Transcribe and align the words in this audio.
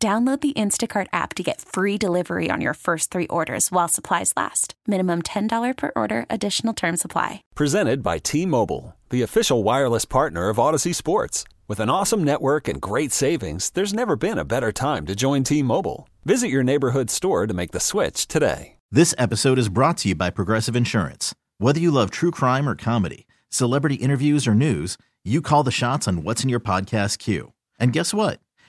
Download 0.00 0.40
the 0.40 0.52
Instacart 0.52 1.08
app 1.12 1.34
to 1.34 1.42
get 1.42 1.60
free 1.60 1.98
delivery 1.98 2.50
on 2.52 2.60
your 2.60 2.74
first 2.74 3.10
three 3.10 3.26
orders 3.26 3.72
while 3.72 3.88
supplies 3.88 4.32
last. 4.36 4.74
Minimum 4.86 5.22
$10 5.22 5.76
per 5.76 5.90
order, 5.96 6.24
additional 6.30 6.72
term 6.72 6.96
supply. 6.96 7.42
Presented 7.56 8.00
by 8.00 8.18
T 8.18 8.46
Mobile, 8.46 8.94
the 9.10 9.22
official 9.22 9.64
wireless 9.64 10.04
partner 10.04 10.50
of 10.50 10.56
Audacy 10.58 10.94
Sports. 10.94 11.42
With 11.66 11.80
an 11.80 11.90
awesome 11.90 12.22
network 12.22 12.68
and 12.68 12.80
great 12.80 13.10
savings, 13.10 13.70
there's 13.70 13.92
never 13.92 14.14
been 14.14 14.38
a 14.38 14.44
better 14.44 14.70
time 14.70 15.04
to 15.06 15.16
join 15.16 15.42
T 15.42 15.64
Mobile. 15.64 16.08
Visit 16.24 16.46
your 16.46 16.62
neighborhood 16.62 17.10
store 17.10 17.48
to 17.48 17.54
make 17.54 17.72
the 17.72 17.80
switch 17.80 18.28
today. 18.28 18.76
This 18.92 19.16
episode 19.18 19.58
is 19.58 19.68
brought 19.68 19.98
to 19.98 20.10
you 20.10 20.14
by 20.14 20.30
Progressive 20.30 20.76
Insurance. 20.76 21.34
Whether 21.58 21.80
you 21.80 21.90
love 21.90 22.12
true 22.12 22.30
crime 22.30 22.68
or 22.68 22.76
comedy, 22.76 23.26
celebrity 23.48 23.96
interviews 23.96 24.46
or 24.46 24.54
news, 24.54 24.96
you 25.24 25.42
call 25.42 25.64
the 25.64 25.72
shots 25.72 26.06
on 26.06 26.22
what's 26.22 26.44
in 26.44 26.48
your 26.48 26.60
podcast 26.60 27.18
queue. 27.18 27.52
And 27.80 27.92
guess 27.92 28.14
what? 28.14 28.38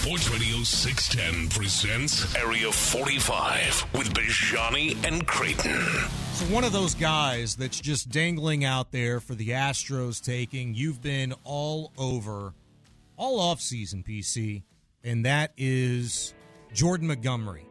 Sports 0.00 0.30
Radio 0.30 0.62
610 0.62 1.50
presents 1.50 2.34
Area 2.34 2.72
45 2.72 3.86
with 3.92 4.14
Bijani 4.14 4.96
and 5.06 5.26
Creighton. 5.26 5.78
So 6.32 6.46
one 6.46 6.64
of 6.64 6.72
those 6.72 6.94
guys 6.94 7.54
that's 7.54 7.78
just 7.78 8.08
dangling 8.08 8.64
out 8.64 8.92
there 8.92 9.20
for 9.20 9.34
the 9.34 9.50
Astros 9.50 10.24
taking. 10.24 10.74
You've 10.74 11.02
been 11.02 11.34
all 11.44 11.92
over 11.98 12.54
all 13.18 13.40
off 13.40 13.60
season, 13.60 14.02
PC, 14.02 14.62
and 15.04 15.26
that 15.26 15.52
is 15.58 16.32
Jordan 16.72 17.08
Montgomery. 17.08 17.66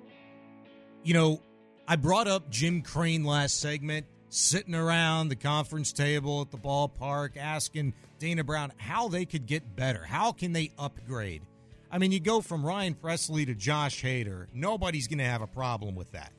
You 1.04 1.16
know, 1.16 1.42
I 1.88 1.96
brought 1.96 2.28
up 2.28 2.52
Jim 2.52 2.84
Crane 2.84 3.24
last 3.24 3.60
segment, 3.60 4.06
sitting 4.30 4.76
around 4.76 5.30
the 5.30 5.36
conference 5.36 5.92
table 5.92 6.42
at 6.42 6.52
the 6.52 6.60
ballpark, 6.60 7.38
asking 7.38 7.96
Dana 8.20 8.44
Brown 8.44 8.72
how 8.78 9.08
they 9.08 9.26
could 9.26 9.48
get 9.48 9.76
better. 9.76 10.04
How 10.04 10.32
can 10.32 10.54
they 10.54 10.72
upgrade? 10.78 11.42
I 11.92 11.98
mean, 11.98 12.12
you 12.12 12.20
go 12.20 12.42
from 12.42 12.66
Ryan 12.66 12.96
Pressly 12.96 13.46
to 13.48 13.56
Josh 13.56 14.04
Hader. 14.04 14.48
Nobody's 14.54 15.08
going 15.08 15.20
to 15.20 15.26
have 15.26 15.42
a 15.42 15.48
problem 15.48 15.96
with 15.96 16.12
that. 16.12 16.32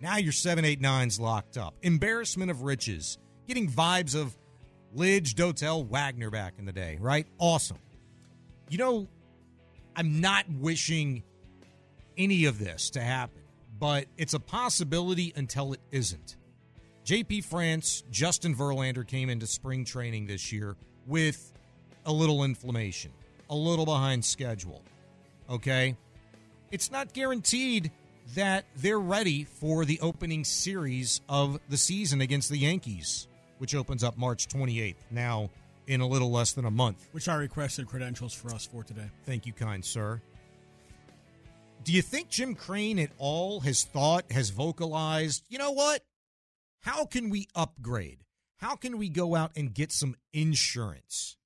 Now 0.00 0.16
your 0.16 0.32
789's 0.32 1.18
locked 1.18 1.56
up. 1.56 1.74
Embarrassment 1.82 2.50
of 2.50 2.62
riches. 2.62 3.18
Getting 3.48 3.68
vibes 3.70 4.14
of 4.14 4.36
Lidge, 4.94 5.34
Dotel, 5.34 5.86
Wagner 5.86 6.30
back 6.30 6.54
in 6.58 6.64
the 6.64 6.72
day, 6.72 6.98
right? 7.00 7.26
Awesome. 7.38 7.78
You 8.68 8.78
know, 8.78 9.08
I'm 9.94 10.20
not 10.20 10.44
wishing 10.50 11.22
any 12.16 12.44
of 12.46 12.58
this 12.58 12.90
to 12.90 13.00
happen, 13.00 13.42
but 13.78 14.06
it's 14.16 14.34
a 14.34 14.40
possibility 14.40 15.32
until 15.36 15.72
it 15.72 15.80
isn't. 15.90 16.36
JP 17.04 17.44
France, 17.44 18.02
Justin 18.10 18.54
Verlander 18.54 19.06
came 19.06 19.30
into 19.30 19.46
spring 19.46 19.84
training 19.84 20.26
this 20.26 20.50
year 20.52 20.76
with 21.06 21.52
a 22.04 22.12
little 22.12 22.42
inflammation, 22.42 23.12
a 23.50 23.54
little 23.54 23.84
behind 23.84 24.24
schedule. 24.24 24.82
Okay? 25.48 25.96
It's 26.70 26.90
not 26.90 27.12
guaranteed 27.12 27.90
that 28.34 28.64
they're 28.76 28.98
ready 28.98 29.44
for 29.44 29.84
the 29.84 30.00
opening 30.00 30.44
series 30.44 31.20
of 31.28 31.60
the 31.68 31.76
season 31.76 32.20
against 32.20 32.48
the 32.48 32.58
Yankees, 32.58 33.28
which 33.58 33.74
opens 33.74 34.02
up 34.02 34.18
March 34.18 34.48
28th. 34.48 34.96
Now, 35.10 35.50
in 35.86 36.00
a 36.00 36.06
little 36.06 36.30
less 36.30 36.52
than 36.52 36.64
a 36.64 36.70
month. 36.70 37.08
Which 37.12 37.28
I 37.28 37.36
requested 37.36 37.86
credentials 37.86 38.34
for 38.34 38.52
us 38.52 38.66
for 38.66 38.82
today. 38.82 39.10
Thank 39.24 39.46
you, 39.46 39.52
kind 39.52 39.84
sir. 39.84 40.20
Do 41.84 41.92
you 41.92 42.02
think 42.02 42.28
Jim 42.28 42.56
Crane 42.56 42.98
at 42.98 43.10
all 43.18 43.60
has 43.60 43.84
thought, 43.84 44.30
has 44.32 44.50
vocalized, 44.50 45.44
you 45.48 45.58
know 45.58 45.70
what? 45.70 46.02
How 46.80 47.04
can 47.04 47.30
we 47.30 47.46
upgrade? 47.54 48.18
How 48.58 48.74
can 48.74 48.98
we 48.98 49.08
go 49.08 49.36
out 49.36 49.52
and 49.56 49.72
get 49.72 49.92
some 49.92 50.16
insurance? 50.32 51.36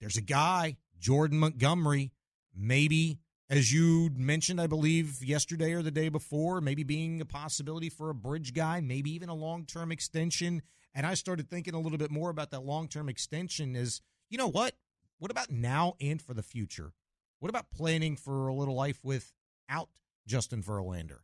There's 0.00 0.16
a 0.16 0.22
guy, 0.22 0.76
Jordan 1.06 1.38
Montgomery, 1.38 2.10
maybe, 2.52 3.20
as 3.48 3.72
you 3.72 4.10
mentioned, 4.16 4.60
I 4.60 4.66
believe, 4.66 5.22
yesterday 5.22 5.72
or 5.72 5.80
the 5.80 5.92
day 5.92 6.08
before, 6.08 6.60
maybe 6.60 6.82
being 6.82 7.20
a 7.20 7.24
possibility 7.24 7.88
for 7.88 8.10
a 8.10 8.14
bridge 8.14 8.52
guy, 8.52 8.80
maybe 8.80 9.12
even 9.14 9.28
a 9.28 9.34
long 9.34 9.66
term 9.66 9.92
extension. 9.92 10.62
And 10.96 11.06
I 11.06 11.14
started 11.14 11.48
thinking 11.48 11.74
a 11.74 11.78
little 11.78 11.96
bit 11.96 12.10
more 12.10 12.28
about 12.28 12.50
that 12.50 12.64
long 12.64 12.88
term 12.88 13.08
extension 13.08 13.76
is, 13.76 14.00
you 14.30 14.36
know 14.36 14.48
what? 14.48 14.74
What 15.20 15.30
about 15.30 15.48
now 15.48 15.94
and 16.00 16.20
for 16.20 16.34
the 16.34 16.42
future? 16.42 16.92
What 17.38 17.50
about 17.50 17.70
planning 17.70 18.16
for 18.16 18.48
a 18.48 18.54
little 18.54 18.74
life 18.74 18.98
without 19.04 19.90
Justin 20.26 20.60
Verlander? 20.60 21.20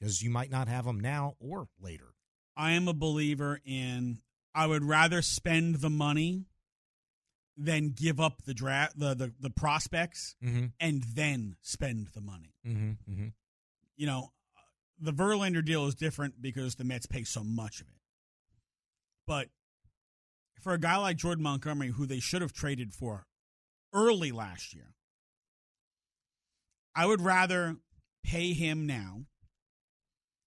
Because 0.00 0.22
you 0.22 0.30
might 0.30 0.50
not 0.50 0.66
have 0.66 0.86
him 0.86 0.98
now 0.98 1.34
or 1.40 1.68
later. 1.78 2.14
I 2.56 2.70
am 2.70 2.88
a 2.88 2.94
believer 2.94 3.60
in 3.66 4.20
I 4.54 4.66
would 4.66 4.82
rather 4.82 5.20
spend 5.20 5.82
the 5.82 5.90
money 5.90 6.46
than 7.56 7.90
give 7.90 8.18
up 8.20 8.42
the 8.44 8.54
draft 8.54 8.98
the 8.98 9.14
the, 9.14 9.32
the 9.40 9.50
prospects 9.50 10.34
Mm-hmm. 10.44 10.66
and 10.80 11.02
then 11.14 11.56
spend 11.62 12.08
the 12.14 12.20
money. 12.20 12.54
Mm-hmm. 12.66 13.12
Mm-hmm. 13.12 13.26
You 13.96 14.06
know, 14.06 14.32
the 15.00 15.12
Verlander 15.12 15.64
deal 15.64 15.86
is 15.86 15.94
different 15.94 16.42
because 16.42 16.74
the 16.74 16.84
Mets 16.84 17.06
pay 17.06 17.24
so 17.24 17.44
much 17.44 17.80
of 17.80 17.88
it. 17.88 17.94
But 19.26 19.48
for 20.60 20.72
a 20.72 20.78
guy 20.78 20.96
like 20.96 21.16
Jordan 21.16 21.44
Montgomery, 21.44 21.88
who 21.88 22.06
they 22.06 22.20
should 22.20 22.42
have 22.42 22.52
traded 22.52 22.92
for 22.92 23.26
early 23.92 24.32
last 24.32 24.74
year, 24.74 24.94
I 26.94 27.06
would 27.06 27.20
rather 27.20 27.76
pay 28.24 28.52
him 28.52 28.86
now 28.86 29.24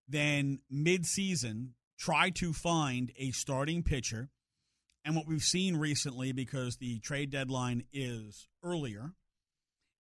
than 0.08 0.60
mid-season 0.70 1.74
try 1.98 2.30
to 2.32 2.54
find 2.54 3.12
a 3.18 3.32
starting 3.32 3.84
pitcher. 3.84 4.30
And 5.08 5.16
what 5.16 5.26
we've 5.26 5.42
seen 5.42 5.78
recently, 5.78 6.34
because 6.34 6.76
the 6.76 7.00
trade 7.00 7.30
deadline 7.30 7.86
is 7.94 8.50
earlier, 8.62 9.14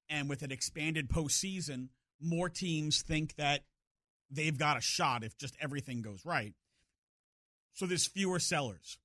and 0.09 0.27
with 0.27 0.41
an 0.41 0.51
expanded 0.51 1.07
postseason, 1.07 1.87
more 2.19 2.49
teams 2.49 3.03
think 3.03 3.37
that 3.37 3.61
they've 4.29 4.57
got 4.57 4.75
a 4.75 4.81
shot 4.81 5.23
if 5.23 5.37
just 5.37 5.55
everything 5.61 6.01
goes 6.01 6.25
right. 6.25 6.55
So 7.71 7.85
there's 7.85 8.05
fewer 8.05 8.37
sellers, 8.37 8.97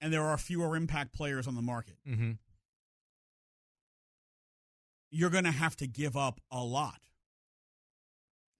and 0.00 0.12
there 0.12 0.22
are 0.22 0.38
fewer 0.38 0.76
impact 0.76 1.14
players 1.14 1.48
on 1.48 1.56
the 1.56 1.62
market. 1.62 1.96
Mm-hmm. 2.08 2.32
You're 5.10 5.30
going 5.30 5.42
to 5.42 5.50
have 5.50 5.74
to 5.78 5.88
give 5.88 6.16
up 6.16 6.40
a 6.52 6.62
lot 6.62 7.00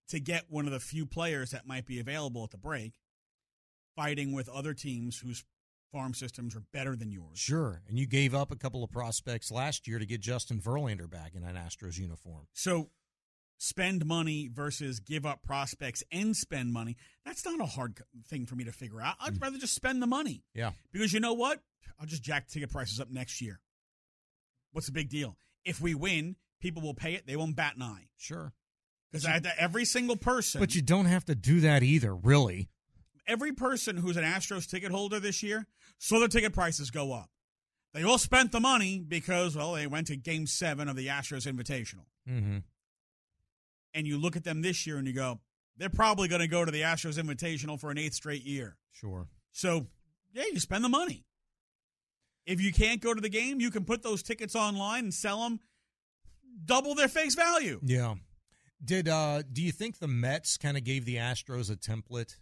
to 0.09 0.19
get 0.19 0.47
one 0.49 0.67
of 0.67 0.73
the 0.73 0.81
few 0.81 1.07
players 1.07 1.53
that 1.53 1.69
might 1.69 1.87
be 1.87 2.01
available 2.01 2.43
at 2.43 2.51
the 2.51 2.59
break, 2.59 2.95
fighting 3.95 4.33
with 4.33 4.49
other 4.49 4.75
teams 4.75 5.21
whose 5.21 5.45
farm 5.93 6.15
systems 6.15 6.55
are 6.55 6.63
better 6.73 6.97
than 6.97 7.11
yours. 7.11 7.39
Sure. 7.39 7.83
And 7.89 7.99
you 7.99 8.07
gave 8.07 8.35
up 8.35 8.51
a 8.51 8.57
couple 8.57 8.85
of 8.85 8.91
prospects 8.91 9.51
last 9.51 9.87
year 9.89 9.99
to 9.99 10.07
get 10.07 10.21
Justin 10.21 10.61
Verlander 10.61 11.09
back 11.09 11.35
in 11.35 11.43
an 11.43 11.57
Astros 11.57 11.99
uniform. 11.99 12.47
So 12.53 12.91
spend 13.59 14.07
money 14.07 14.49
versus 14.53 15.01
give 15.01 15.27
up 15.27 15.43
prospects 15.43 16.03
and 16.13 16.37
spend 16.37 16.73
money. 16.73 16.97
That's 17.25 17.45
not 17.45 17.61
a 17.61 17.67
hard 17.67 18.01
thing 18.29 18.47
for 18.47 18.55
me 18.55 18.65
to 18.65 18.73
figure 18.73 19.01
out. 19.01 19.17
I'd 19.21 19.35
mm. 19.35 19.43
rather 19.43 19.59
just 19.59 19.75
spend 19.75 20.01
the 20.01 20.07
money. 20.07 20.45
Yeah. 20.55 20.73
Because 20.93 21.13
you 21.13 21.21
know 21.21 21.35
what? 21.35 21.61
I'll 22.01 22.07
just 22.07 22.23
jack 22.23 22.49
ticket 22.49 22.71
prices 22.71 23.01
up 23.01 23.11
next 23.11 23.41
year. 23.41 23.61
What's 24.73 24.87
the 24.87 24.93
big 24.93 25.09
deal? 25.09 25.37
If 25.65 25.81
we 25.81 25.95
win, 25.95 26.37
people 26.61 26.83
will 26.83 26.95
pay 26.95 27.15
it. 27.15 27.27
They 27.27 27.37
won't 27.37 27.57
bat 27.57 27.77
an 27.77 27.83
eye. 27.83 28.09
Sure. 28.17 28.53
Because 29.11 29.27
every 29.59 29.87
single 29.87 30.17
person, 30.17 30.61
But 30.61 30.75
you 30.75 30.83
don't 30.83 31.07
have 31.07 31.25
to 31.25 31.35
do 31.35 31.61
that 31.61 31.83
either, 31.83 32.15
really. 32.15 32.69
Every 33.29 33.53
person 33.53 33.99
who's 33.99 34.17
an 34.17 34.25
Astros 34.25 34.69
ticket 34.69 34.91
holder 34.91 35.21
this 35.21 35.43
year 35.43 35.67
saw 35.99 36.19
their 36.19 36.29
ticket 36.29 36.53
prices 36.53 36.91
go 36.91 37.13
up. 37.13 37.31
They 37.95 38.03
all 38.03 38.19
spent 38.19 38.53
the 38.53 38.61
money 38.61 39.05
because, 39.07 39.57
well, 39.57 39.75
they 39.75 39.87
went 39.87 40.09
to 40.09 40.17
Game 40.17 40.47
Seven 40.47 40.89
of 40.89 40.97
the 40.97 41.07
Astros 41.07 41.51
Invitational. 41.51 42.07
Mm-hmm. 42.29 42.59
And 43.95 44.07
you 44.07 44.19
look 44.19 44.37
at 44.37 44.45
them 44.45 44.63
this 44.63 44.87
year 44.87 44.99
and 44.99 45.07
you 45.07 45.15
go, 45.15 45.41
they're 45.77 45.89
probably 45.89 46.29
going 46.29 46.41
to 46.41 46.49
go 46.49 46.65
to 46.65 46.71
the 46.71 46.83
Astros 46.83 47.23
Invitational 47.23 47.79
for 47.81 47.91
an 47.91 47.99
eighth 47.99 48.15
straight 48.15 48.43
year. 48.45 48.77
Sure. 48.93 49.29
So, 49.53 49.87
yeah, 50.33 50.45
you 50.53 50.61
spend 50.61 50.85
the 50.85 50.89
money. 50.89 51.25
If 52.47 52.61
you 52.61 52.73
can't 52.73 53.01
go 53.01 53.15
to 53.15 53.21
the 53.21 53.29
game, 53.29 53.61
you 53.61 53.71
can 53.71 53.85
put 53.85 54.03
those 54.03 54.23
tickets 54.23 54.55
online 54.55 55.05
and 55.05 55.15
sell 55.15 55.43
them 55.43 55.61
double 56.65 56.95
their 56.95 57.09
face 57.09 57.35
value. 57.35 57.81
Yeah. 57.83 58.15
Did 58.85 59.09
uh 59.09 59.43
do 59.53 59.63
you 59.63 59.73
think 59.73 59.99
the 59.99 60.09
Mets 60.09 60.57
kind 60.57 60.77
of 60.77 60.85
gave 60.85 61.05
the 61.05 61.17
Astros 61.17 61.71
a 61.71 61.77
template 61.77 62.37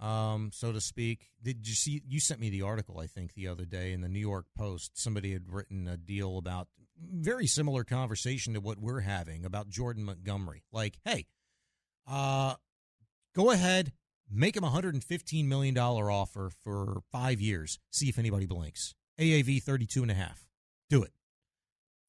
um 0.00 0.50
so 0.52 0.72
to 0.72 0.80
speak? 0.80 1.30
Did 1.42 1.68
you 1.68 1.74
see 1.74 2.02
you 2.06 2.20
sent 2.20 2.40
me 2.40 2.50
the 2.50 2.62
article 2.62 2.98
I 2.98 3.06
think 3.06 3.34
the 3.34 3.48
other 3.48 3.64
day 3.64 3.92
in 3.92 4.00
the 4.00 4.08
New 4.08 4.20
York 4.20 4.46
Post. 4.56 4.98
Somebody 4.98 5.32
had 5.32 5.52
written 5.52 5.86
a 5.86 5.96
deal 5.96 6.38
about 6.38 6.68
very 6.98 7.46
similar 7.46 7.84
conversation 7.84 8.54
to 8.54 8.60
what 8.60 8.78
we're 8.78 9.00
having 9.00 9.44
about 9.44 9.68
Jordan 9.68 10.04
Montgomery. 10.04 10.64
Like, 10.72 10.98
hey, 11.04 11.26
uh 12.06 12.54
go 13.34 13.50
ahead, 13.50 13.92
make 14.30 14.56
him 14.56 14.64
a 14.64 14.70
$115 14.70 15.44
million 15.46 15.76
offer 15.78 16.50
for 16.62 17.02
5 17.12 17.40
years. 17.40 17.78
See 17.90 18.08
if 18.08 18.18
anybody 18.18 18.46
blinks. 18.46 18.94
AAV 19.18 19.62
32 19.62 20.02
and 20.02 20.10
a 20.10 20.14
half. 20.14 20.46
Do 20.88 21.02
it. 21.02 21.12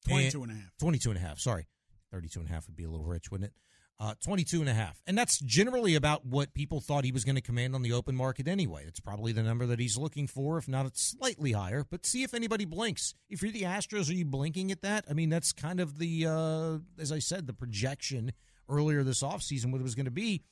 22 0.08 0.42
and 0.42 0.52
a 0.52 0.54
half. 0.54 0.76
22 0.80 1.10
and 1.10 1.18
a 1.18 1.22
half, 1.22 1.38
sorry. 1.38 1.66
32 2.10 2.40
and 2.40 2.48
a 2.48 2.52
half 2.52 2.66
would 2.66 2.76
be 2.76 2.84
a 2.84 2.90
little 2.90 3.06
rich, 3.06 3.30
wouldn't 3.30 3.50
it? 3.50 3.54
Uh, 4.00 4.14
22 4.24 4.58
and 4.58 4.68
a 4.68 4.74
half. 4.74 5.00
And 5.06 5.16
that's 5.16 5.38
generally 5.38 5.94
about 5.94 6.26
what 6.26 6.54
people 6.54 6.80
thought 6.80 7.04
he 7.04 7.12
was 7.12 7.22
going 7.24 7.36
to 7.36 7.40
command 7.40 7.76
on 7.76 7.82
the 7.82 7.92
open 7.92 8.16
market 8.16 8.48
anyway. 8.48 8.82
It's 8.84 8.98
probably 8.98 9.30
the 9.30 9.44
number 9.44 9.64
that 9.66 9.78
he's 9.78 9.96
looking 9.96 10.26
for, 10.26 10.58
if 10.58 10.66
not 10.66 10.86
it's 10.86 11.14
slightly 11.16 11.52
higher. 11.52 11.86
But 11.88 12.04
see 12.04 12.24
if 12.24 12.34
anybody 12.34 12.64
blinks. 12.64 13.14
If 13.30 13.42
you're 13.42 13.52
the 13.52 13.62
Astros, 13.62 14.10
are 14.10 14.14
you 14.14 14.24
blinking 14.24 14.72
at 14.72 14.82
that? 14.82 15.04
I 15.08 15.12
mean, 15.12 15.28
that's 15.28 15.52
kind 15.52 15.78
of 15.78 15.98
the, 15.98 16.26
uh, 16.26 16.78
as 17.00 17.12
I 17.12 17.20
said, 17.20 17.46
the 17.46 17.52
projection 17.52 18.32
earlier 18.68 19.04
this 19.04 19.22
offseason, 19.22 19.70
what 19.70 19.80
it 19.80 19.84
was 19.84 19.94
going 19.94 20.06
to 20.06 20.10
be. 20.10 20.42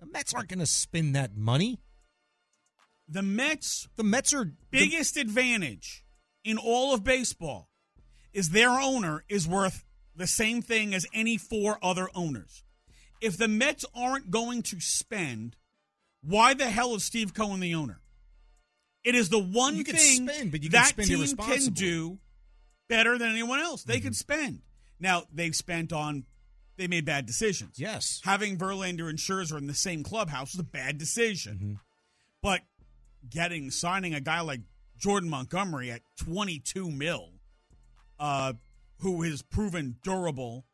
The 0.00 0.06
Mets 0.06 0.34
aren't 0.34 0.48
going 0.48 0.58
to 0.58 0.66
spend 0.66 1.16
that 1.16 1.34
money. 1.34 1.78
The 3.08 3.22
Mets' 3.22 3.88
The 3.96 4.04
Mets 4.04 4.34
are 4.34 4.52
biggest 4.70 5.16
advantage 5.16 6.04
in 6.44 6.58
all 6.58 6.92
of 6.94 7.04
baseball 7.04 7.68
is 8.32 8.50
their 8.50 8.70
owner 8.70 9.24
is 9.28 9.46
worth 9.46 9.84
the 10.16 10.26
same 10.26 10.62
thing 10.62 10.94
as 10.94 11.06
any 11.12 11.36
four 11.36 11.78
other 11.82 12.08
owners. 12.14 12.64
If 13.22 13.36
the 13.38 13.48
Mets 13.48 13.84
aren't 13.94 14.30
going 14.30 14.62
to 14.64 14.80
spend, 14.80 15.56
why 16.22 16.54
the 16.54 16.68
hell 16.68 16.94
is 16.94 17.04
Steve 17.04 17.32
Cohen 17.32 17.60
the 17.60 17.74
owner? 17.74 18.00
It 19.04 19.14
is 19.14 19.28
the 19.30 19.38
one 19.38 19.76
You 19.76 19.84
thing 19.84 20.28
spend, 20.28 20.52
that 20.72 20.94
team 20.96 21.36
can 21.36 21.72
do 21.72 22.18
better 22.88 23.16
than 23.18 23.30
anyone 23.30 23.58
else. 23.60 23.82
They 23.84 23.96
Mm-hmm. 23.96 24.04
can 24.04 24.14
spend. 24.14 24.60
Now 25.00 25.24
they've 25.32 25.54
spent 25.56 25.92
on, 25.92 26.24
they 26.76 26.86
made 26.86 27.04
bad 27.04 27.26
decisions. 27.26 27.78
Yes. 27.78 28.20
having 28.24 28.56
Verlander 28.56 29.08
and 29.08 29.18
Scherzer 29.18 29.58
in 29.58 29.66
the 29.66 29.74
same 29.74 30.02
clubhouse 30.04 30.52
was 30.52 30.60
a 30.60 30.64
bad 30.64 30.98
decision. 30.98 31.54
Mm-hmm. 31.54 31.72
But 32.42 32.60
getting 33.28 33.70
signing 33.70 34.14
a 34.14 34.20
guy 34.20 34.40
like 34.40 34.60
Jordan 34.98 35.30
Montgomery 35.30 35.90
at 35.90 36.02
22 36.18 36.90
mil, 36.90 37.30
uh, 38.20 38.52
who 38.98 39.22
has 39.22 39.42
proven 39.42 39.96
durable, 40.04 40.64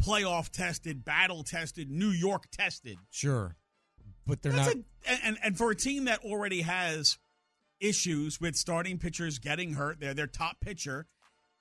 playoff 0.00 0.50
tested, 0.50 1.04
battle 1.04 1.42
tested, 1.42 1.90
New 1.90 2.10
York 2.10 2.50
tested. 2.50 2.96
Sure. 3.10 3.56
But 4.26 4.42
they're 4.42 4.52
That's 4.52 4.74
not. 4.74 4.84
a, 5.08 5.26
and 5.26 5.38
and 5.42 5.56
for 5.56 5.70
a 5.70 5.76
team 5.76 6.04
that 6.04 6.24
already 6.24 6.62
has 6.62 7.18
issues 7.80 8.40
with 8.40 8.56
starting 8.56 8.98
pitchers 8.98 9.38
getting 9.38 9.74
hurt, 9.74 10.00
their 10.00 10.14
their 10.14 10.26
top 10.26 10.60
pitcher 10.60 11.06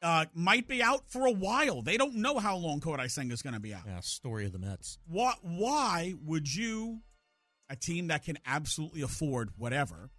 uh, 0.02 0.26
might 0.34 0.68
be 0.68 0.82
out 0.82 1.10
for 1.10 1.26
a 1.26 1.32
while. 1.32 1.82
They 1.82 1.98
don't 1.98 2.16
know 2.16 2.40
how 2.40 2.58
long 2.58 2.80
Kodai 2.80 3.10
Senga 3.10 3.34
is 3.34 3.42
going 3.42 3.54
to 3.54 3.60
be 3.60 3.74
out. 3.74 3.84
yeah, 3.86 4.00
story 4.02 4.46
of 4.46 4.54
the 4.54 4.60
Mets. 4.60 4.98
Why, 5.08 5.34
why 5.42 6.14
would 6.26 6.54
you, 6.54 7.02
a 7.70 7.76
team 7.76 8.08
that 8.08 8.24
can 8.24 8.38
absolutely 8.46 9.02
afford 9.02 9.50
whatever, 9.58 10.10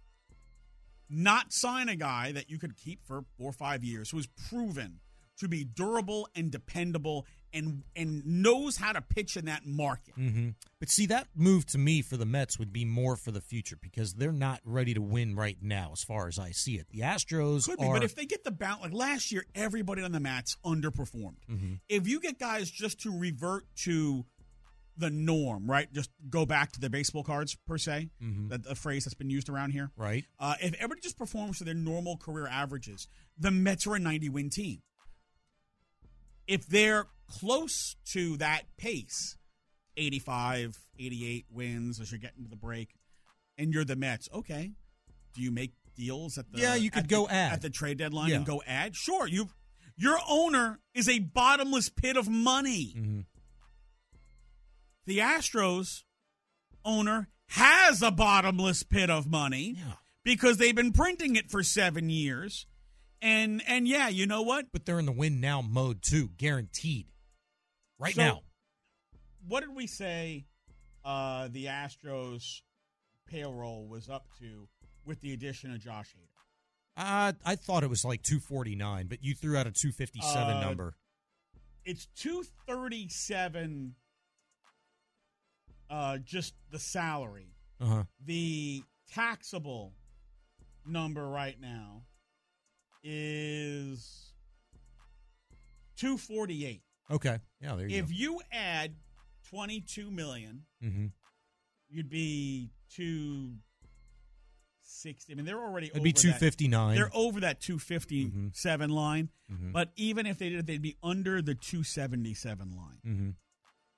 not 1.09 1.51
sign 1.51 1.89
a 1.89 1.95
guy 1.95 2.31
that 2.31 2.49
you 2.49 2.57
could 2.57 2.77
keep 2.77 3.03
for 3.05 3.23
four 3.37 3.49
or 3.49 3.53
five 3.53 3.83
years 3.83 4.11
who 4.11 4.17
is 4.17 4.27
proven 4.49 4.99
to 5.39 5.47
be 5.47 5.63
durable 5.63 6.27
and 6.35 6.51
dependable 6.51 7.25
and 7.53 7.83
and 7.95 8.25
knows 8.25 8.77
how 8.77 8.91
to 8.91 9.01
pitch 9.01 9.35
in 9.37 9.45
that 9.45 9.65
market? 9.65 10.13
hmm 10.15 10.49
But 10.79 10.89
see, 10.89 11.05
that 11.07 11.27
move 11.35 11.65
to 11.67 11.77
me 11.77 12.01
for 12.01 12.17
the 12.17 12.25
Mets 12.25 12.57
would 12.59 12.71
be 12.73 12.85
more 12.85 13.15
for 13.15 13.31
the 13.31 13.41
future 13.41 13.77
because 13.81 14.13
they're 14.13 14.31
not 14.31 14.59
ready 14.65 14.93
to 14.93 15.01
win 15.01 15.35
right 15.35 15.57
now, 15.61 15.89
as 15.93 16.03
far 16.03 16.27
as 16.27 16.37
I 16.39 16.51
see 16.51 16.75
it. 16.75 16.87
The 16.89 16.99
Astros 17.01 17.65
Could 17.65 17.79
be, 17.79 17.85
are. 17.85 17.93
but 17.93 18.03
if 18.03 18.15
they 18.15 18.25
get 18.25 18.43
the 18.43 18.51
bounce, 18.51 18.81
like 18.81 18.93
last 18.93 19.31
year, 19.31 19.45
everybody 19.55 20.01
on 20.01 20.11
the 20.11 20.19
Mets 20.19 20.57
underperformed. 20.65 21.37
Mm-hmm. 21.49 21.73
If 21.89 22.07
you 22.07 22.19
get 22.19 22.39
guys 22.39 22.69
just 22.71 23.01
to 23.01 23.11
revert 23.17 23.65
to 23.83 24.25
the 24.97 25.09
norm, 25.09 25.69
right? 25.71 25.91
Just 25.93 26.11
go 26.29 26.45
back 26.45 26.73
to 26.73 26.79
the 26.79 26.89
baseball 26.89 27.23
cards 27.23 27.55
per 27.65 27.77
se, 27.77 28.09
Mhm. 28.21 28.49
that 28.49 28.65
a 28.67 28.75
phrase 28.75 29.05
that's 29.05 29.15
been 29.15 29.29
used 29.29 29.49
around 29.49 29.71
here. 29.71 29.89
right? 29.95 30.25
Uh, 30.37 30.55
if 30.61 30.73
everybody 30.75 30.99
just 31.01 31.17
performs 31.17 31.57
to 31.59 31.63
their 31.63 31.73
normal 31.73 32.17
career 32.17 32.45
averages, 32.45 33.07
the 33.37 33.49
Mets 33.51 33.87
are 33.87 33.95
a 33.95 33.99
90 33.99 34.29
win 34.29 34.49
team. 34.49 34.81
If 36.51 36.67
they're 36.67 37.05
close 37.27 37.95
to 38.11 38.35
that 38.37 38.63
pace, 38.77 39.37
85, 39.95 40.77
88 40.99 41.45
wins 41.49 41.99
as 42.01 42.11
you're 42.11 42.19
getting 42.19 42.43
to 42.43 42.49
the 42.49 42.57
break, 42.57 42.89
and 43.57 43.73
you're 43.73 43.85
the 43.85 43.95
Mets, 43.95 44.27
okay. 44.33 44.73
Do 45.33 45.41
you 45.41 45.49
make 45.51 45.71
deals 45.95 46.37
at 46.37 46.51
the 46.51 46.59
Yeah, 46.59 46.75
you 46.75 46.91
could 46.91 47.07
go 47.07 47.27
the, 47.27 47.33
add. 47.33 47.53
at 47.53 47.61
the 47.61 47.69
trade 47.69 47.99
deadline 47.99 48.31
Yeah. 48.31 48.35
and 48.37 48.45
go 48.45 48.61
add? 48.67 48.95
Sure, 48.97 49.27
you 49.27 49.49
your 49.95 50.19
owner 50.27 50.79
is 50.93 51.07
a 51.07 51.19
bottomless 51.19 51.87
pit 51.89 52.17
of 52.17 52.27
money. 52.27 52.93
Mhm. 52.97 53.25
The 55.05 55.19
Astros 55.19 56.03
owner 56.83 57.29
has 57.49 58.01
a 58.01 58.11
bottomless 58.11 58.83
pit 58.83 59.09
of 59.09 59.27
money 59.27 59.75
Yeah. 59.77 59.95
because 60.23 60.57
they've 60.57 60.75
been 60.75 60.91
printing 60.93 61.35
it 61.35 61.49
for 61.51 61.63
seven 61.63 62.09
years. 62.09 62.65
And 63.21 63.61
and 63.67 63.87
yeah, 63.87 64.07
you 64.07 64.25
know 64.25 64.41
what? 64.41 64.67
But 64.71 64.85
they're 64.85 64.99
in 64.99 65.05
the 65.05 65.11
win 65.11 65.39
now 65.39 65.61
mode 65.61 66.01
too, 66.01 66.29
guaranteed. 66.37 67.07
Right 67.99 68.15
So, 68.15 68.21
now. 68.21 68.41
What 69.47 69.61
did 69.61 69.75
we 69.75 69.85
say 69.87 70.45
uh, 71.05 71.47
the 71.51 71.65
Astros 71.65 72.61
payroll 73.27 73.87
was 73.87 74.09
up 74.09 74.25
to 74.39 74.67
with 75.05 75.19
the 75.21 75.33
addition 75.33 75.71
of 75.73 75.79
Josh 75.79 76.15
Hader? 76.15 76.27
Uh, 76.97 77.33
I 77.45 77.55
thought 77.55 77.83
it 77.83 77.89
was 77.89 78.03
like 78.03 78.21
249, 78.21 79.07
but 79.07 79.23
you 79.23 79.33
threw 79.33 79.55
out 79.57 79.65
a 79.65 79.71
257 79.71 80.37
Uh, 80.57 80.59
number. 80.61 80.95
It's 81.85 82.07
two 82.15 82.43
thirty 82.67 83.07
seven 83.09 83.95
uh 85.89 86.17
just 86.19 86.53
the 86.71 86.79
salary. 86.79 87.53
Uh 87.79 87.85
huh. 87.85 88.03
The 88.23 88.83
taxable 89.11 89.93
number 90.85 91.27
right 91.27 91.59
now 91.59 92.03
is 93.03 94.31
248. 95.97 96.81
Okay. 97.11 97.39
Yeah, 97.61 97.75
there 97.75 97.87
you 97.87 97.89
go. 97.89 97.95
If 98.05 98.09
go. 98.09 98.13
you 98.15 98.41
add 98.51 98.95
22 99.49 100.11
million, 100.11 100.63
Mm-hmm. 100.83 101.07
you'd 101.89 102.09
be 102.09 102.71
260. 102.89 105.33
I 105.33 105.35
mean, 105.35 105.45
they're 105.45 105.59
already 105.59 105.87
It'd 105.87 106.01
be 106.03 106.09
over 106.11 106.15
that- 106.15 106.21
259. 106.21 106.95
They're 106.95 107.09
over 107.13 107.39
that 107.41 107.59
257 107.61 108.89
line, 108.89 109.29
Mhm. 109.51 109.73
but 109.73 109.91
even 109.95 110.25
if 110.25 110.37
they 110.37 110.49
did, 110.49 110.65
they'd 110.67 110.81
be 110.81 110.97
under 111.03 111.41
the 111.41 111.55
277 111.55 112.75
line. 112.75 112.99
mm-hmm. 113.05 113.29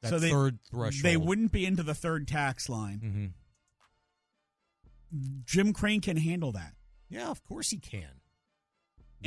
So 0.10 0.20
they, 0.20 0.32
third 0.32 0.60
threshold. 0.70 1.04
They 1.04 1.16
wouldn't 1.16 1.54
be 1.54 1.66
into 1.66 1.82
the 1.84 1.96
third 1.96 2.28
tax 2.28 2.68
line. 2.68 3.00
Mm-hmm. 3.00 3.28
Jim 5.46 5.72
Crane 5.72 6.02
can 6.02 6.18
handle 6.18 6.52
that. 6.52 6.76
Yeah, 7.08 7.30
of 7.30 7.42
course 7.44 7.70
he 7.70 7.78
can. 7.78 8.20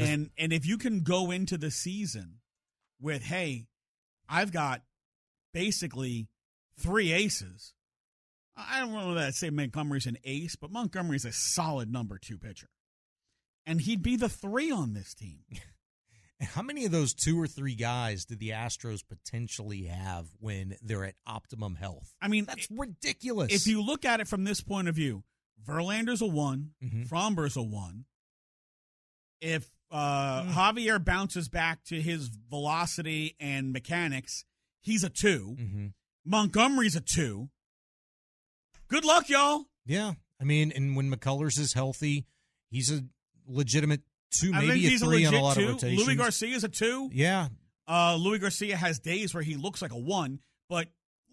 And 0.05 0.31
and 0.39 0.53
if 0.53 0.67
you 0.67 0.79
can 0.79 1.01
go 1.01 1.31
into 1.31 1.57
the 1.59 1.71
season 1.71 2.41
with, 3.01 3.23
hey, 3.23 3.67
I've 4.29 4.53
got 4.53 4.83
basically 5.55 6.29
three 6.79 7.13
aces. 7.13 7.73
I 8.57 8.81
don't 8.81 8.93
know 8.93 9.15
that 9.15 9.27
I'd 9.29 9.35
say 9.35 9.51
Montgomery's 9.51 10.07
an 10.07 10.17
ace, 10.25 10.57
but 10.57 10.71
Montgomery's 10.71 11.25
a 11.25 11.33
solid 11.33 11.91
number 11.93 12.19
two 12.19 12.39
pitcher. 12.39 12.69
And 13.67 13.81
he'd 13.81 14.03
be 14.03 14.17
the 14.17 14.29
three 14.29 14.71
on 14.71 14.95
this 14.95 15.13
team. 15.15 15.41
How 16.41 16.63
many 16.63 16.85
of 16.85 16.93
those 16.93 17.15
two 17.15 17.41
or 17.41 17.47
three 17.47 17.75
guys 17.75 18.27
did 18.27 18.39
the 18.39 18.51
Astros 18.51 19.01
potentially 19.07 19.85
have 19.85 20.27
when 20.39 20.77
they're 20.83 21.05
at 21.05 21.15
optimum 21.27 21.75
health? 21.77 22.15
I 22.21 22.29
mean, 22.29 22.45
That's 22.45 22.69
ridiculous. 22.71 23.53
if 23.53 23.67
you 23.67 23.83
look 23.83 24.05
at 24.05 24.21
it 24.21 24.29
from 24.29 24.45
this 24.45 24.61
point 24.61 24.89
of 24.89 24.95
view, 24.95 25.25
Verlander's 25.67 26.21
a 26.21 26.27
one, 26.27 26.73
Mhm. 26.85 27.09
Framber's 27.09 27.57
a 27.57 27.63
one. 27.63 28.05
If 29.41 29.71
uh, 29.91 30.43
Mm. 30.43 30.53
Javier 30.53 31.05
bounces 31.05 31.49
back 31.49 31.85
to 31.85 32.01
his 32.03 32.29
velocity 32.51 33.37
and 33.41 33.73
mechanics, 33.73 34.45
he's 34.83 35.05
a 35.05 35.09
2 35.11 35.57
Mhm. 35.59 35.93
Montgomery's 36.25 36.97
a 36.97 37.01
two. 37.01 37.51
Good 38.89 39.05
luck, 39.05 39.29
y'all. 39.29 39.67
yeah, 39.85 40.15
I 40.41 40.45
mean, 40.45 40.73
and 40.73 40.97
when 40.97 41.11
McCullers 41.11 41.59
is 41.59 41.73
healthy, 41.73 42.27
he's 42.71 42.91
a 42.93 43.05
legitimate 43.47 44.03
two, 44.31 44.53
I 44.55 44.65
maybe 44.67 44.95
a 44.95 44.99
three 44.99 45.25
a 45.25 45.29
on 45.29 45.35
a 45.35 45.41
lot 45.43 45.55
two. 45.57 45.63
of 45.65 45.69
rotations. 45.75 46.07
Luis 46.07 46.17
Garcia's 46.19 46.65
a 46.65 46.69
two. 46.69 47.11
Yeah, 47.13 47.49
Uh, 47.89 48.17
Luis 48.17 48.41
Garcia 48.41 48.77
has 48.77 48.99
days 48.99 49.33
where 49.33 49.45
he 49.45 49.55
looks 49.57 49.81
like 49.81 49.93
a 49.93 49.99
one, 49.99 50.41
but 50.69 50.89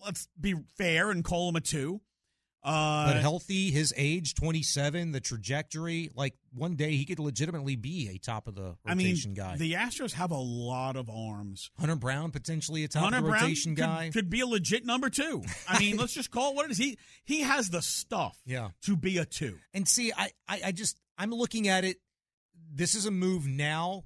let's 0.05 0.27
be 0.39 0.53
fair 0.77 1.10
and 1.10 1.24
call 1.24 1.50
him 1.50 1.55
a 1.55 1.62
two. 1.62 2.01
Uh, 2.63 3.13
but 3.13 3.20
healthy, 3.22 3.72
his 3.72 3.93
age, 3.98 4.36
27, 4.36 5.12
the 5.12 5.20
trajectory, 5.20 6.10
like 6.15 6.34
one 6.53 6.75
day 6.75 6.91
he 6.96 7.03
could 7.03 7.20
legitimately 7.20 7.75
be 7.75 8.10
a 8.13 8.17
top 8.17 8.48
of 8.48 8.55
the 8.55 8.75
I 8.86 8.96
mean, 8.96 9.08
rotation 9.08 9.34
guy. 9.34 9.58
the 9.58 9.74
Astros 9.74 10.13
have 10.13 10.32
a 10.32 10.38
lot 10.38 10.96
of 10.96 11.10
arms. 11.10 11.72
Hunter 11.77 11.96
Brown, 11.98 12.32
potentially 12.32 12.84
a 12.86 12.88
top 12.88 13.03
Hunter 13.03 13.17
of 13.17 13.24
the 13.25 13.29
Brown 13.32 13.41
rotation 13.43 13.75
could, 13.75 13.82
guy. 13.84 14.10
could 14.13 14.29
be 14.29 14.39
a 14.39 14.48
legit 14.48 14.86
number 14.86 15.10
two. 15.10 15.43
I 15.67 15.79
mean, 15.79 15.98
let's 15.98 16.13
just 16.13 16.32
call 16.32 16.51
it 16.51 16.55
what 16.55 16.65
it 16.65 16.72
is. 16.72 16.77
He 16.77 16.98
he 17.25 17.41
has 17.41 17.70
the 17.70 17.82
stuff 17.82 18.39
Yeah. 18.46 18.70
to 18.84 18.96
be 18.96 19.17
a 19.17 19.25
two. 19.25 19.58
And 19.74 19.88
see, 19.88 20.13
I, 20.15 20.32
I, 20.48 20.62
I 20.67 20.72
just 20.72 20.98
I'm 21.17 21.32
looking 21.32 21.67
at 21.67 21.84
it. 21.84 21.98
This 22.74 22.96
is 22.96 23.05
a 23.05 23.12
move 23.12 23.46
now, 23.46 24.05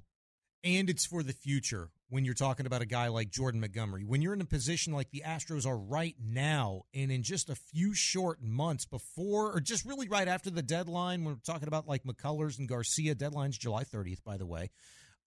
and 0.64 0.90
it's 0.90 1.06
for 1.06 1.22
the 1.22 1.32
future. 1.32 1.90
When 2.10 2.24
you're 2.24 2.32
talking 2.34 2.64
about 2.64 2.80
a 2.80 2.86
guy 2.86 3.08
like 3.08 3.30
Jordan 3.30 3.60
Montgomery, 3.60 4.02
when 4.04 4.22
you're 4.22 4.32
in 4.32 4.40
a 4.40 4.46
position 4.46 4.94
like 4.94 5.10
the 5.10 5.22
Astros 5.26 5.66
are 5.66 5.76
right 5.76 6.14
now, 6.18 6.82
and 6.94 7.12
in 7.12 7.22
just 7.22 7.50
a 7.50 7.54
few 7.54 7.92
short 7.92 8.42
months 8.42 8.86
before, 8.86 9.52
or 9.54 9.60
just 9.60 9.84
really 9.84 10.08
right 10.08 10.26
after 10.26 10.48
the 10.48 10.62
deadline, 10.62 11.24
we're 11.24 11.34
talking 11.44 11.68
about 11.68 11.86
like 11.86 12.04
McCullers 12.04 12.58
and 12.58 12.66
Garcia. 12.66 13.14
Deadline's 13.14 13.58
July 13.58 13.84
30th, 13.84 14.24
by 14.24 14.38
the 14.38 14.46
way. 14.46 14.70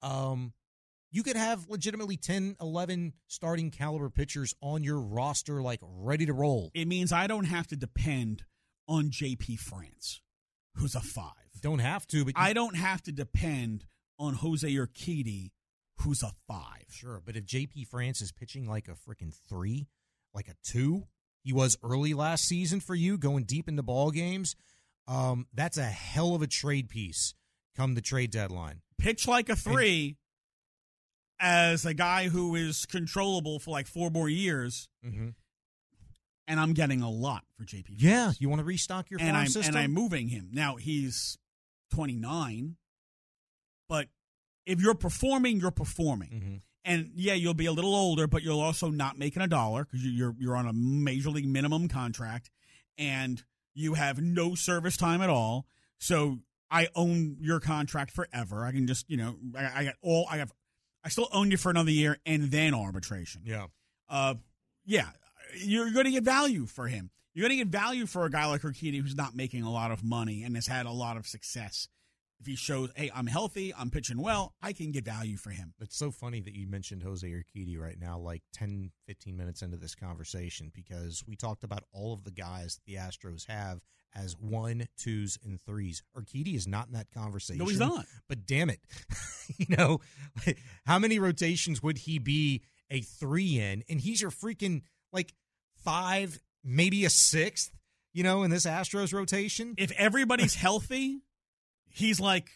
Um, 0.01 0.53
you 1.11 1.21
could 1.21 1.35
have 1.35 1.69
legitimately 1.69 2.17
10, 2.17 2.55
11 2.59 3.13
starting 3.27 3.69
caliber 3.69 4.09
pitchers 4.09 4.55
on 4.61 4.83
your 4.83 4.99
roster, 4.99 5.61
like 5.61 5.81
ready 5.83 6.25
to 6.25 6.33
roll. 6.33 6.71
It 6.73 6.87
means 6.87 7.11
I 7.11 7.27
don't 7.27 7.43
have 7.45 7.67
to 7.67 7.75
depend 7.75 8.43
on 8.87 9.11
JP 9.11 9.59
France, 9.59 10.21
who's 10.77 10.95
a 10.95 11.01
five. 11.01 11.33
Don't 11.61 11.79
have 11.79 12.07
to, 12.07 12.25
but 12.25 12.35
you- 12.35 12.43
I 12.43 12.53
don't 12.53 12.75
have 12.75 13.03
to 13.03 13.11
depend 13.11 13.85
on 14.17 14.33
Jose 14.35 14.67
Urquidy, 14.73 15.51
who's 16.01 16.23
a 16.23 16.31
five. 16.47 16.85
Sure, 16.89 17.21
but 17.25 17.35
if 17.35 17.45
JP 17.45 17.87
France 17.87 18.21
is 18.21 18.31
pitching 18.31 18.67
like 18.67 18.87
a 18.87 18.91
freaking 18.91 19.33
three, 19.49 19.87
like 20.33 20.47
a 20.47 20.55
two, 20.63 21.03
he 21.43 21.53
was 21.53 21.77
early 21.83 22.13
last 22.13 22.45
season 22.45 22.79
for 22.79 22.93
you, 22.95 23.17
going 23.17 23.43
deep 23.45 23.67
into 23.67 23.81
ball 23.83 24.11
games. 24.11 24.55
Um, 25.07 25.47
that's 25.53 25.77
a 25.77 25.83
hell 25.85 26.35
of 26.35 26.41
a 26.41 26.47
trade 26.47 26.89
piece 26.89 27.33
come 27.75 27.95
the 27.95 28.01
trade 28.01 28.31
deadline. 28.31 28.81
Pitch 28.99 29.27
like 29.27 29.49
a 29.49 29.55
three 29.55 30.17
as 31.39 31.85
a 31.85 31.93
guy 31.93 32.29
who 32.29 32.53
is 32.55 32.85
controllable 32.85 33.59
for 33.59 33.71
like 33.71 33.87
four 33.87 34.09
more 34.11 34.29
years, 34.29 34.87
Mm-hmm. 35.05 35.29
and 36.47 36.59
I'm 36.59 36.73
getting 36.73 37.01
a 37.01 37.09
lot 37.09 37.43
for 37.57 37.63
JP. 37.63 37.85
France. 37.87 38.01
Yeah, 38.03 38.31
you 38.39 38.47
want 38.49 38.59
to 38.59 38.63
restock 38.65 39.09
your 39.09 39.19
and 39.19 39.29
farm 39.31 39.41
I'm 39.41 39.47
system? 39.47 39.75
and 39.75 39.83
I'm 39.83 39.91
moving 39.91 40.27
him 40.27 40.49
now. 40.53 40.75
He's 40.75 41.37
29, 41.93 42.75
but 43.89 44.07
if 44.65 44.79
you're 44.81 44.95
performing, 44.95 45.59
you're 45.59 45.71
performing. 45.71 46.29
Mhm. 46.29 46.61
And 46.83 47.11
yeah, 47.15 47.33
you'll 47.33 47.53
be 47.53 47.67
a 47.67 47.71
little 47.71 47.93
older, 47.95 48.25
but 48.27 48.41
you'll 48.43 48.59
also 48.59 48.89
not 48.89 49.17
making 49.17 49.41
a 49.43 49.47
dollar 49.47 49.83
because 49.85 50.03
you're 50.05 50.35
you're 50.39 50.55
on 50.55 50.67
a 50.67 50.73
major 50.73 51.29
league 51.29 51.47
minimum 51.47 51.87
contract, 51.87 52.49
and 52.97 53.43
you 53.73 53.93
have 53.93 54.19
no 54.19 54.55
service 54.55 54.97
time 54.97 55.21
at 55.21 55.29
all. 55.29 55.67
So 55.99 56.39
I 56.71 56.87
own 56.95 57.37
your 57.39 57.59
contract 57.59 58.11
forever. 58.11 58.65
I 58.65 58.71
can 58.71 58.87
just 58.87 59.09
you 59.09 59.17
know 59.17 59.37
I, 59.55 59.71
I 59.81 59.83
got 59.85 59.95
all 60.01 60.25
I 60.29 60.37
have. 60.37 60.51
I 61.03 61.09
still 61.09 61.27
own 61.31 61.49
you 61.51 61.57
for 61.57 61.69
another 61.69 61.91
year 61.91 62.17
and 62.25 62.51
then 62.51 62.73
arbitration. 62.75 63.41
Yeah, 63.45 63.67
Uh, 64.07 64.35
yeah, 64.85 65.09
you're 65.57 65.91
going 65.91 66.05
to 66.05 66.11
get 66.11 66.23
value 66.23 66.65
for 66.67 66.87
him. 66.87 67.09
You're 67.33 67.47
going 67.47 67.57
to 67.57 67.63
get 67.63 67.71
value 67.71 68.05
for 68.05 68.25
a 68.25 68.29
guy 68.29 68.45
like 68.45 68.61
Urquidy 68.61 69.01
who's 69.01 69.15
not 69.15 69.35
making 69.35 69.63
a 69.63 69.71
lot 69.71 69.89
of 69.91 70.03
money 70.03 70.43
and 70.43 70.53
has 70.55 70.67
had 70.67 70.85
a 70.85 70.91
lot 70.91 71.17
of 71.17 71.25
success. 71.25 71.87
If 72.41 72.47
he 72.47 72.55
shows, 72.55 72.89
hey, 72.95 73.11
I'm 73.13 73.27
healthy, 73.27 73.71
I'm 73.77 73.91
pitching 73.91 74.19
well, 74.19 74.55
I 74.63 74.73
can 74.73 74.91
get 74.91 75.05
value 75.05 75.37
for 75.37 75.51
him. 75.51 75.75
it's 75.79 75.95
so 75.95 76.09
funny 76.09 76.41
that 76.41 76.55
you 76.55 76.67
mentioned 76.67 77.03
Jose 77.03 77.27
Urquidy 77.27 77.77
right 77.79 77.97
now, 77.99 78.17
like 78.17 78.41
10, 78.53 78.89
15 79.05 79.37
minutes 79.37 79.61
into 79.61 79.77
this 79.77 79.93
conversation, 79.93 80.71
because 80.73 81.23
we 81.27 81.35
talked 81.35 81.63
about 81.63 81.83
all 81.93 82.13
of 82.13 82.23
the 82.23 82.31
guys 82.31 82.79
the 82.87 82.95
Astros 82.95 83.47
have 83.47 83.79
as 84.15 84.35
one, 84.39 84.87
twos, 84.97 85.37
and 85.45 85.59
threes. 85.67 86.01
Urquidy 86.17 86.55
is 86.55 86.67
not 86.67 86.87
in 86.87 86.93
that 86.93 87.11
conversation. 87.11 87.59
No, 87.59 87.65
he's 87.69 87.79
not. 87.79 88.05
but 88.27 88.47
damn 88.47 88.71
it, 88.71 88.79
you 89.57 89.67
know, 89.77 89.99
how 90.85 90.97
many 90.97 91.19
rotations 91.19 91.83
would 91.83 91.99
he 91.99 92.17
be 92.17 92.63
a 92.89 93.01
three 93.01 93.59
in? 93.59 93.83
And 93.87 94.01
he's 94.01 94.19
your 94.19 94.31
freaking 94.31 94.81
like 95.13 95.33
five, 95.83 96.39
maybe 96.63 97.05
a 97.05 97.09
sixth, 97.11 97.71
you 98.13 98.23
know, 98.23 98.41
in 98.43 98.49
this 98.51 98.65
Astros 98.65 99.13
rotation. 99.13 99.75
If 99.77 99.91
everybody's 99.91 100.55
healthy, 100.65 101.21
he's 101.93 102.19
like 102.19 102.49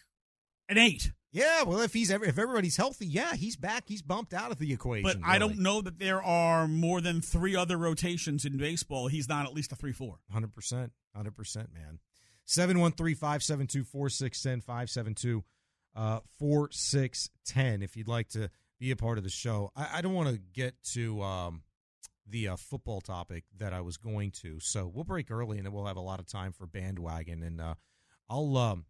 an 0.69 0.77
eight. 0.77 1.11
Yeah, 1.31 1.63
well, 1.63 1.81
if 1.81 1.91
he's 1.91 2.11
ever, 2.11 2.23
if 2.23 2.39
everybody's 2.39 2.77
healthy, 2.77 3.05
yeah, 3.05 3.35
he's 3.35 3.57
back. 3.57 3.83
He's 3.87 4.01
bumped 4.01 4.33
out 4.33 4.51
of 4.51 4.57
the 4.57 4.71
equation. 4.71 5.03
But 5.03 5.17
I 5.27 5.37
don't 5.37 5.59
know 5.59 5.81
that 5.81 5.99
there 5.99 6.23
are 6.23 6.65
more 6.65 7.01
than 7.01 7.19
three 7.19 7.57
other 7.57 7.77
rotations 7.77 8.45
in 8.45 8.57
baseball. 8.57 9.09
He's 9.09 9.27
not 9.27 9.45
at 9.45 9.53
least 9.53 9.73
a 9.73 9.75
3 9.75 9.91
4. 9.91 10.15
Hundred 10.31 10.53
percent, 10.53 10.93
hundred 11.13 11.35
percent, 11.35 11.73
man. 11.73 11.99
Seven 12.45 12.79
one 12.79 12.93
three 12.93 13.15
five 13.15 13.43
seven 13.43 13.67
two 13.67 13.83
four 13.83 14.07
six 14.09 14.41
ten 14.41 14.61
five 14.61 14.89
seven 14.89 15.13
two 15.13 15.43
uh 15.93 16.19
four 16.39 16.69
six 16.71 17.29
ten. 17.43 17.81
If 17.81 17.97
you'd 17.97 18.07
like 18.07 18.29
to 18.29 18.49
be 18.79 18.91
a 18.91 18.95
part 18.95 19.17
of 19.17 19.25
the 19.25 19.29
show, 19.29 19.71
I, 19.75 19.89
I 19.95 20.01
don't 20.01 20.13
want 20.13 20.29
to 20.29 20.39
get 20.53 20.75
to 20.93 21.21
um 21.21 21.63
the 22.27 22.47
uh, 22.49 22.55
football 22.55 23.01
topic 23.01 23.43
that 23.57 23.73
I 23.73 23.81
was 23.81 23.97
going 23.97 24.31
to, 24.43 24.59
so 24.59 24.89
we'll 24.91 25.03
break 25.03 25.29
early 25.29 25.57
and 25.57 25.65
then 25.65 25.73
we'll 25.73 25.85
have 25.85 25.97
a 25.97 26.01
lot 26.01 26.19
of 26.19 26.27
time 26.27 26.53
for 26.53 26.65
bandwagon, 26.65 27.43
and 27.43 27.59
uh, 27.59 27.75
I'll 28.29 28.55
um 28.57 28.85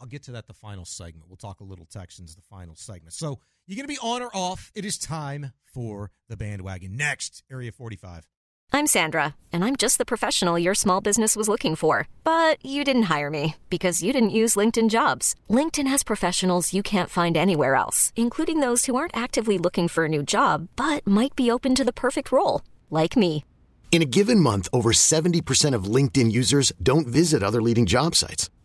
I'll 0.00 0.06
get 0.06 0.22
to 0.24 0.32
that 0.32 0.46
the 0.46 0.54
final 0.54 0.84
segment. 0.84 1.28
We'll 1.28 1.36
talk 1.36 1.60
a 1.60 1.64
little 1.64 1.86
Texans 1.86 2.34
the 2.34 2.42
final 2.42 2.74
segment. 2.76 3.12
So 3.14 3.38
you're 3.66 3.76
gonna 3.76 3.88
be 3.88 3.98
on 4.02 4.22
or 4.22 4.30
off? 4.34 4.70
It 4.74 4.84
is 4.84 4.98
time 4.98 5.52
for 5.72 6.10
the 6.28 6.36
bandwagon. 6.36 6.96
Next, 6.96 7.42
Area 7.50 7.72
forty 7.72 7.96
five. 7.96 8.26
I'm 8.72 8.88
Sandra, 8.88 9.36
and 9.52 9.64
I'm 9.64 9.76
just 9.76 9.98
the 9.98 10.04
professional 10.04 10.58
your 10.58 10.74
small 10.74 11.00
business 11.00 11.36
was 11.36 11.48
looking 11.48 11.76
for. 11.76 12.08
But 12.24 12.64
you 12.64 12.82
didn't 12.82 13.04
hire 13.04 13.30
me 13.30 13.54
because 13.70 14.02
you 14.02 14.12
didn't 14.12 14.30
use 14.30 14.56
LinkedIn 14.56 14.90
jobs. 14.90 15.36
LinkedIn 15.48 15.86
has 15.86 16.02
professionals 16.02 16.74
you 16.74 16.82
can't 16.82 17.10
find 17.10 17.36
anywhere 17.36 17.76
else, 17.76 18.12
including 18.16 18.58
those 18.60 18.86
who 18.86 18.96
aren't 18.96 19.16
actively 19.16 19.58
looking 19.58 19.86
for 19.86 20.06
a 20.06 20.08
new 20.08 20.22
job 20.24 20.68
but 20.74 21.06
might 21.06 21.36
be 21.36 21.50
open 21.50 21.74
to 21.76 21.84
the 21.84 21.92
perfect 21.92 22.32
role, 22.32 22.62
like 22.90 23.16
me. 23.16 23.44
In 23.92 24.02
a 24.02 24.06
given 24.06 24.40
month, 24.40 24.68
over 24.72 24.90
70% 24.90 25.72
of 25.72 25.84
LinkedIn 25.84 26.32
users 26.32 26.72
don't 26.82 27.06
visit 27.06 27.44
other 27.44 27.62
leading 27.62 27.86
job 27.86 28.16
sites. 28.16 28.50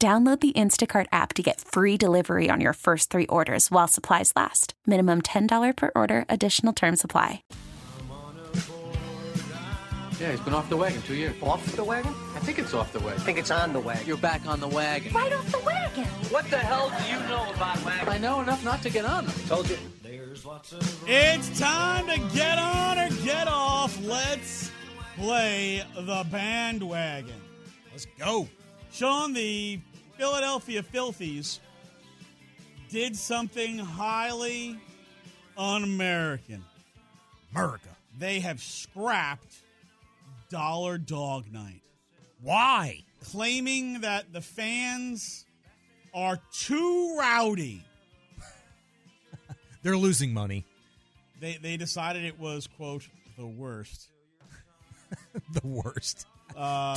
Download 0.00 0.38
the 0.40 0.52
Instacart 0.52 1.06
app 1.12 1.32
to 1.34 1.42
get 1.42 1.60
free 1.60 1.96
delivery 1.96 2.50
on 2.50 2.60
your 2.60 2.72
first 2.74 3.10
three 3.10 3.26
orders 3.26 3.70
while 3.70 3.88
supplies 3.88 4.32
last. 4.36 4.74
Minimum 4.86 5.22
$10 5.22 5.76
per 5.76 5.92
order, 5.94 6.26
additional 6.28 6.72
term 6.72 6.96
supply. 6.96 7.42
Yeah, 10.20 10.30
he's 10.30 10.40
been 10.40 10.54
off 10.54 10.68
the 10.68 10.76
wagon 10.76 11.02
two 11.02 11.14
years. 11.14 11.34
Off 11.42 11.64
the 11.74 11.82
wagon? 11.82 12.14
I 12.34 12.38
think 12.38 12.58
it's 12.58 12.72
off 12.72 12.92
the 12.92 13.00
wagon. 13.00 13.20
I 13.20 13.24
think 13.24 13.38
it's 13.38 13.50
on 13.50 13.72
the 13.72 13.80
wagon. 13.80 14.06
You're 14.06 14.16
back 14.16 14.46
on 14.46 14.60
the 14.60 14.68
wagon. 14.68 15.12
right 15.12 15.32
off 15.32 15.50
the 15.50 15.58
wagon. 15.58 16.04
What 16.30 16.48
the 16.50 16.58
hell 16.58 16.90
do 16.90 17.12
you 17.12 17.18
know 17.28 17.50
about 17.52 17.84
wagons? 17.84 18.08
I 18.08 18.18
know 18.18 18.40
enough 18.40 18.64
not 18.64 18.80
to 18.82 18.90
get 18.90 19.04
on 19.04 19.26
them. 19.26 19.34
Told 19.48 19.68
you. 19.68 19.76
It's 21.06 21.58
time 21.58 22.06
to 22.06 22.18
get 22.34 22.58
on 22.58 22.98
or 22.98 23.08
get 23.24 23.48
off. 23.48 24.00
Let's 24.04 24.70
play 25.16 25.82
the 25.96 26.24
bandwagon. 26.30 27.40
Let's 27.90 28.06
go. 28.18 28.48
Shaun, 28.94 29.32
the 29.32 29.80
Philadelphia 30.16 30.80
Filthies 30.84 31.58
did 32.90 33.16
something 33.16 33.76
highly 33.76 34.78
un-American. 35.58 36.64
America. 37.50 37.88
They 38.16 38.38
have 38.38 38.62
scrapped 38.62 39.56
Dollar 40.48 40.96
Dog 40.96 41.52
Night, 41.52 41.82
Why? 42.40 43.02
claiming 43.32 44.02
that 44.02 44.32
the 44.32 44.40
fans 44.40 45.44
are 46.14 46.38
too 46.52 47.16
rowdy. 47.18 47.82
They're 49.82 49.96
losing 49.96 50.32
money. 50.32 50.64
They 51.40 51.58
they 51.60 51.76
decided 51.76 52.24
it 52.24 52.38
was 52.38 52.68
quote 52.68 53.08
the 53.36 53.46
worst. 53.46 54.08
the 55.52 55.66
worst. 55.66 56.26
Uh. 56.56 56.94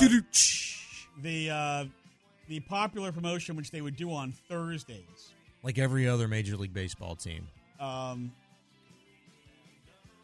The 1.22 1.50
uh, 1.50 1.84
the 2.48 2.60
popular 2.60 3.12
promotion 3.12 3.56
which 3.56 3.70
they 3.70 3.80
would 3.80 3.96
do 3.96 4.12
on 4.12 4.32
Thursdays. 4.48 5.32
Like 5.62 5.78
every 5.78 6.08
other 6.08 6.28
Major 6.28 6.56
League 6.56 6.72
Baseball 6.74 7.16
team. 7.16 7.48
Um, 7.80 8.32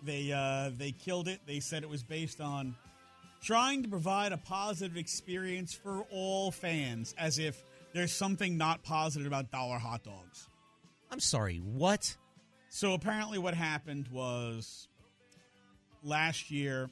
they 0.05 0.33
uh, 0.33 0.71
they 0.77 0.93
killed 0.93 1.29
it. 1.29 1.41
They 1.47 1.61
said 1.61 1.83
it 1.83 1.89
was 1.89 2.03
based 2.03 2.41
on 2.41 2.75
trying 3.43 3.83
to 3.83 3.89
provide 3.89 4.33
a 4.33 4.39
positive 4.39 4.97
experience 4.97 5.75
for 5.75 6.07
all 6.11 6.51
fans, 6.51 7.15
as 7.19 7.39
if 7.39 7.63
there's 7.93 8.13
something 8.13 8.57
not 8.57 8.83
positive 8.83 9.27
about 9.27 9.51
dollar 9.51 9.79
hot 9.79 10.03
dogs. 10.03 10.49
I'm 11.11 11.21
sorry, 11.21 11.59
what? 11.59 12.17
So 12.71 12.95
apparently, 12.95 13.39
what 13.39 13.55
happened 13.55 14.09
was 14.09 14.89
last 16.03 16.51
year, 16.51 16.91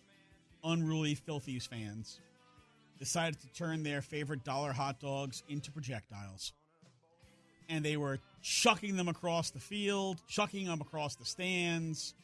unruly 0.62 1.16
Filthies 1.16 1.66
fans 1.66 2.20
decided 3.02 3.40
to 3.40 3.48
turn 3.52 3.82
their 3.82 4.00
favorite 4.00 4.44
dollar 4.44 4.72
hot 4.72 5.00
dogs 5.00 5.42
into 5.48 5.72
projectiles. 5.72 6.52
And 7.68 7.84
they 7.84 7.96
were 7.96 8.20
chucking 8.42 8.96
them 8.96 9.08
across 9.08 9.50
the 9.50 9.58
field, 9.58 10.20
chucking 10.28 10.66
them 10.66 10.80
across 10.80 11.16
the 11.16 11.24
stands. 11.24 12.14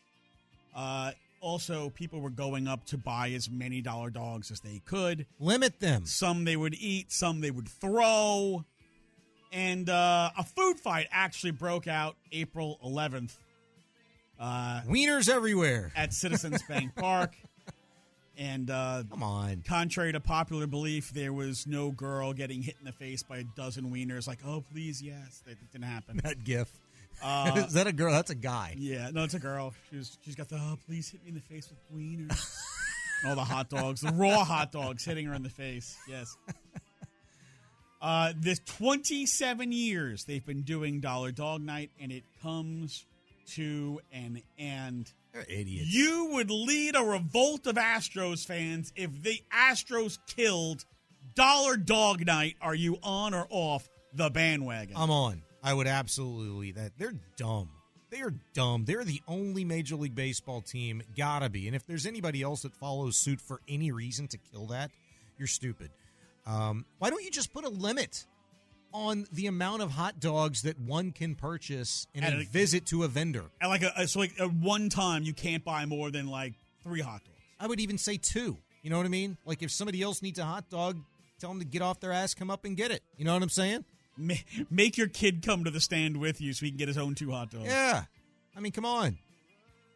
Uh, 0.76 1.10
also, 1.40 1.90
people 1.90 2.20
were 2.20 2.30
going 2.30 2.68
up 2.68 2.84
to 2.86 2.96
buy 2.98 3.30
as 3.30 3.50
many 3.50 3.80
dollar 3.80 4.10
dogs 4.10 4.52
as 4.52 4.60
they 4.60 4.80
could. 4.84 5.26
Limit 5.40 5.80
them. 5.80 6.06
Some 6.06 6.44
they 6.44 6.56
would 6.56 6.74
eat, 6.74 7.10
some 7.10 7.40
they 7.40 7.50
would 7.50 7.68
throw. 7.68 8.64
And 9.52 9.90
uh, 9.90 10.30
a 10.38 10.44
food 10.44 10.78
fight 10.78 11.08
actually 11.10 11.52
broke 11.52 11.88
out 11.88 12.14
April 12.30 12.78
11th 12.84 13.36
uh, 14.38 14.82
Wieners 14.86 15.28
everywhere. 15.28 15.90
at 15.96 16.12
Citizens 16.12 16.62
Bank 16.68 16.94
Park. 16.94 17.34
And 18.38 18.70
uh, 18.70 19.02
Come 19.10 19.22
on. 19.24 19.62
contrary 19.66 20.12
to 20.12 20.20
popular 20.20 20.68
belief, 20.68 21.10
there 21.10 21.32
was 21.32 21.66
no 21.66 21.90
girl 21.90 22.32
getting 22.32 22.62
hit 22.62 22.76
in 22.78 22.84
the 22.86 22.92
face 22.92 23.24
by 23.24 23.38
a 23.38 23.44
dozen 23.56 23.90
wieners. 23.92 24.28
Like, 24.28 24.38
oh, 24.46 24.62
please, 24.72 25.02
yes. 25.02 25.42
That 25.44 25.56
didn't 25.72 25.84
happen. 25.84 26.20
That 26.22 26.44
gif. 26.44 26.70
Uh, 27.20 27.52
Is 27.66 27.72
that 27.72 27.88
a 27.88 27.92
girl? 27.92 28.12
That's 28.12 28.30
a 28.30 28.36
guy. 28.36 28.74
yeah, 28.78 29.10
no, 29.12 29.24
it's 29.24 29.34
a 29.34 29.40
girl. 29.40 29.74
She's 29.90 30.16
she's 30.24 30.36
got 30.36 30.48
the 30.48 30.54
oh, 30.56 30.78
please 30.86 31.10
hit 31.10 31.20
me 31.24 31.30
in 31.30 31.34
the 31.34 31.40
face 31.40 31.68
with 31.68 31.98
wieners. 32.00 32.56
All 33.26 33.34
the 33.34 33.42
hot 33.42 33.68
dogs, 33.68 34.02
the 34.02 34.12
raw 34.12 34.44
hot 34.44 34.70
dogs 34.70 35.04
hitting 35.04 35.26
her 35.26 35.34
in 35.34 35.42
the 35.42 35.48
face. 35.50 35.96
Yes. 36.08 36.36
Uh, 38.00 38.32
this 38.36 38.60
27 38.60 39.72
years 39.72 40.22
they've 40.24 40.46
been 40.46 40.62
doing 40.62 41.00
Dollar 41.00 41.32
Dog 41.32 41.62
Night, 41.62 41.90
and 42.00 42.12
it 42.12 42.22
comes 42.40 43.04
to 43.54 44.00
an 44.12 44.40
end. 44.56 45.10
Idiots. 45.48 45.92
You 45.92 46.30
would 46.32 46.50
lead 46.50 46.96
a 46.96 47.02
revolt 47.02 47.66
of 47.66 47.76
Astros 47.76 48.46
fans 48.46 48.92
if 48.96 49.22
the 49.22 49.42
Astros 49.52 50.18
killed 50.26 50.84
Dollar 51.34 51.76
Dog 51.76 52.24
Night. 52.26 52.56
Are 52.60 52.74
you 52.74 52.98
on 53.02 53.34
or 53.34 53.46
off 53.50 53.88
the 54.14 54.30
bandwagon? 54.30 54.96
I'm 54.96 55.10
on. 55.10 55.42
I 55.62 55.74
would 55.74 55.86
absolutely 55.86 56.72
that. 56.72 56.92
They're 56.98 57.14
dumb. 57.36 57.70
They 58.10 58.22
are 58.22 58.32
dumb. 58.54 58.84
They're 58.86 59.04
the 59.04 59.20
only 59.28 59.64
Major 59.64 59.96
League 59.96 60.14
Baseball 60.14 60.62
team. 60.62 61.02
Gotta 61.16 61.50
be. 61.50 61.66
And 61.66 61.76
if 61.76 61.86
there's 61.86 62.06
anybody 62.06 62.42
else 62.42 62.62
that 62.62 62.74
follows 62.74 63.16
suit 63.16 63.40
for 63.40 63.60
any 63.68 63.92
reason 63.92 64.28
to 64.28 64.38
kill 64.38 64.66
that, 64.68 64.90
you're 65.36 65.46
stupid. 65.46 65.90
Um, 66.46 66.86
why 66.98 67.10
don't 67.10 67.22
you 67.22 67.30
just 67.30 67.52
put 67.52 67.64
a 67.64 67.68
limit 67.68 68.26
on 68.92 69.26
the 69.32 69.46
amount 69.46 69.82
of 69.82 69.92
hot 69.92 70.18
dogs 70.20 70.62
that 70.62 70.78
one 70.80 71.12
can 71.12 71.34
purchase 71.34 72.06
in 72.14 72.24
At 72.24 72.32
a 72.32 72.38
a- 72.40 72.44
visit 72.44 72.86
to 72.86 73.04
a 73.04 73.08
vendor? 73.08 73.44
and 73.60 73.70
like 73.70 73.82
a, 73.82 74.08
so 74.08 74.18
like 74.20 74.38
at 74.40 74.52
one 74.52 74.88
time 74.88 75.22
you 75.22 75.32
can't 75.34 75.64
buy 75.64 75.84
more 75.86 76.10
than 76.10 76.26
like 76.28 76.54
three 76.82 77.00
hot 77.00 77.22
dogs. 77.24 77.36
I 77.60 77.66
would 77.66 77.80
even 77.80 77.98
say 77.98 78.16
two. 78.16 78.56
You 78.82 78.90
know 78.90 78.96
what 78.96 79.06
I 79.06 79.10
mean? 79.10 79.36
Like 79.44 79.62
if 79.62 79.70
somebody 79.70 80.00
else 80.02 80.22
needs 80.22 80.38
a 80.38 80.44
hot 80.44 80.70
dog, 80.70 80.98
tell 81.40 81.50
them 81.50 81.58
to 81.58 81.64
get 81.66 81.82
off 81.82 82.00
their 82.00 82.12
ass, 82.12 82.34
come 82.34 82.50
up 82.50 82.64
and 82.64 82.76
get 82.76 82.90
it. 82.90 83.02
You 83.16 83.24
know 83.24 83.34
what 83.34 83.42
I'm 83.42 83.48
saying? 83.48 83.84
Ma- 84.16 84.34
Make 84.70 84.96
your 84.96 85.08
kid 85.08 85.42
come 85.42 85.64
to 85.64 85.70
the 85.70 85.80
stand 85.80 86.16
with 86.16 86.40
you 86.40 86.52
so 86.52 86.64
he 86.66 86.70
can 86.70 86.78
get 86.78 86.88
his 86.88 86.98
own 86.98 87.14
two 87.14 87.30
hot 87.30 87.50
dogs. 87.50 87.66
Yeah. 87.66 88.04
I 88.56 88.60
mean, 88.60 88.72
come 88.72 88.84
on. 88.84 89.18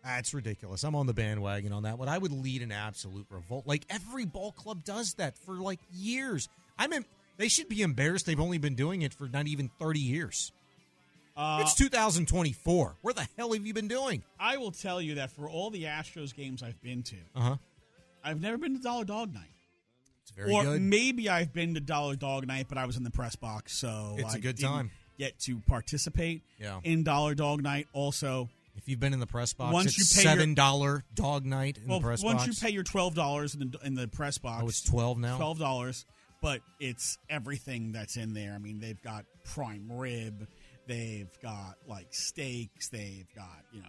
That's 0.04 0.34
ridiculous. 0.34 0.82
I'm 0.82 0.96
on 0.96 1.06
the 1.06 1.14
bandwagon 1.14 1.72
on 1.72 1.84
that 1.84 1.96
one. 1.96 2.08
I 2.08 2.18
would 2.18 2.32
lead 2.32 2.62
an 2.62 2.72
absolute 2.72 3.26
revolt. 3.30 3.66
Like 3.68 3.84
every 3.88 4.24
ball 4.26 4.50
club 4.52 4.82
does 4.84 5.14
that 5.14 5.38
for 5.38 5.54
like 5.54 5.78
years. 5.92 6.48
I'm 6.76 6.92
in, 6.92 7.04
they 7.36 7.48
should 7.48 7.68
be 7.68 7.82
embarrassed 7.82 8.26
they've 8.26 8.38
only 8.40 8.58
been 8.58 8.74
doing 8.74 9.02
it 9.02 9.12
for 9.14 9.28
not 9.28 9.46
even 9.46 9.70
30 9.78 10.00
years. 10.00 10.52
Uh, 11.36 11.60
it's 11.62 11.74
2024. 11.74 12.96
Where 13.00 13.14
the 13.14 13.26
hell 13.38 13.52
have 13.52 13.66
you 13.66 13.72
been 13.74 13.88
doing? 13.88 14.22
I 14.38 14.58
will 14.58 14.70
tell 14.70 15.00
you 15.00 15.14
that 15.16 15.30
for 15.30 15.48
all 15.48 15.70
the 15.70 15.84
Astros 15.84 16.34
games 16.34 16.62
I've 16.62 16.80
been 16.82 17.02
to, 17.04 17.16
Uh-huh. 17.34 17.56
I've 18.24 18.40
never 18.40 18.58
been 18.58 18.76
to 18.76 18.82
Dollar 18.82 19.04
Dog 19.04 19.32
Night. 19.32 19.50
It's 20.22 20.30
very 20.30 20.52
or 20.52 20.62
good. 20.62 20.82
maybe 20.82 21.28
I've 21.28 21.52
been 21.52 21.74
to 21.74 21.80
Dollar 21.80 22.16
Dog 22.16 22.46
Night, 22.46 22.66
but 22.68 22.78
I 22.78 22.84
was 22.86 22.96
in 22.96 23.02
the 23.02 23.10
press 23.10 23.34
box, 23.34 23.72
so 23.76 24.14
It's 24.18 24.34
a 24.34 24.36
I 24.36 24.40
good 24.40 24.56
didn't 24.56 24.70
time. 24.70 24.90
Get 25.18 25.38
to 25.40 25.58
participate 25.60 26.42
Yeah. 26.60 26.80
in 26.84 27.02
Dollar 27.02 27.34
Dog 27.34 27.62
Night. 27.62 27.88
Also, 27.92 28.48
If 28.76 28.88
you've 28.88 29.00
been 29.00 29.12
in 29.14 29.20
the 29.20 29.26
press 29.26 29.52
box, 29.52 29.72
Once 29.72 29.98
it's 29.98 30.14
you 30.16 30.22
pay 30.22 30.28
seven 30.28 30.54
dollar 30.54 31.04
dog 31.14 31.44
night 31.44 31.78
in 31.78 31.88
well, 31.88 31.98
the 32.00 32.04
press 32.04 32.22
once 32.22 32.36
box. 32.38 32.46
Once 32.48 32.62
you 32.62 32.66
pay 32.68 32.72
your 32.74 32.82
twelve 32.84 33.14
dollars 33.14 33.54
in 33.54 33.70
the 33.70 33.78
in 33.84 33.94
the 33.94 34.06
press 34.08 34.38
box, 34.38 34.62
Oh, 34.64 34.68
it's 34.68 34.80
12 34.82 35.18
now? 35.18 35.36
Twelve 35.36 35.58
dollars, 35.58 36.06
but 36.42 36.60
it's 36.80 37.16
everything 37.30 37.92
that's 37.92 38.16
in 38.16 38.34
there. 38.34 38.52
I 38.52 38.58
mean, 38.58 38.80
they've 38.80 39.00
got 39.00 39.24
prime 39.44 39.90
rib, 39.90 40.46
they've 40.86 41.30
got 41.42 41.76
like 41.88 42.08
steaks, 42.10 42.88
they've 42.88 43.28
got 43.34 43.62
you 43.72 43.80
know, 43.80 43.88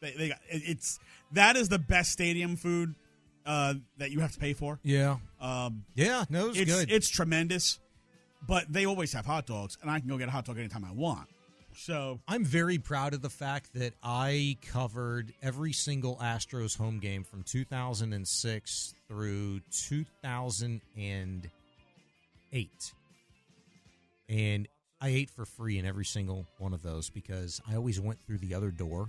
they, 0.00 0.10
they 0.12 0.28
got 0.28 0.38
it's 0.50 0.98
that 1.32 1.56
is 1.56 1.70
the 1.70 1.78
best 1.78 2.12
stadium 2.12 2.56
food 2.56 2.94
uh, 3.46 3.74
that 3.98 4.10
you 4.10 4.20
have 4.20 4.32
to 4.32 4.38
pay 4.38 4.52
for. 4.52 4.78
yeah, 4.82 5.16
Um, 5.40 5.84
yeah, 5.94 6.24
no, 6.28 6.50
it's, 6.50 6.58
it's 6.58 6.74
good. 6.74 6.90
it's 6.90 7.08
tremendous, 7.08 7.78
but 8.46 8.70
they 8.70 8.84
always 8.84 9.12
have 9.14 9.24
hot 9.24 9.46
dogs, 9.46 9.78
and 9.80 9.90
I 9.90 10.00
can 10.00 10.08
go 10.08 10.18
get 10.18 10.28
a 10.28 10.32
hot 10.32 10.44
dog 10.44 10.58
anytime 10.58 10.84
I 10.84 10.92
want. 10.92 11.28
So 11.74 12.20
I'm 12.28 12.44
very 12.44 12.76
proud 12.76 13.14
of 13.14 13.22
the 13.22 13.30
fact 13.30 13.72
that 13.74 13.94
I 14.02 14.58
covered 14.60 15.32
every 15.42 15.72
single 15.72 16.16
Astros 16.16 16.76
home 16.76 16.98
game 16.98 17.24
from 17.24 17.42
2006 17.44 18.94
through 19.08 19.60
2008. 19.70 20.82
And 21.02 21.48
I 25.00 25.08
ate 25.08 25.30
for 25.30 25.44
free 25.44 25.78
in 25.78 25.84
every 25.84 26.04
single 26.04 26.46
one 26.58 26.72
of 26.72 26.82
those 26.82 27.10
because 27.10 27.60
I 27.68 27.74
always 27.74 28.00
went 28.00 28.20
through 28.24 28.38
the 28.38 28.54
other 28.54 28.70
door. 28.70 29.08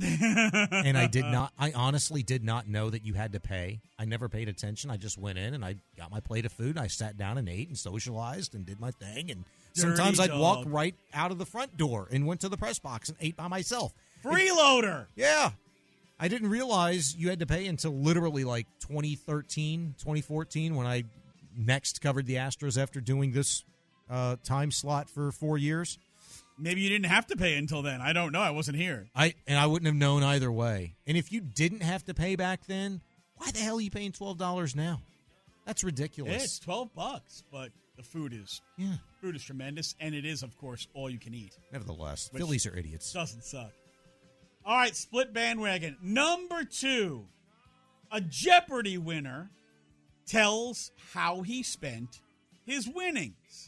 and 0.00 0.96
I 0.96 1.06
did 1.06 1.24
not, 1.24 1.52
I 1.58 1.72
honestly 1.72 2.22
did 2.22 2.44
not 2.44 2.68
know 2.68 2.90
that 2.90 3.04
you 3.04 3.14
had 3.14 3.32
to 3.32 3.40
pay. 3.40 3.80
I 3.98 4.04
never 4.04 4.28
paid 4.28 4.48
attention. 4.48 4.90
I 4.90 4.96
just 4.96 5.18
went 5.18 5.38
in 5.38 5.54
and 5.54 5.64
I 5.64 5.76
got 5.96 6.10
my 6.10 6.20
plate 6.20 6.44
of 6.46 6.52
food. 6.52 6.70
and 6.70 6.80
I 6.80 6.86
sat 6.86 7.16
down 7.16 7.38
and 7.38 7.48
ate 7.48 7.68
and 7.68 7.76
socialized 7.76 8.54
and 8.54 8.64
did 8.64 8.80
my 8.80 8.90
thing. 8.92 9.30
And 9.30 9.44
sometimes 9.74 10.20
I'd 10.20 10.36
walk 10.36 10.64
right 10.66 10.94
out 11.14 11.30
of 11.30 11.38
the 11.38 11.46
front 11.46 11.76
door 11.76 12.08
and 12.10 12.26
went 12.26 12.40
to 12.42 12.48
the 12.48 12.56
press 12.56 12.78
box 12.78 13.08
and 13.08 13.18
ate 13.20 13.36
by 13.36 13.48
myself. 13.48 13.92
freeloader. 14.24 15.06
Yeah. 15.16 15.50
I 16.20 16.28
didn't 16.28 16.50
realize 16.50 17.14
you 17.16 17.28
had 17.28 17.38
to 17.40 17.46
pay 17.46 17.66
until 17.66 17.92
literally 17.92 18.44
like 18.44 18.66
2013, 18.80 19.94
2014 19.98 20.74
when 20.74 20.86
I 20.86 21.04
next 21.58 22.00
covered 22.00 22.26
the 22.26 22.36
Astros 22.36 22.80
after 22.80 23.00
doing 23.00 23.32
this 23.32 23.64
uh, 24.08 24.36
time 24.44 24.70
slot 24.70 25.10
for 25.10 25.32
four 25.32 25.58
years. 25.58 25.98
Maybe 26.58 26.80
you 26.80 26.88
didn't 26.88 27.06
have 27.06 27.26
to 27.28 27.36
pay 27.36 27.56
until 27.56 27.82
then. 27.82 28.00
I 28.00 28.12
don't 28.12 28.32
know. 28.32 28.40
I 28.40 28.50
wasn't 28.50 28.78
here. 28.78 29.08
I 29.14 29.34
and 29.46 29.58
I 29.58 29.66
wouldn't 29.66 29.86
have 29.86 29.94
known 29.94 30.22
either 30.22 30.50
way. 30.50 30.94
And 31.06 31.16
if 31.16 31.30
you 31.32 31.40
didn't 31.40 31.82
have 31.82 32.04
to 32.06 32.14
pay 32.14 32.36
back 32.36 32.66
then, 32.66 33.00
why 33.36 33.50
the 33.50 33.60
hell 33.60 33.78
are 33.78 33.80
you 33.80 33.90
paying 33.90 34.12
twelve 34.12 34.38
dollars 34.38 34.74
now? 34.74 35.00
That's 35.66 35.84
ridiculous. 35.84 36.44
It's 36.44 36.58
twelve 36.58 36.92
bucks, 36.94 37.44
but 37.52 37.70
the 37.96 38.02
food 38.02 38.32
is 38.32 38.60
yeah. 38.76 38.94
food 39.20 39.36
is 39.36 39.44
tremendous, 39.44 39.94
and 40.00 40.14
it 40.14 40.24
is, 40.24 40.42
of 40.42 40.56
course, 40.58 40.88
all 40.94 41.08
you 41.08 41.18
can 41.18 41.34
eat. 41.34 41.56
Nevertheless, 41.72 42.30
Phillies 42.34 42.66
are 42.66 42.76
idiots. 42.76 43.12
Doesn't 43.12 43.44
suck. 43.44 43.72
All 44.64 44.76
right, 44.76 44.94
split 44.96 45.32
bandwagon. 45.32 45.96
Number 46.02 46.64
two, 46.64 47.26
a 48.10 48.20
Jeopardy 48.20 48.98
winner 48.98 49.50
tells 50.28 50.92
how 51.12 51.42
he 51.42 51.62
spent 51.62 52.20
his 52.66 52.88
winnings. 52.88 53.67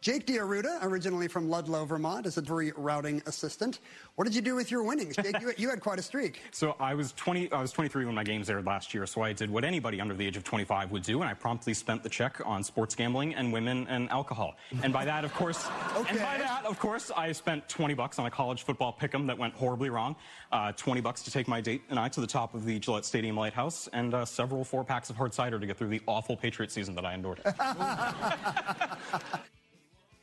Jake 0.00 0.26
Diaruda, 0.26 0.78
originally 0.82 1.26
from 1.26 1.50
Ludlow, 1.50 1.84
Vermont, 1.84 2.24
is 2.24 2.38
a 2.38 2.42
rerouting 2.42 3.26
assistant. 3.26 3.80
What 4.14 4.24
did 4.26 4.34
you 4.34 4.40
do 4.40 4.54
with 4.54 4.70
your 4.70 4.84
winnings? 4.84 5.16
Jake, 5.16 5.40
you, 5.40 5.52
you 5.56 5.68
had 5.68 5.80
quite 5.80 5.98
a 5.98 6.02
streak. 6.02 6.40
So 6.52 6.76
I 6.80 6.94
was 6.94 7.12
20. 7.12 7.52
I 7.52 7.60
was 7.60 7.72
23 7.72 8.04
when 8.04 8.14
my 8.14 8.24
games 8.24 8.50
aired 8.50 8.66
last 8.66 8.92
year. 8.92 9.06
So 9.06 9.22
I 9.22 9.32
did 9.32 9.50
what 9.50 9.64
anybody 9.64 10.00
under 10.00 10.14
the 10.14 10.26
age 10.26 10.36
of 10.36 10.44
25 10.44 10.90
would 10.90 11.02
do, 11.02 11.20
and 11.20 11.28
I 11.30 11.34
promptly 11.34 11.74
spent 11.74 12.02
the 12.02 12.08
check 12.08 12.40
on 12.44 12.64
sports 12.64 12.94
gambling 12.94 13.34
and 13.34 13.52
women 13.52 13.86
and 13.88 14.10
alcohol. 14.10 14.56
And 14.82 14.92
by 14.92 15.04
that, 15.04 15.24
of 15.24 15.32
course, 15.34 15.66
Okay. 15.96 16.10
and 16.10 16.18
by 16.18 16.38
that, 16.38 16.64
of 16.64 16.78
course, 16.78 17.10
I 17.16 17.30
spent 17.32 17.68
20 17.68 17.94
bucks 17.94 18.18
on 18.18 18.26
a 18.26 18.30
college 18.30 18.64
football 18.64 18.96
pick'em 18.98 19.26
that 19.28 19.38
went 19.38 19.54
horribly 19.54 19.90
wrong. 19.90 20.16
Uh, 20.50 20.72
20 20.72 21.00
bucks 21.00 21.22
to 21.22 21.30
take 21.30 21.46
my 21.46 21.60
date 21.60 21.82
and 21.90 21.98
I 21.98 22.08
to 22.08 22.20
the 22.20 22.26
top 22.26 22.54
of 22.54 22.64
the 22.64 22.78
Gillette 22.78 23.04
Stadium 23.04 23.36
lighthouse, 23.36 23.88
and 23.92 24.14
uh, 24.14 24.24
several 24.24 24.64
four 24.64 24.84
packs 24.84 25.10
of 25.10 25.16
hard 25.16 25.34
cider 25.34 25.60
to 25.60 25.66
get 25.66 25.76
through 25.76 25.88
the 25.88 26.00
awful 26.06 26.36
Patriot 26.36 26.72
season 26.72 26.94
that 26.94 27.04
I 27.04 27.14
endured. 27.14 27.40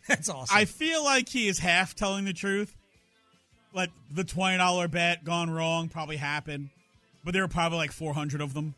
That's 0.08 0.30
awesome. 0.30 0.56
I 0.56 0.66
feel 0.66 1.04
like 1.04 1.30
he 1.30 1.48
is 1.48 1.60
half 1.60 1.96
telling 1.96 2.26
the 2.26 2.34
truth. 2.34 2.76
Like 3.74 3.90
the 4.12 4.24
twenty 4.24 4.58
dollar 4.58 4.88
bet 4.88 5.26
gone 5.26 5.50
wrong 5.50 5.90
probably 5.90 6.16
happened, 6.18 6.70
but 7.24 7.34
there 7.34 7.42
were 7.44 7.48
probably 7.50 7.78
like 7.78 7.92
four 7.92 8.14
hundred 8.14 8.40
of 8.42 8.54
them. 8.54 8.74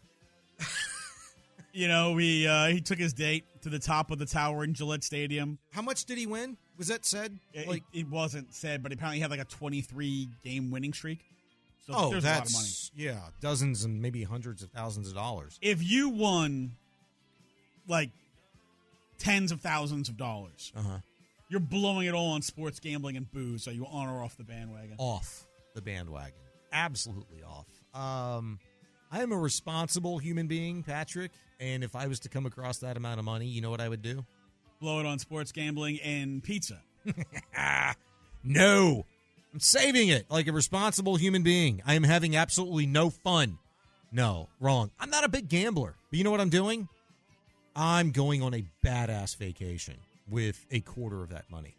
you 1.71 1.87
know, 1.87 2.17
he 2.17 2.47
uh, 2.47 2.67
he 2.67 2.81
took 2.81 2.97
his 2.97 3.13
date 3.13 3.45
to 3.61 3.69
the 3.69 3.77
top 3.79 4.09
of 4.09 4.17
the 4.17 4.25
tower 4.25 4.63
in 4.63 4.73
Gillette 4.73 5.03
Stadium. 5.03 5.59
How 5.71 5.83
much 5.83 6.05
did 6.05 6.17
he 6.17 6.25
win? 6.25 6.57
Was 6.77 6.87
that 6.87 7.05
said? 7.05 7.37
It, 7.53 7.67
Like, 7.67 7.83
it 7.93 8.07
wasn't 8.07 8.53
said, 8.53 8.81
but 8.83 8.91
apparently 8.91 9.17
he 9.17 9.21
had 9.21 9.29
like 9.29 9.39
a 9.39 9.45
twenty 9.45 9.81
three 9.81 10.29
game 10.43 10.71
winning 10.71 10.93
streak. 10.93 11.19
So 11.85 11.93
oh, 11.95 12.09
there's 12.09 12.23
that's 12.23 12.51
a 12.51 12.55
lot 12.55 12.63
of 12.63 12.65
money. 12.65 13.05
yeah, 13.05 13.19
dozens 13.39 13.83
and 13.83 14.01
maybe 14.01 14.23
hundreds 14.23 14.63
of 14.63 14.71
thousands 14.71 15.07
of 15.09 15.13
dollars. 15.13 15.59
If 15.61 15.83
you 15.83 16.09
won 16.09 16.71
like 17.87 18.09
tens 19.19 19.51
of 19.51 19.61
thousands 19.61 20.09
of 20.09 20.17
dollars, 20.17 20.71
Uh 20.75 20.81
huh. 20.81 20.97
You're 21.49 21.59
blowing 21.59 22.07
it 22.07 22.13
all 22.13 22.31
on 22.33 22.41
sports 22.41 22.79
gambling 22.79 23.17
and 23.17 23.31
booze. 23.31 23.67
Are 23.67 23.73
you 23.73 23.85
on 23.85 24.07
or 24.07 24.23
off 24.23 24.37
the 24.37 24.43
bandwagon? 24.43 24.95
Off 24.97 25.45
the 25.73 25.81
bandwagon, 25.81 26.39
absolutely 26.71 27.43
off. 27.43 27.67
Um, 27.93 28.59
I 29.11 29.21
am 29.21 29.31
a 29.31 29.37
responsible 29.37 30.17
human 30.17 30.47
being, 30.47 30.83
Patrick, 30.83 31.31
and 31.59 31.83
if 31.83 31.95
I 31.95 32.07
was 32.07 32.19
to 32.21 32.29
come 32.29 32.45
across 32.45 32.79
that 32.79 32.97
amount 32.97 33.19
of 33.19 33.25
money, 33.25 33.47
you 33.47 33.61
know 33.61 33.69
what 33.69 33.81
I 33.81 33.89
would 33.89 34.01
do? 34.01 34.25
Blow 34.79 34.99
it 34.99 35.05
on 35.05 35.17
sports 35.19 35.51
gambling 35.51 35.99
and 36.03 36.43
pizza. 36.43 36.81
No. 38.43 39.05
I'm 39.53 39.59
saving 39.59 40.09
it 40.09 40.25
like 40.29 40.47
a 40.47 40.51
responsible 40.51 41.15
human 41.15 41.43
being. 41.43 41.81
I 41.85 41.95
am 41.95 42.03
having 42.03 42.35
absolutely 42.35 42.85
no 42.85 43.09
fun. 43.09 43.57
No, 44.11 44.47
wrong. 44.59 44.91
I'm 44.99 45.09
not 45.09 45.23
a 45.23 45.29
big 45.29 45.49
gambler. 45.49 45.95
But 46.09 46.17
you 46.17 46.23
know 46.23 46.31
what 46.31 46.41
I'm 46.41 46.49
doing? 46.49 46.87
I'm 47.75 48.11
going 48.11 48.41
on 48.41 48.53
a 48.53 48.63
badass 48.85 49.35
vacation 49.37 49.95
with 50.29 50.65
a 50.71 50.79
quarter 50.81 51.23
of 51.23 51.29
that 51.29 51.49
money. 51.49 51.75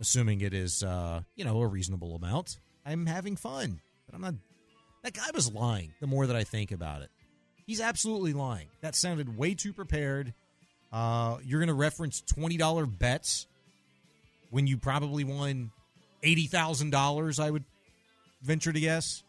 Assuming 0.00 0.40
it 0.40 0.54
is 0.54 0.82
uh, 0.82 1.22
you 1.36 1.44
know, 1.44 1.60
a 1.60 1.66
reasonable 1.66 2.16
amount. 2.16 2.58
I'm 2.86 3.06
having 3.06 3.36
fun. 3.36 3.80
But 4.06 4.14
I'm 4.14 4.22
not 4.22 4.34
that 5.02 5.14
guy 5.14 5.30
was 5.34 5.52
lying 5.52 5.92
the 6.00 6.06
more 6.06 6.26
that 6.26 6.36
I 6.36 6.44
think 6.44 6.72
about 6.72 7.02
it. 7.02 7.10
He's 7.66 7.80
absolutely 7.80 8.32
lying. 8.32 8.66
That 8.80 8.94
sounded 8.94 9.36
way 9.36 9.54
too 9.54 9.72
prepared. 9.72 10.34
Uh, 10.92 11.38
you're 11.44 11.60
going 11.60 11.68
to 11.68 11.74
reference 11.74 12.20
$20 12.22 12.98
bets 12.98 13.46
when 14.50 14.66
you 14.66 14.76
probably 14.76 15.24
won 15.24 15.70
eighty 16.22 16.46
thousand 16.46 16.90
dollars. 16.90 17.38
I 17.38 17.50
would 17.50 17.64
venture 18.42 18.72
to 18.72 18.80
guess. 18.80 19.22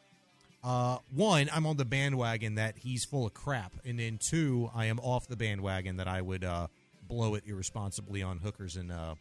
Uh, 0.64 0.98
one, 1.16 1.50
I'm 1.52 1.66
on 1.66 1.78
the 1.78 1.86
bandwagon 1.86 2.56
that 2.56 2.78
he's 2.78 3.04
full 3.04 3.26
of 3.26 3.34
crap, 3.34 3.74
and 3.84 3.98
then 4.00 4.20
two, 4.20 4.70
I 4.76 4.86
am 4.86 5.00
off 5.00 5.28
the 5.28 5.36
bandwagon 5.36 5.98
that 5.98 6.08
I 6.08 6.22
would 6.22 6.44
uh, 6.44 6.68
blow 7.12 7.36
it 7.36 7.44
irresponsibly 7.46 8.24
on 8.24 8.38
hookers 8.38 8.78
and 8.78 8.92
uh, 8.92 9.16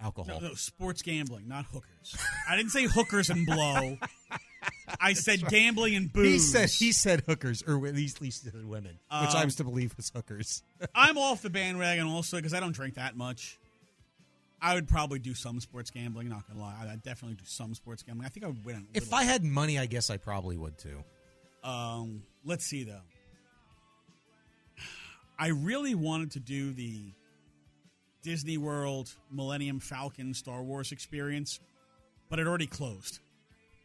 alcohol. 0.00 0.40
No, 0.40 0.48
no, 0.48 0.54
sports 0.54 1.02
gambling, 1.02 1.46
not 1.46 1.66
hookers. 1.66 2.16
I 2.48 2.56
didn't 2.56 2.70
say 2.70 2.84
hookers 2.86 3.28
and 3.28 3.46
blow. 3.46 3.98
I 5.00 5.12
said 5.12 5.46
gambling 5.48 5.94
and 5.96 6.12
booze. 6.12 6.26
He 6.32 6.38
said 6.38 6.70
he 6.70 6.92
said 6.92 7.20
hookers, 7.26 7.62
or 7.66 7.86
at 7.86 7.94
least, 7.94 8.16
at 8.16 8.22
least 8.22 8.48
women, 8.64 8.98
which 9.20 9.34
I 9.34 9.40
Um, 9.40 9.44
was 9.44 9.54
to 9.56 9.64
believe 9.64 9.94
was 9.96 10.10
hookers. 10.14 10.62
I'm 10.94 11.18
off 11.18 11.42
the 11.42 11.50
bandwagon 11.50 12.06
also 12.06 12.38
because 12.38 12.54
I 12.54 12.60
don't 12.60 12.72
drink 12.74 12.94
that 12.94 13.16
much. 13.16 13.58
I 14.62 14.74
would 14.74 14.88
probably 14.88 15.18
do 15.18 15.34
some 15.34 15.60
sports 15.60 15.90
gambling. 15.90 16.28
Not 16.28 16.46
gonna 16.48 16.60
lie, 16.60 16.74
I'd 16.90 17.02
definitely 17.02 17.36
do 17.36 17.44
some 17.46 17.74
sports 17.74 18.02
gambling. 18.02 18.26
I 18.26 18.30
think 18.30 18.44
I 18.44 18.48
would 18.48 18.64
win. 18.64 18.86
If. 18.94 19.12
I 19.12 19.24
had 19.24 19.44
money, 19.44 19.78
I 19.78 19.86
guess 19.86 20.10
I 20.10 20.16
probably 20.16 20.56
would 20.56 20.76
too. 20.78 21.02
Um, 21.64 22.22
let's 22.44 22.64
see 22.66 22.84
though. 22.84 23.00
I 25.40 25.48
really 25.48 25.94
wanted 25.94 26.32
to 26.32 26.40
do 26.40 26.74
the 26.74 27.14
Disney 28.22 28.58
World 28.58 29.10
Millennium 29.30 29.80
Falcon 29.80 30.34
Star 30.34 30.62
Wars 30.62 30.92
experience, 30.92 31.60
but 32.28 32.38
it 32.38 32.46
already 32.46 32.66
closed 32.66 33.20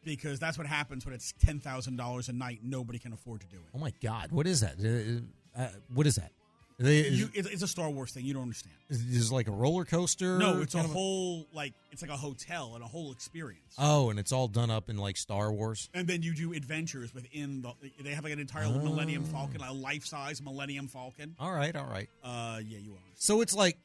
because 0.03 0.37
that's 0.37 0.57
what 0.57 0.67
happens 0.67 1.05
when 1.05 1.15
it's 1.15 1.33
ten 1.39 1.61
thousand 1.61 1.95
dollars 1.95 2.27
a 2.27 2.33
night. 2.33 2.59
Nobody 2.61 2.99
can 2.99 3.13
afford 3.13 3.39
to 3.39 3.47
do 3.47 3.55
it. 3.55 3.69
Oh 3.73 3.79
my 3.79 3.93
God, 4.03 4.33
what 4.33 4.45
is 4.47 4.59
that? 4.59 4.75
Uh, 4.77 5.61
uh, 5.61 5.69
what 5.93 6.05
is 6.05 6.15
that? 6.15 6.33
They, 6.77 6.99
is, 6.99 7.19
You, 7.21 7.29
it's, 7.33 7.47
it's 7.47 7.63
a 7.63 7.67
Star 7.69 7.89
Wars 7.89 8.11
thing. 8.11 8.25
You 8.25 8.33
don't 8.33 8.41
understand. 8.43 8.75
is 8.89 9.31
it 9.31 9.33
like 9.33 9.47
a 9.47 9.51
roller 9.51 9.85
coaster? 9.85 10.37
No, 10.37 10.59
it's 10.61 10.75
a 10.75 10.79
of 10.79 10.87
whole 10.91 11.47
like 11.53 11.73
it's 11.91 12.01
like 12.01 12.11
a 12.11 12.17
hotel 12.17 12.71
and 12.75 12.83
a 12.83 12.87
whole 12.87 13.13
experience. 13.13 13.75
Oh, 13.77 14.09
and 14.09 14.19
it's 14.19 14.33
all 14.33 14.49
done 14.49 14.69
up 14.69 14.89
in 14.89 14.97
like 14.97 15.15
Star 15.15 15.53
Wars. 15.53 15.89
And 15.93 16.05
then 16.05 16.21
you 16.21 16.33
do 16.33 16.51
adventures 16.51 17.13
within 17.13 17.61
the. 17.61 17.71
They 18.03 18.09
have 18.09 18.25
like 18.25 18.33
an 18.33 18.39
entire 18.39 18.65
Oh. 18.65 18.71
Millennium 18.79 19.23
Falcon, 19.23 19.61
a 19.61 19.71
life 19.71 20.05
size 20.05 20.41
Millennium 20.41 20.87
Falcon. 20.89 21.35
All 21.39 21.53
right, 21.53 21.73
all 21.75 21.85
right. 21.87 22.09
Uh, 22.23 22.59
yeah, 22.67 22.79
you 22.79 22.91
are. 22.91 22.99
So 23.15 23.39
it's 23.39 23.53
like, 23.55 23.77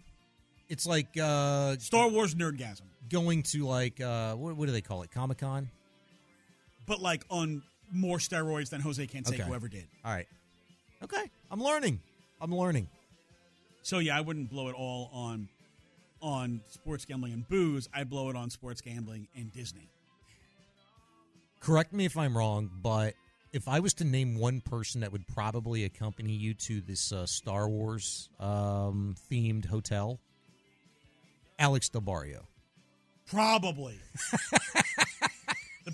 it's 0.69 0.85
like 0.87 1.17
uh, 1.17 1.77
Star 1.79 2.09
Wars 2.09 2.35
nerdgasm, 2.35 2.83
going 3.09 3.45
to 3.45 3.67
like 3.67 4.01
uh, 4.01 4.35
what, 4.35 4.57
what 4.57 4.67
do 4.67 4.73
they 4.73 4.81
call 4.81 5.03
it? 5.03 5.13
Comic 5.13 5.39
Con. 5.39 5.71
but 6.87 7.01
like 7.01 7.25
on 7.31 7.63
more 7.93 8.19
steroids 8.19 8.71
than 8.71 8.81
Jose 8.81 9.05
Canseco 9.07 9.41
Okay. 9.41 9.55
ever 9.55 9.69
did. 9.69 9.87
All 10.05 10.13
right. 10.13 10.27
Okay, 11.05 11.31
I'm 11.53 11.63
learning. 11.63 12.01
I'm 12.41 12.55
learning. 12.55 12.89
So 13.83 13.99
yeah, 13.99 14.17
I 14.17 14.21
wouldn't 14.21 14.51
blow 14.51 14.69
it 14.69 14.75
all 14.75 15.11
on 15.13 15.49
on 16.23 16.61
sports 16.69 17.05
gambling 17.05 17.33
and 17.33 17.49
booze. 17.49 17.89
I 17.95 18.05
blow 18.05 18.31
it 18.31 18.37
on 18.37 18.51
sports 18.51 18.81
gambling 18.81 19.29
and 19.35 19.53
Disney. 19.53 19.89
Correct 21.61 21.93
me 21.93 22.05
if 22.05 22.17
I'm 22.17 22.37
wrong, 22.37 22.71
but 22.83 23.15
if 23.53 23.69
I 23.69 23.81
was 23.81 23.95
to 23.95 24.05
name 24.05 24.39
one 24.39 24.61
person 24.61 25.01
that 25.01 25.13
would 25.13 25.27
probably 25.27 25.85
accompany 25.85 26.33
you 26.33 26.55
to 26.55 26.81
this 26.81 27.13
uh, 27.13 27.27
Star 27.27 27.69
Wars 27.69 28.29
um, 28.39 29.15
themed 29.31 29.67
hotel, 29.67 30.21
Alex 31.59 31.89
Del 31.89 32.01
Barrio. 32.01 32.47
Probably. 33.27 33.99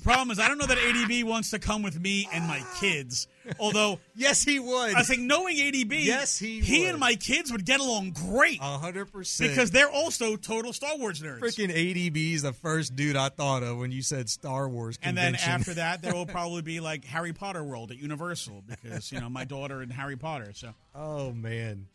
problem 0.07 0.31
is, 0.31 0.39
I 0.39 0.49
don't 0.49 0.59
know 0.59 0.67
that 0.67 0.79
ADB 0.79 1.25
wants 1.25 1.51
to 1.51 1.59
come 1.59 1.83
with 1.83 2.01
me 2.01 2.29
and 2.33 2.47
my 2.47 2.63
kids. 2.81 3.27
Although, 3.59 3.99
yes, 4.17 4.43
he 4.43 4.59
would. 4.59 4.95
I 4.95 5.03
think 5.03 5.21
knowing 5.23 5.57
ADB, 5.57 6.05
Yes, 6.05 6.39
he 6.39 6.61
he 6.61 6.81
would. 6.81 6.91
and 6.91 6.99
my 6.99 7.15
kids 7.15 7.51
would 7.53 7.65
get 7.65 7.81
along 7.81 8.13
great 8.13 8.59
A 8.61 8.79
hundred 8.79 9.13
percent. 9.13 9.51
because 9.51 9.71
they're 9.71 9.91
also 9.91 10.37
total 10.37 10.73
Star 10.73 10.97
Wars 10.97 11.21
nerds. 11.21 11.41
freaking 11.41 11.71
ADB 11.71 12.35
is 12.35 12.43
the 12.43 12.53
first 12.53 12.97
dude 12.97 13.17
I 13.17 13.29
thought 13.29 13.63
of 13.63 13.79
when 13.79 13.93
you 13.93 14.03
said 14.03 14.29
Star 14.31 14.69
Wars 14.69 14.99
and 15.03 15.17
then 15.17 15.35
after 15.35 15.75
that, 15.75 16.03
there 16.03 16.15
will 16.15 16.27
probably 16.39 16.63
be 16.63 16.81
like 16.81 17.05
Harry 17.05 17.33
Potter 17.33 17.63
World 17.65 17.91
at 17.91 17.99
Universal 17.99 18.65
because 18.69 19.11
you 19.13 19.21
know 19.21 19.29
my 19.29 19.45
daughter 19.45 19.81
and 19.83 19.93
Harry 19.93 20.17
Potter. 20.17 20.53
So, 20.55 20.71
oh 20.95 21.33
man, 21.33 21.87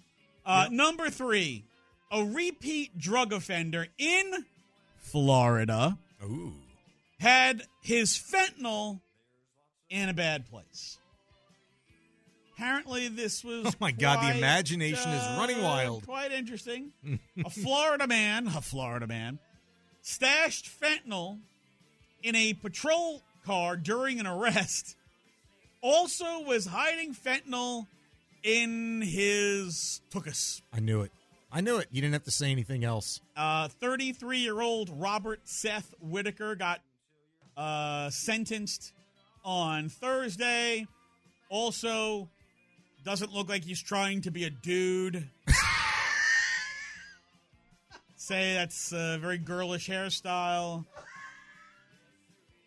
uh, 0.45 0.67
number 0.71 1.09
three, 1.09 1.63
a 2.11 2.23
repeat 2.23 2.97
drug 2.97 3.31
offender 3.33 3.87
in 3.97 4.45
Florida 4.97 5.97
ooh, 6.23 6.53
had 7.21 7.61
his 7.81 8.17
fentanyl 8.17 8.99
in 9.91 10.09
a 10.09 10.13
bad 10.13 10.49
place. 10.49 10.97
Apparently, 12.55 13.07
this 13.09 13.43
was. 13.43 13.67
Oh 13.67 13.71
my 13.79 13.91
God, 13.91 14.17
the 14.17 14.25
quite, 14.25 14.37
imagination 14.37 15.11
is 15.11 15.21
uh, 15.23 15.35
running 15.39 15.61
wild. 15.61 16.05
Quite 16.05 16.31
interesting. 16.31 16.91
a 17.45 17.49
Florida 17.49 18.07
man, 18.07 18.47
a 18.47 18.61
Florida 18.61 19.05
man, 19.05 19.37
stashed 20.01 20.67
fentanyl 20.81 21.39
in 22.23 22.35
a 22.35 22.53
patrol 22.53 23.21
car 23.45 23.77
during 23.77 24.19
an 24.19 24.25
arrest. 24.25 24.95
Also, 25.81 26.41
was 26.41 26.65
hiding 26.65 27.13
fentanyl 27.13 27.85
in 28.43 29.01
his 29.01 30.01
tuchus. 30.11 30.61
I 30.73 30.79
knew 30.79 31.01
it. 31.01 31.11
I 31.51 31.61
knew 31.61 31.77
it. 31.77 31.87
You 31.91 32.01
didn't 32.01 32.13
have 32.13 32.23
to 32.23 32.31
say 32.31 32.51
anything 32.51 32.83
else. 32.83 33.21
Uh, 33.35 33.67
33 33.67 34.39
year 34.39 34.59
old 34.59 34.89
Robert 34.99 35.41
Seth 35.43 35.93
Whitaker 35.99 36.55
got 36.55 36.81
uh, 37.57 38.09
sentenced 38.09 38.93
on 39.43 39.89
Thursday. 39.89 40.87
Also, 41.49 42.29
doesn't 43.03 43.33
look 43.33 43.49
like 43.49 43.63
he's 43.63 43.81
trying 43.81 44.21
to 44.21 44.31
be 44.31 44.43
a 44.43 44.49
dude. 44.49 45.27
Say 48.15 48.53
that's 48.53 48.93
a 48.93 49.17
very 49.19 49.37
girlish 49.37 49.89
hairstyle. 49.89 50.85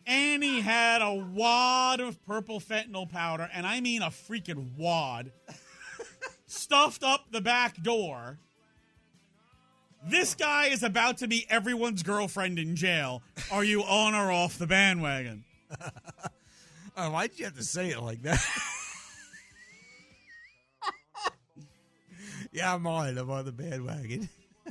And 0.06 0.42
he 0.42 0.60
had 0.60 1.00
a 1.00 1.14
wad 1.14 2.00
of 2.00 2.22
purple 2.26 2.60
fentanyl 2.60 3.10
powder, 3.10 3.48
and 3.54 3.66
I 3.66 3.80
mean 3.80 4.02
a 4.02 4.10
freaking 4.10 4.76
wad, 4.76 5.32
stuffed 6.46 7.02
up 7.02 7.24
the 7.30 7.40
back 7.40 7.82
door 7.82 8.38
This 10.06 10.34
guy 10.34 10.66
is 10.66 10.82
about 10.82 11.18
to 11.18 11.28
be 11.28 11.46
everyone's 11.48 12.02
girlfriend 12.02 12.58
in 12.58 12.76
jail. 12.76 13.22
Are 13.50 13.64
you 13.64 13.82
on 13.82 14.14
or 14.14 14.30
off 14.30 14.58
the 14.58 14.66
bandwagon? 14.66 15.44
Oh, 16.96 17.10
why'd 17.10 17.32
you 17.36 17.44
have 17.46 17.56
to 17.56 17.64
say 17.64 17.90
it 17.90 18.00
like 18.00 18.22
that? 18.22 18.40
yeah, 22.52 22.72
I'm 22.72 22.86
on. 22.86 23.18
I'm 23.18 23.30
on 23.30 23.44
the 23.44 23.50
bandwagon. 23.52 24.28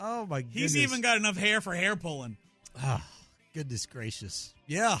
oh 0.00 0.24
my 0.26 0.40
goodness. 0.40 0.72
He's 0.72 0.76
even 0.78 1.02
got 1.02 1.18
enough 1.18 1.36
hair 1.36 1.60
for 1.60 1.74
hair 1.74 1.94
pulling. 1.94 2.38
Ah, 2.82 3.06
goodness 3.52 3.84
gracious. 3.84 4.54
Yeah. 4.66 4.98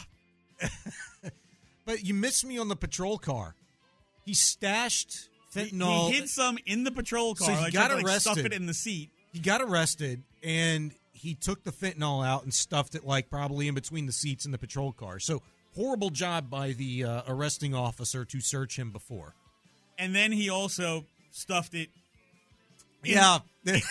but 1.86 2.04
you 2.04 2.12
missed 2.12 2.44
me 2.44 2.58
on 2.58 2.68
the 2.68 2.76
patrol 2.76 3.16
car. 3.16 3.54
He 4.26 4.34
stashed 4.34 5.30
He, 5.54 5.60
fentanyl. 5.60 6.10
he 6.10 6.16
hid 6.16 6.28
some 6.28 6.58
in 6.66 6.84
the 6.84 6.90
patrol 6.90 7.34
car. 7.34 7.46
So 7.46 7.54
he 7.54 7.60
like, 7.62 7.72
got 7.72 7.88
to, 7.88 7.96
like, 7.96 8.20
Stuff 8.20 8.36
it 8.38 8.52
in 8.52 8.66
the 8.66 8.74
seat. 8.74 9.08
He 9.32 9.38
got 9.38 9.60
arrested 9.60 10.22
and 10.42 10.92
he 11.12 11.34
took 11.34 11.64
the 11.64 11.70
fentanyl 11.70 12.26
out 12.26 12.44
and 12.44 12.52
stuffed 12.52 12.94
it 12.94 13.04
like 13.04 13.28
probably 13.30 13.68
in 13.68 13.74
between 13.74 14.06
the 14.06 14.12
seats 14.12 14.44
in 14.44 14.52
the 14.52 14.58
patrol 14.58 14.92
car. 14.92 15.18
So 15.18 15.42
horrible 15.74 16.10
job 16.10 16.50
by 16.50 16.72
the 16.72 17.04
uh, 17.04 17.22
arresting 17.28 17.74
officer 17.74 18.24
to 18.24 18.40
search 18.40 18.78
him 18.78 18.90
before. 18.90 19.34
And 19.98 20.14
then 20.14 20.32
he 20.32 20.48
also 20.48 21.04
stuffed 21.30 21.74
it 21.74 21.90
in, 23.04 23.12
yeah. 23.12 23.38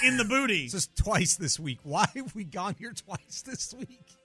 in 0.04 0.18
the 0.18 0.26
booty. 0.26 0.66
Is 0.74 0.90
twice 0.96 1.36
this 1.36 1.60
week. 1.60 1.80
Why 1.84 2.08
have 2.16 2.34
we 2.34 2.44
gone 2.44 2.76
here 2.80 2.94
twice 2.94 3.44
this 3.44 3.74
week? 3.74 4.18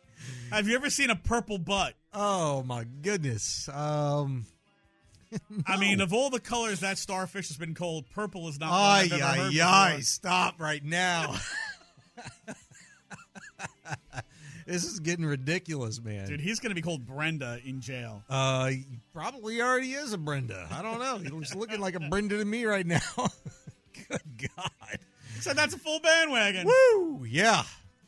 Have 0.51 0.67
you 0.67 0.75
ever 0.75 0.89
seen 0.89 1.11
a 1.11 1.17
purple 1.17 1.59
butt? 1.59 1.95
Oh 2.13 2.63
my 2.63 2.85
goodness. 3.03 3.69
Um 3.69 4.47
I 5.67 5.77
mean, 5.79 6.01
of 6.01 6.13
all 6.13 6.31
the 6.31 6.41
colors 6.41 6.81
that 6.81 6.99
starfish 6.99 7.49
has 7.49 7.57
been 7.57 7.75
called, 7.75 8.05
purple 8.15 8.49
is 8.49 8.59
not 8.59 8.71
one 8.71 8.81
Ay, 8.81 9.01
I've 9.05 9.13
ever 9.13 9.23
ay, 9.23 9.61
ay, 9.63 10.01
stop 10.01 10.61
right 10.61 10.85
now. 10.85 11.35
this 14.67 14.85
is 14.85 15.01
getting 15.01 15.25
ridiculous, 15.25 16.03
man. 16.03 16.27
Dude, 16.27 16.41
he's 16.41 16.61
going 16.61 16.71
to 16.71 16.75
be 16.75 16.83
called 16.83 17.07
Brenda 17.07 17.59
in 17.65 17.81
jail. 17.81 18.23
Uh, 18.29 18.69
he 18.69 18.85
probably 19.13 19.61
already 19.61 19.93
is 19.93 20.13
a 20.13 20.19
Brenda. 20.19 20.69
I 20.71 20.83
don't 20.83 20.99
know. 20.99 21.39
He's 21.39 21.55
looking 21.55 21.81
like 21.81 21.95
a 21.95 22.01
Brenda 22.01 22.39
to 22.39 22.45
me 22.45 22.65
right 22.65 22.87
now. 22.87 23.01
Good 24.09 24.51
God. 24.57 24.99
So 25.41 25.53
that's 25.53 25.75
a 25.75 25.79
full 25.79 26.01
bandwagon. 26.01 26.67
Woo! 26.67 27.25
Yeah. 27.29 27.65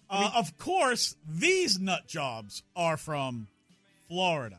Uh, 0.08 0.30
of 0.36 0.56
course, 0.56 1.16
these 1.28 1.78
nut 1.78 2.06
jobs 2.06 2.62
are 2.76 2.96
from 2.96 3.48
Florida. 4.08 4.58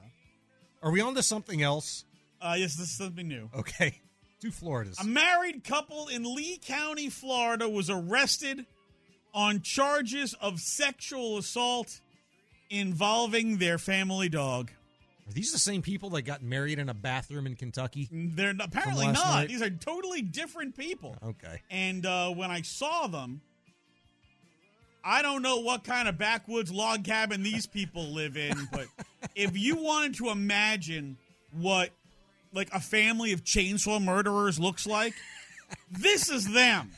Are 0.84 0.92
we 0.92 1.02
on 1.02 1.16
to 1.16 1.24
something 1.24 1.62
else? 1.62 2.06
Uh, 2.42 2.56
yes, 2.58 2.76
this 2.76 2.90
is 2.90 2.98
something 2.98 3.28
new. 3.28 3.50
Okay. 3.56 4.02
Two 4.42 4.52
Floridas. 4.52 5.00
A 5.00 5.04
married 5.04 5.64
couple 5.64 6.08
in 6.10 6.24
Lee 6.24 6.60
County, 6.64 7.10
Florida, 7.10 7.68
was 7.68 7.90
arrested 7.90 8.66
on 9.34 9.62
charges 9.62 10.36
of 10.40 10.60
sexual 10.60 11.40
assault 11.40 12.02
involving 12.70 13.58
their 13.58 13.80
family 13.80 14.30
dog. 14.30 14.72
Are 15.28 15.34
these 15.34 15.52
the 15.52 15.60
same 15.60 15.82
people 15.82 16.12
that 16.12 16.22
got 16.22 16.42
married 16.42 16.80
in 16.80 16.88
a 16.88 16.94
bathroom 16.94 17.48
in 17.48 17.56
Kentucky? 17.56 18.08
They're 18.12 18.54
apparently 18.60 19.08
not. 19.08 19.16
night? 19.16 19.48
These 19.50 19.62
are 19.62 19.70
totally 19.70 20.22
different 20.22 20.78
people. 20.78 21.18
Okay. 21.22 21.62
And 21.70 22.06
uh, 22.06 22.30
when 22.30 22.50
I 22.50 22.62
saw 22.62 23.08
them, 23.08 23.42
I 25.04 25.22
don't 25.22 25.42
know 25.42 25.58
what 25.58 25.84
kind 25.84 26.08
of 26.08 26.18
backwoods 26.18 26.72
log 26.72 27.04
cabin 27.04 27.44
these 27.44 27.66
people 27.66 28.04
live 28.14 28.38
in, 28.38 28.56
but 28.72 28.88
if 29.36 29.58
you 29.58 29.76
wanted 29.76 30.16
to 30.16 30.30
imagine 30.30 31.18
what 31.52 31.90
like 32.54 32.70
a 32.74 32.80
family 32.80 33.34
of 33.34 33.44
chainsaw 33.44 34.04
murderers 34.04 34.60
looks 34.60 34.86
like, 34.88 35.14
this 35.92 36.30
is 36.30 36.52
them. 36.52 36.92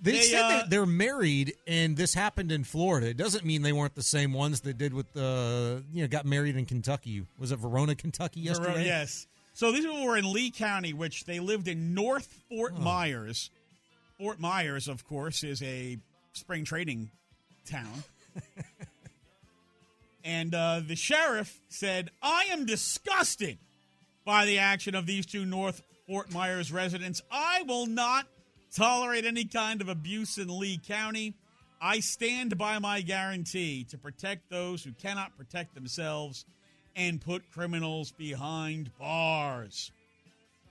They, 0.00 0.12
They, 0.12 0.20
said 0.20 0.42
uh, 0.42 0.48
that 0.48 0.70
they're 0.70 0.86
married, 0.86 1.54
and 1.66 1.96
this 1.96 2.14
happened 2.14 2.52
in 2.52 2.64
Florida. 2.64 3.08
It 3.08 3.16
doesn't 3.16 3.44
mean 3.44 3.62
they 3.62 3.72
weren't 3.72 3.94
the 3.94 4.02
same 4.02 4.32
ones 4.32 4.60
that 4.60 4.78
did 4.78 4.94
with 4.94 5.12
the 5.14 5.82
you 5.92 6.02
know 6.02 6.08
got 6.08 6.24
married 6.24 6.56
in 6.56 6.64
Kentucky. 6.64 7.24
Was 7.38 7.50
it 7.50 7.58
Verona, 7.58 7.94
Kentucky 7.94 8.40
yesterday? 8.40 8.84
Yes. 8.84 9.26
So 9.54 9.72
these 9.72 9.84
people 9.84 10.04
were 10.04 10.16
in 10.16 10.30
Lee 10.32 10.50
County, 10.50 10.92
which 10.92 11.24
they 11.24 11.40
lived 11.40 11.66
in 11.66 11.94
North 11.94 12.42
Fort 12.48 12.78
Myers. 12.78 13.50
Fort 14.18 14.38
Myers, 14.38 14.86
of 14.86 15.06
course, 15.08 15.42
is 15.42 15.62
a 15.62 15.98
spring 16.34 16.64
trading 16.64 17.10
town. 17.68 18.04
and 20.26 20.52
uh, 20.56 20.80
the 20.84 20.96
sheriff 20.96 21.60
said, 21.68 22.10
I 22.20 22.46
am 22.50 22.66
disgusted 22.66 23.58
by 24.24 24.44
the 24.44 24.58
action 24.58 24.96
of 24.96 25.06
these 25.06 25.24
two 25.24 25.46
North 25.46 25.82
Fort 26.08 26.32
Myers 26.32 26.72
residents. 26.72 27.22
I 27.30 27.62
will 27.62 27.86
not 27.86 28.26
tolerate 28.74 29.24
any 29.24 29.44
kind 29.44 29.80
of 29.80 29.88
abuse 29.88 30.36
in 30.36 30.58
Lee 30.58 30.80
County. 30.84 31.34
I 31.80 32.00
stand 32.00 32.58
by 32.58 32.80
my 32.80 33.02
guarantee 33.02 33.84
to 33.90 33.98
protect 33.98 34.50
those 34.50 34.82
who 34.82 34.90
cannot 34.92 35.36
protect 35.38 35.76
themselves 35.76 36.44
and 36.96 37.20
put 37.20 37.52
criminals 37.52 38.10
behind 38.10 38.90
bars. 38.98 39.92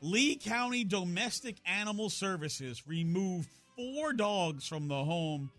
Lee 0.01 0.35
County 0.35 0.83
Domestic 0.83 1.55
Animal 1.65 2.09
Services 2.09 2.85
removed 2.85 3.47
four 3.77 4.11
dogs 4.11 4.67
from 4.67 4.89
the 4.89 5.05
home 5.05 5.49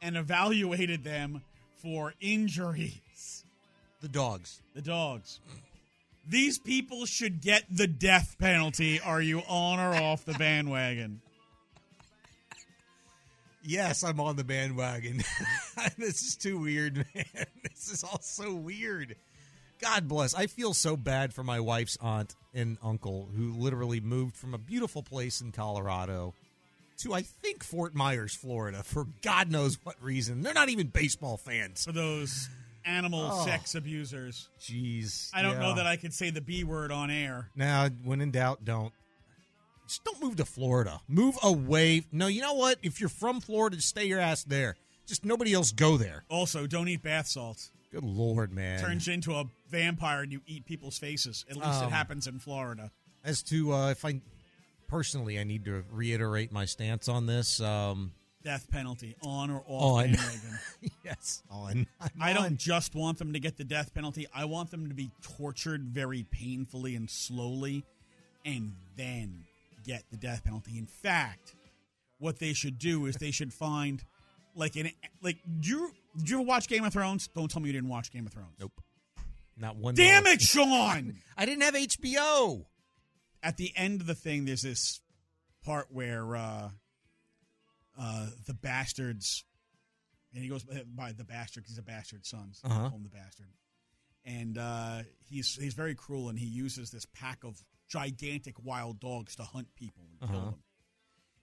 and 0.00 0.16
evaluated 0.16 1.02
them 1.02 1.42
for 1.82 2.14
injuries. 2.20 3.00
The 4.02 4.08
dogs. 4.08 4.60
The 4.74 4.82
dogs. 4.82 5.40
These 6.28 6.58
people 6.58 7.06
should 7.06 7.40
get 7.40 7.64
the 7.70 7.86
death 7.86 8.36
penalty. 8.38 9.00
Are 9.00 9.22
you 9.22 9.40
on 9.48 9.78
or 9.78 9.94
off 9.94 10.24
the 10.24 10.34
bandwagon? 10.34 11.20
Yes, 13.64 14.02
I'm 14.02 14.20
on 14.20 14.34
the 14.34 14.44
bandwagon. 14.44 15.22
this 15.98 16.22
is 16.22 16.36
too 16.36 16.58
weird, 16.58 16.96
man. 17.14 17.24
This 17.62 17.90
is 17.90 18.04
all 18.04 18.20
so 18.20 18.54
weird. 18.54 19.16
God 19.80 20.06
bless. 20.06 20.34
I 20.34 20.46
feel 20.46 20.72
so 20.72 20.96
bad 20.96 21.34
for 21.34 21.42
my 21.42 21.58
wife's 21.58 21.98
aunt 22.00 22.36
and 22.54 22.78
uncle 22.80 23.28
who 23.36 23.54
literally 23.54 24.00
moved 24.00 24.36
from 24.36 24.54
a 24.54 24.58
beautiful 24.58 25.02
place 25.02 25.40
in 25.40 25.50
Colorado 25.50 26.34
to, 26.98 27.12
I 27.12 27.22
think, 27.22 27.64
Fort 27.64 27.92
Myers, 27.92 28.36
Florida, 28.36 28.84
for 28.84 29.06
God 29.22 29.50
knows 29.50 29.78
what 29.82 29.96
reason. 30.00 30.42
They're 30.42 30.54
not 30.54 30.68
even 30.68 30.88
baseball 30.88 31.36
fans. 31.36 31.84
For 31.84 31.90
those 31.90 32.48
animal 32.84 33.28
Oh. 33.32 33.44
sex 33.44 33.74
abusers. 33.74 34.48
Jeez. 34.60 35.30
I 35.34 35.42
don't 35.42 35.58
know 35.58 35.74
that 35.74 35.86
I 35.86 35.96
could 35.96 36.12
say 36.12 36.30
the 36.30 36.40
B 36.40 36.64
word 36.64 36.90
on 36.92 37.10
air. 37.10 37.50
Now, 37.56 37.88
when 37.88 38.20
in 38.20 38.30
doubt, 38.30 38.64
don't. 38.64 38.92
Just 39.88 40.04
don't 40.04 40.22
move 40.22 40.36
to 40.36 40.44
Florida. 40.44 41.00
Move 41.08 41.36
away. 41.42 42.06
No, 42.12 42.26
you 42.26 42.40
know 42.40 42.54
what? 42.54 42.78
If 42.82 43.00
you're 43.00 43.08
from 43.08 43.40
Florida, 43.40 43.76
just 43.76 43.88
stay 43.88 44.04
your 44.04 44.20
ass 44.20 44.44
there. 44.44 44.76
Just 45.06 45.24
nobody 45.24 45.52
else 45.52 45.72
go 45.72 45.96
there. 45.96 46.24
Also, 46.30 46.66
don't 46.66 46.88
eat 46.88 47.02
bath 47.02 47.26
salts. 47.26 47.72
Good 47.90 48.04
lord, 48.04 48.52
man. 48.52 48.80
Turns 48.80 49.08
into 49.08 49.34
a 49.34 49.44
vampire 49.68 50.22
and 50.22 50.32
you 50.32 50.40
eat 50.46 50.64
people's 50.64 50.96
faces. 50.98 51.44
At 51.50 51.56
least 51.56 51.82
it 51.82 51.86
Um, 51.86 51.90
happens 51.90 52.26
in 52.26 52.38
Florida. 52.38 52.90
As 53.24 53.42
to 53.44 53.72
uh, 53.74 53.90
if 53.90 54.04
I 54.04 54.20
personally, 54.88 55.38
I 55.38 55.44
need 55.44 55.64
to 55.66 55.84
reiterate 55.90 56.52
my 56.52 56.64
stance 56.64 57.08
on 57.08 57.26
this. 57.26 57.60
Um, 57.60 58.12
Death 58.42 58.70
penalty 58.70 59.14
on 59.22 59.50
or 59.50 59.62
off 59.66 59.98
On. 59.98 60.04
bandwagon. 60.04 60.58
yes, 61.04 61.42
on. 61.50 61.86
I'm 62.00 62.10
I 62.20 62.32
don't 62.32 62.56
just 62.56 62.94
want 62.94 63.18
them 63.18 63.32
to 63.34 63.38
get 63.38 63.56
the 63.56 63.64
death 63.64 63.94
penalty. 63.94 64.26
I 64.34 64.44
want 64.46 64.70
them 64.70 64.88
to 64.88 64.94
be 64.94 65.10
tortured 65.22 65.82
very 65.82 66.24
painfully 66.30 66.96
and 66.96 67.08
slowly 67.08 67.84
and 68.44 68.72
then 68.96 69.44
get 69.84 70.04
the 70.10 70.16
death 70.16 70.44
penalty. 70.44 70.78
In 70.78 70.86
fact, 70.86 71.54
what 72.18 72.38
they 72.38 72.52
should 72.52 72.78
do 72.78 73.06
is 73.06 73.16
they 73.16 73.30
should 73.30 73.52
find 73.52 74.02
like 74.54 74.76
an 74.76 74.90
like 75.22 75.38
do 75.60 75.68
you 75.68 75.90
did 76.18 76.30
you 76.30 76.36
ever 76.40 76.46
watch 76.46 76.68
Game 76.68 76.84
of 76.84 76.92
Thrones? 76.92 77.28
Don't 77.34 77.50
tell 77.50 77.62
me 77.62 77.68
you 77.68 77.72
didn't 77.72 77.88
watch 77.88 78.12
Game 78.12 78.26
of 78.26 78.32
Thrones. 78.32 78.54
Nope. 78.60 78.72
Not 79.56 79.76
one. 79.76 79.94
Damn 79.94 80.24
dollar. 80.24 80.34
it, 80.34 80.42
Shaun! 80.42 81.14
I 81.36 81.46
didn't 81.46 81.62
have 81.62 81.74
HBO. 81.74 82.64
At 83.42 83.56
the 83.56 83.72
end 83.76 84.00
of 84.00 84.06
the 84.06 84.14
thing, 84.14 84.44
there's 84.44 84.62
this 84.62 85.00
part 85.64 85.86
where 85.90 86.36
uh, 86.36 86.68
uh, 87.98 88.28
the 88.46 88.54
bastards, 88.54 89.44
and 90.34 90.42
he 90.42 90.48
goes 90.48 90.64
by 90.94 91.12
the 91.12 91.24
bastard 91.24 91.64
he's 91.66 91.78
a 91.78 91.82
bastard 91.82 92.24
son. 92.26 92.50
So 92.52 92.68
Uh-huh. 92.68 92.88
call 92.88 92.96
him 92.98 93.02
the 93.02 93.08
bastard. 93.10 93.48
And 94.24 94.56
uh, 94.56 95.02
he's 95.28 95.56
he's 95.56 95.74
very 95.74 95.94
cruel, 95.94 96.28
and 96.28 96.38
he 96.38 96.46
uses 96.46 96.90
this 96.90 97.06
pack 97.06 97.42
of 97.44 97.64
gigantic 97.88 98.54
wild 98.64 99.00
dogs 99.00 99.34
to 99.36 99.42
hunt 99.42 99.74
people 99.74 100.04
and 100.10 100.20
kill 100.30 100.38
Uh-huh. 100.40 100.50
them. 100.52 100.62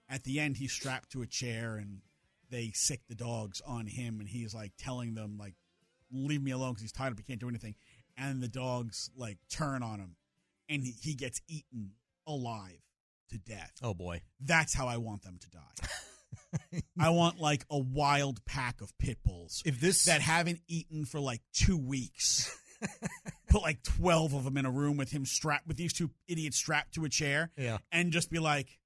At 0.08 0.24
the 0.24 0.40
end, 0.40 0.56
he's 0.56 0.72
strapped 0.72 1.10
to 1.12 1.22
a 1.22 1.26
chair, 1.26 1.76
and 1.76 2.00
they 2.48 2.72
sick 2.74 3.02
the 3.06 3.14
dogs 3.14 3.60
on 3.60 3.86
him, 3.86 4.18
and 4.18 4.28
he's 4.28 4.54
like 4.54 4.72
telling 4.78 5.14
them 5.14 5.36
like, 5.38 5.54
"Leave 6.10 6.42
me 6.42 6.50
alone," 6.50 6.70
because 6.72 6.82
he's 6.82 6.92
tired 6.92 7.12
up, 7.12 7.18
he 7.18 7.22
can't 7.24 7.38
do 7.38 7.48
anything. 7.48 7.74
And 8.16 8.42
the 8.42 8.48
dogs 8.48 9.10
like 9.14 9.38
turn 9.50 9.82
on 9.82 10.00
him, 10.00 10.16
and 10.68 10.82
he, 10.82 10.90
he 11.00 11.14
gets 11.14 11.40
eaten 11.46 11.92
alive 12.26 12.80
to 13.28 13.38
death. 13.38 13.74
Oh 13.82 13.94
boy. 13.94 14.22
That's 14.40 14.74
how 14.74 14.88
I 14.88 14.96
want 14.96 15.22
them 15.22 15.38
to 15.38 15.50
die. 15.50 15.88
I 16.98 17.10
want 17.10 17.40
like 17.40 17.64
a 17.70 17.78
wild 17.78 18.44
pack 18.44 18.80
of 18.80 18.96
pit 18.98 19.18
bulls 19.24 19.62
If 19.64 19.80
this 19.80 20.04
that 20.04 20.20
haven't 20.20 20.60
eaten 20.68 21.04
for 21.04 21.20
like 21.20 21.42
two 21.52 21.76
weeks. 21.78 22.56
Put 23.50 23.62
like 23.62 23.82
twelve 23.82 24.32
of 24.32 24.44
them 24.44 24.56
in 24.56 24.64
a 24.64 24.70
room 24.70 24.96
with 24.96 25.10
him 25.10 25.26
strapped 25.26 25.66
with 25.66 25.76
these 25.76 25.92
two 25.92 26.10
idiots 26.28 26.56
strapped 26.56 26.94
to 26.94 27.04
a 27.04 27.08
chair, 27.10 27.50
Yeah. 27.58 27.78
and 27.92 28.10
just 28.12 28.30
be 28.30 28.38
like, 28.38 28.78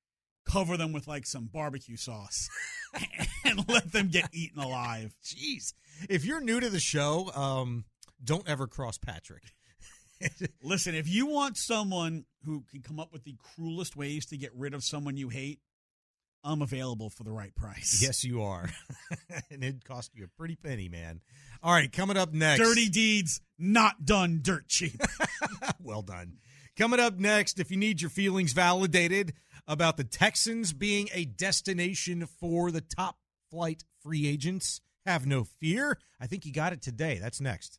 cover 0.46 0.76
them 0.76 0.92
with 0.92 1.06
like 1.06 1.26
some 1.26 1.44
barbecue 1.52 1.96
sauce, 1.96 2.48
and 3.44 3.68
let 3.68 3.92
them 3.92 4.08
get 4.08 4.28
eaten 4.32 4.58
alive. 4.60 5.14
Jeez. 5.24 5.74
If 6.08 6.24
you're 6.24 6.40
new 6.40 6.58
to 6.58 6.70
the 6.70 6.80
show, 6.80 7.30
um, 7.36 7.84
don't 8.22 8.48
ever 8.48 8.66
cross 8.66 8.98
Patrick. 8.98 9.44
Listen, 10.62 10.94
if 10.94 11.06
you 11.08 11.26
want 11.26 11.56
someone 11.56 12.24
who 12.44 12.64
can 12.70 12.82
come 12.82 12.98
up 12.98 13.12
with 13.12 13.22
the 13.24 13.36
cruelest 13.54 13.94
ways 13.96 14.26
to 14.26 14.36
get 14.36 14.50
rid 14.56 14.74
of 14.74 14.82
someone 14.82 15.16
you 15.16 15.28
hate, 15.28 15.60
I'm 16.44 16.60
available 16.60 17.08
for 17.08 17.24
the 17.24 17.32
right 17.32 17.54
price. 17.54 18.00
Yes, 18.02 18.22
you 18.22 18.42
are. 18.42 18.68
and 19.50 19.64
it'd 19.64 19.84
cost 19.84 20.10
you 20.14 20.24
a 20.24 20.28
pretty 20.28 20.56
penny, 20.56 20.90
man. 20.90 21.20
All 21.62 21.72
right, 21.72 21.90
coming 21.90 22.18
up 22.18 22.34
next. 22.34 22.60
Dirty 22.60 22.90
deeds 22.90 23.40
not 23.58 24.04
done 24.04 24.40
dirt 24.42 24.68
cheap. 24.68 25.00
well 25.82 26.02
done. 26.02 26.34
Coming 26.76 27.00
up 27.00 27.18
next, 27.18 27.58
if 27.58 27.70
you 27.70 27.78
need 27.78 28.02
your 28.02 28.10
feelings 28.10 28.52
validated 28.52 29.32
about 29.66 29.96
the 29.96 30.04
Texans 30.04 30.72
being 30.72 31.08
a 31.14 31.24
destination 31.24 32.26
for 32.26 32.70
the 32.70 32.82
top 32.82 33.16
flight 33.50 33.84
free 34.02 34.28
agents, 34.28 34.82
have 35.06 35.26
no 35.26 35.44
fear. 35.44 35.98
I 36.20 36.26
think 36.26 36.44
you 36.44 36.52
got 36.52 36.72
it 36.72 36.82
today. 36.82 37.18
That's 37.22 37.40
next. 37.40 37.78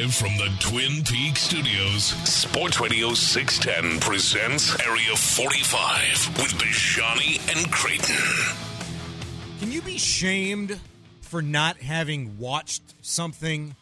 Live 0.00 0.14
from 0.14 0.34
the 0.38 0.50
Twin 0.60 1.04
Peaks 1.04 1.42
studios, 1.42 2.04
Sports 2.04 2.80
Radio 2.80 3.12
610 3.12 4.00
presents 4.00 4.74
Area 4.86 5.14
45 5.14 6.38
with 6.38 6.52
Bijani 6.54 7.38
and 7.54 7.70
Creighton. 7.70 8.16
Can 9.58 9.70
you 9.70 9.82
be 9.82 9.98
shamed 9.98 10.80
for 11.20 11.42
not 11.42 11.76
having 11.76 12.38
watched 12.38 12.82
something 13.02 13.76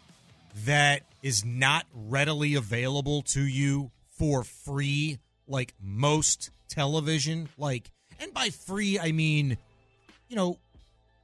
that 0.64 1.02
is 1.22 1.44
not 1.44 1.86
readily 1.94 2.56
available 2.56 3.22
to 3.22 3.42
you 3.42 3.92
for 4.10 4.42
free, 4.42 5.20
like 5.46 5.72
most 5.80 6.50
television? 6.68 7.48
Like, 7.56 7.92
and 8.18 8.34
by 8.34 8.50
free, 8.50 8.98
I 8.98 9.12
mean, 9.12 9.56
you 10.26 10.34
know, 10.34 10.58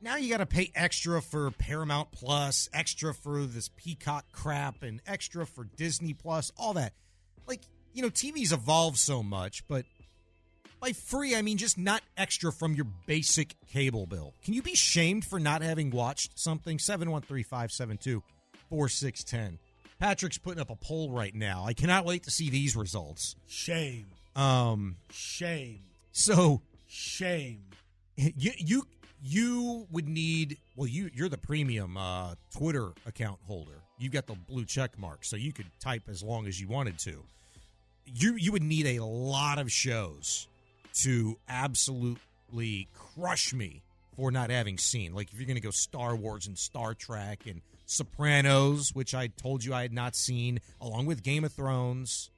now 0.05 0.17
you 0.17 0.29
got 0.29 0.39
to 0.39 0.47
pay 0.47 0.71
extra 0.75 1.23
for 1.23 1.51
Paramount 1.51 2.13
Plus, 2.13 2.69
extra 2.73 3.15
for 3.15 3.41
this 3.45 3.71
Peacock 3.75 4.27
crap, 4.33 4.83
and 4.83 5.01
extra 5.07 5.47
for 5.47 5.65
Disney 5.65 6.13
Plus, 6.13 6.53
all 6.59 6.75
that. 6.75 6.93
Like, 7.49 7.63
you 7.95 8.03
know, 8.03 8.11
TV's 8.11 8.53
evolved 8.53 8.99
so 8.99 9.23
much, 9.23 9.67
but 9.67 9.87
by 10.79 10.93
free, 10.93 11.35
I 11.35 11.41
mean 11.41 11.57
just 11.57 11.79
not 11.79 12.03
extra 12.19 12.53
from 12.53 12.75
your 12.75 12.87
basic 13.07 13.57
cable 13.73 14.05
bill. 14.05 14.35
Can 14.45 14.53
you 14.53 14.61
be 14.61 14.75
shamed 14.75 15.25
for 15.25 15.41
not 15.41 15.63
having 15.63 15.91
watched 15.91 16.39
something? 16.39 16.79
713 16.79 17.43
572 17.43 18.23
4610. 18.69 19.59
Patrick's 19.99 20.37
putting 20.37 20.61
up 20.61 20.69
a 20.69 20.77
poll 20.77 21.11
right 21.11 21.35
now. 21.35 21.65
I 21.65 21.73
cannot 21.73 22.05
wait 22.05 22.25
to 22.25 22.31
see 22.31 22.51
these 22.51 22.77
results. 22.77 23.37
Shame. 23.47 24.09
Um, 24.37 24.97
Shame. 25.11 25.81
so 26.13 26.61
Shame. 26.87 27.63
you 28.17 28.53
you 28.59 28.87
you 29.27 29.87
would 29.91 30.07
need 30.07 30.59
well 30.77 30.87
you 30.87 31.11
you're 31.15 31.31
the 31.31 31.39
premium 31.39 31.97
uh, 31.97 32.35
Twitter 32.57 32.93
account 33.07 33.39
holder. 33.47 33.81
You've 33.99 34.13
got 34.13 34.27
the 34.27 34.35
blue 34.35 34.65
check 34.65 34.99
mark, 34.99 35.25
so 35.25 35.37
you 35.37 35.53
could 35.53 35.67
type 35.81 36.03
as 36.09 36.23
long 36.23 36.47
as 36.47 36.61
you 36.61 36.69
wanted 36.69 36.99
to. 37.01 37.25
You 38.05 38.35
you 38.37 38.53
would 38.53 38.63
need 38.63 38.87
a 38.87 39.05
lot 39.05 39.59
of 39.59 39.73
shows 39.73 40.47
to 41.03 41.39
absolutely 41.49 42.89
crush 42.93 43.55
me 43.55 43.83
for 44.17 44.31
not 44.31 44.51
having 44.51 44.79
seen. 44.79 45.15
Like 45.15 45.33
if 45.33 45.39
you're 45.39 45.47
going 45.47 45.57
to 45.57 45.63
go 45.63 45.71
Star 45.71 46.15
Wars 46.15 46.47
and 46.47 46.59
Star 46.59 46.95
Trek 46.95 47.47
and 47.47 47.63
Sopranos, 47.87 48.91
which 48.95 49.15
I 49.15 49.29
told 49.29 49.65
you 49.65 49.75
I 49.75 49.83
had 49.83 49.93
not 49.93 50.15
seen, 50.15 50.61
along 50.81 51.07
with 51.07 51.23
Game 51.23 51.45
of 51.45 51.53
Thrones. 51.53 52.31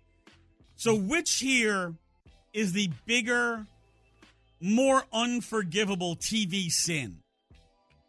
So, 0.77 0.94
which 0.94 1.38
here 1.38 1.94
is 2.53 2.72
the 2.72 2.90
bigger, 3.07 3.66
more 4.61 5.05
unforgivable 5.12 6.16
TV 6.16 6.71
sin? 6.71 7.19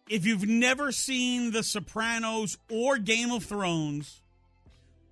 If 0.09 0.25
you've 0.25 0.47
never 0.47 0.91
seen 0.91 1.51
The 1.51 1.63
Sopranos 1.63 2.57
or 2.71 2.97
Game 2.97 3.31
of 3.31 3.43
Thrones, 3.43 4.21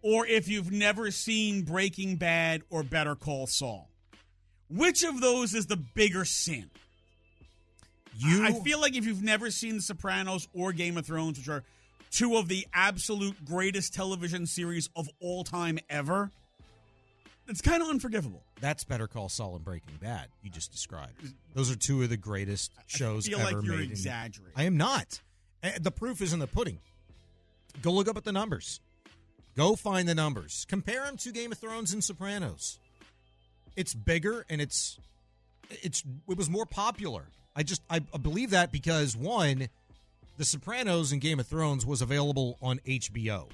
or 0.01 0.25
if 0.25 0.47
you've 0.47 0.71
never 0.71 1.11
seen 1.11 1.63
Breaking 1.63 2.15
Bad 2.15 2.61
or 2.69 2.83
Better 2.83 3.15
Call 3.15 3.47
Saul, 3.47 3.89
which 4.69 5.03
of 5.03 5.19
those 5.19 5.53
is 5.53 5.67
the 5.67 5.77
bigger 5.77 6.23
sin? 6.23 6.69
You 8.17 8.45
I 8.45 8.53
feel 8.53 8.79
like 8.79 8.95
if 8.95 9.05
you've 9.05 9.23
never 9.23 9.51
seen 9.51 9.75
The 9.75 9.81
Sopranos 9.81 10.47
or 10.53 10.71
Game 10.71 10.95
of 10.95 11.05
Thrones, 11.05 11.37
which 11.37 11.49
are 11.49 11.63
two 12.11 12.37
of 12.37 12.47
the 12.47 12.65
absolute 12.73 13.43
greatest 13.43 13.93
television 13.93 14.45
series 14.45 14.89
of 14.95 15.09
all 15.19 15.43
time 15.43 15.79
ever, 15.89 16.31
it's 17.47 17.61
kind 17.61 17.83
of 17.83 17.89
unforgivable. 17.89 18.44
That's 18.61 18.83
Better 18.83 19.07
Call 19.07 19.27
Saul 19.29 19.55
and 19.55 19.65
Breaking 19.65 19.95
Bad. 20.01 20.27
You 20.41 20.49
just 20.49 20.71
described. 20.71 21.13
Those 21.53 21.69
are 21.71 21.75
two 21.75 22.01
of 22.03 22.09
the 22.09 22.17
greatest 22.17 22.71
shows 22.87 23.27
I 23.27 23.31
feel 23.31 23.39
ever 23.39 23.57
like 23.57 23.65
you're 23.65 23.75
made. 23.75 23.85
in- 23.85 23.91
exaggerating. 23.91 24.53
I 24.55 24.63
am 24.63 24.77
not. 24.77 25.21
Uh, 25.63 25.71
The 25.81 25.91
proof 25.91 26.21
is 26.21 26.31
in 26.33 26.39
the 26.39 26.47
pudding. 26.47 26.79
Go 27.81 27.91
look 27.91 28.07
up 28.07 28.15
at 28.17 28.23
the 28.23 28.31
numbers. 28.31 28.79
Go 29.57 29.75
find 29.75 30.07
the 30.07 30.15
numbers. 30.15 30.65
Compare 30.69 31.03
them 31.05 31.17
to 31.17 31.31
Game 31.31 31.51
of 31.51 31.57
Thrones 31.57 31.93
and 31.93 32.03
Sopranos. 32.03 32.79
It's 33.75 33.93
bigger 33.93 34.45
and 34.49 34.61
it's 34.61 34.97
it's 35.69 36.03
it 36.29 36.37
was 36.37 36.49
more 36.49 36.65
popular. 36.65 37.25
I 37.55 37.63
just 37.63 37.81
I, 37.89 38.01
I 38.13 38.17
believe 38.17 38.51
that 38.51 38.71
because 38.71 39.15
one, 39.17 39.67
The 40.37 40.45
Sopranos 40.45 41.11
and 41.11 41.19
Game 41.21 41.39
of 41.39 41.47
Thrones 41.47 41.85
was 41.85 42.01
available 42.01 42.57
on 42.61 42.79
HBO. 42.87 43.49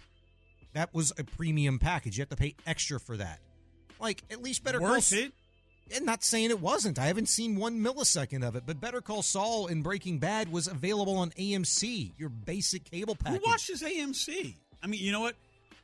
That 0.73 0.93
was 0.93 1.11
a 1.17 1.23
premium 1.23 1.79
package. 1.79 2.17
You 2.17 2.21
have 2.21 2.29
to 2.29 2.35
pay 2.35 2.55
extra 2.67 2.99
for 2.99 3.17
that. 3.17 3.39
Like 4.01 4.23
at 4.31 4.41
least 4.41 4.63
Better 4.63 4.79
Call 4.79 4.89
Worth 4.89 5.13
it? 5.13 5.31
I'm 5.95 6.05
not 6.05 6.23
saying 6.23 6.49
it 6.51 6.59
wasn't. 6.61 6.97
I 6.97 7.07
haven't 7.07 7.27
seen 7.27 7.57
one 7.57 7.79
millisecond 7.81 8.47
of 8.47 8.55
it, 8.55 8.63
but 8.65 8.79
Better 8.79 9.01
Call 9.01 9.21
Saul 9.21 9.67
in 9.67 9.81
Breaking 9.81 10.19
Bad 10.19 10.49
was 10.51 10.67
available 10.67 11.17
on 11.17 11.31
AMC, 11.31 12.11
your 12.17 12.29
basic 12.29 12.85
cable 12.85 13.15
package. 13.15 13.41
Who 13.43 13.49
watches 13.49 13.81
AMC? 13.81 14.55
I 14.81 14.87
mean, 14.87 15.01
you 15.01 15.11
know 15.11 15.19
what? 15.19 15.35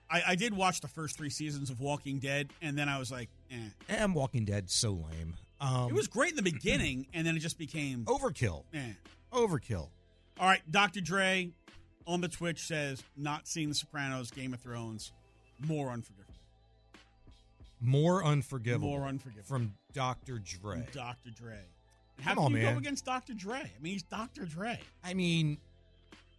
I, 0.10 0.22
I 0.30 0.36
did 0.36 0.56
watch 0.56 0.80
the 0.80 0.88
first 0.88 1.18
three 1.18 1.30
seasons 1.30 1.70
of 1.70 1.82
Walking 1.82 2.20
Dead, 2.20 2.48
and 2.62 2.78
then 2.78 2.88
I 2.88 2.98
was 3.00 3.12
like, 3.12 3.28
eh. 3.52 3.56
And 3.90 4.16
Walking 4.16 4.46
Dead 4.46 4.70
so 4.70 4.92
lame. 4.92 5.36
Um, 5.60 5.90
it 5.90 5.94
was 5.94 6.08
great 6.08 6.30
in 6.30 6.36
the 6.38 6.42
beginning, 6.42 7.08
and 7.14 7.28
then 7.28 7.36
it 7.36 7.40
just 7.40 7.58
became 7.58 8.06
overkill. 8.06 8.64
eh. 8.74 8.94
Overkill. 9.34 9.90
All 10.40 10.48
right, 10.48 10.62
Dr. 10.72 11.02
Dre 11.02 11.50
on 12.06 12.22
the 12.22 12.30
Twitch 12.30 12.62
says, 12.62 13.04
not 13.18 13.46
seeing 13.48 13.68
The 13.70 13.76
Sopranos, 13.76 14.32
Game 14.32 14.54
of 14.54 14.62
Thrones, 14.62 15.12
more 15.68 15.90
unforgivable. 15.90 16.27
More 17.80 18.24
unforgivable. 18.24 18.90
More 18.90 19.06
unforgivable. 19.06 19.48
From 19.48 19.74
Dr. 19.94 20.40
Dre. 20.40 20.86
Dr. 20.92 21.30
Dre. 21.32 21.60
How 22.20 22.34
Come 22.34 22.38
can 22.38 22.46
on, 22.46 22.52
you 22.52 22.66
man. 22.66 22.74
go 22.74 22.80
against 22.80 23.06
Dr. 23.06 23.34
Dre? 23.34 23.60
I 23.60 23.82
mean, 23.82 23.94
he's 23.94 24.04
Dr. 24.04 24.46
Dre. 24.46 24.80
I 25.04 25.14
mean, 25.14 25.58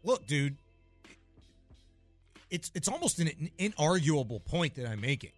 look, 0.02 0.26
dude. 0.26 0.56
It's 2.50 2.70
it's 2.74 2.88
almost 2.88 3.18
an, 3.18 3.28
an 3.28 3.50
inarguable 3.58 4.44
point 4.44 4.74
that 4.76 4.86
I'm 4.86 5.00
making. 5.00 5.32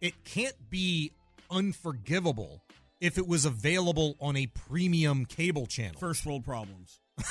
It 0.00 0.24
can't 0.24 0.56
be 0.68 1.12
unforgivable 1.50 2.62
if 3.00 3.16
it 3.18 3.26
was 3.26 3.44
available 3.44 4.16
on 4.20 4.36
a 4.36 4.46
premium 4.46 5.24
cable 5.24 5.66
channel. 5.66 5.98
First 5.98 6.26
world 6.26 6.44
problems. 6.44 7.00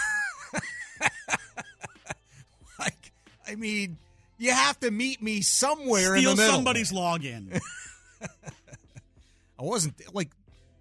like, 2.79 3.11
I 3.47 3.55
mean, 3.55 3.97
you 4.37 4.51
have 4.51 4.79
to 4.81 4.91
meet 4.91 5.21
me 5.21 5.41
somewhere 5.41 6.17
Steal 6.17 6.31
in 6.31 6.35
the 6.37 6.41
middle. 6.41 6.55
somebody's 6.55 6.91
login. 6.91 7.59
I 9.59 9.63
wasn't 9.63 9.95
like 10.13 10.29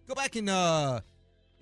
go 0.08 0.14
back 0.14 0.36
and 0.36 0.50
uh 0.50 1.00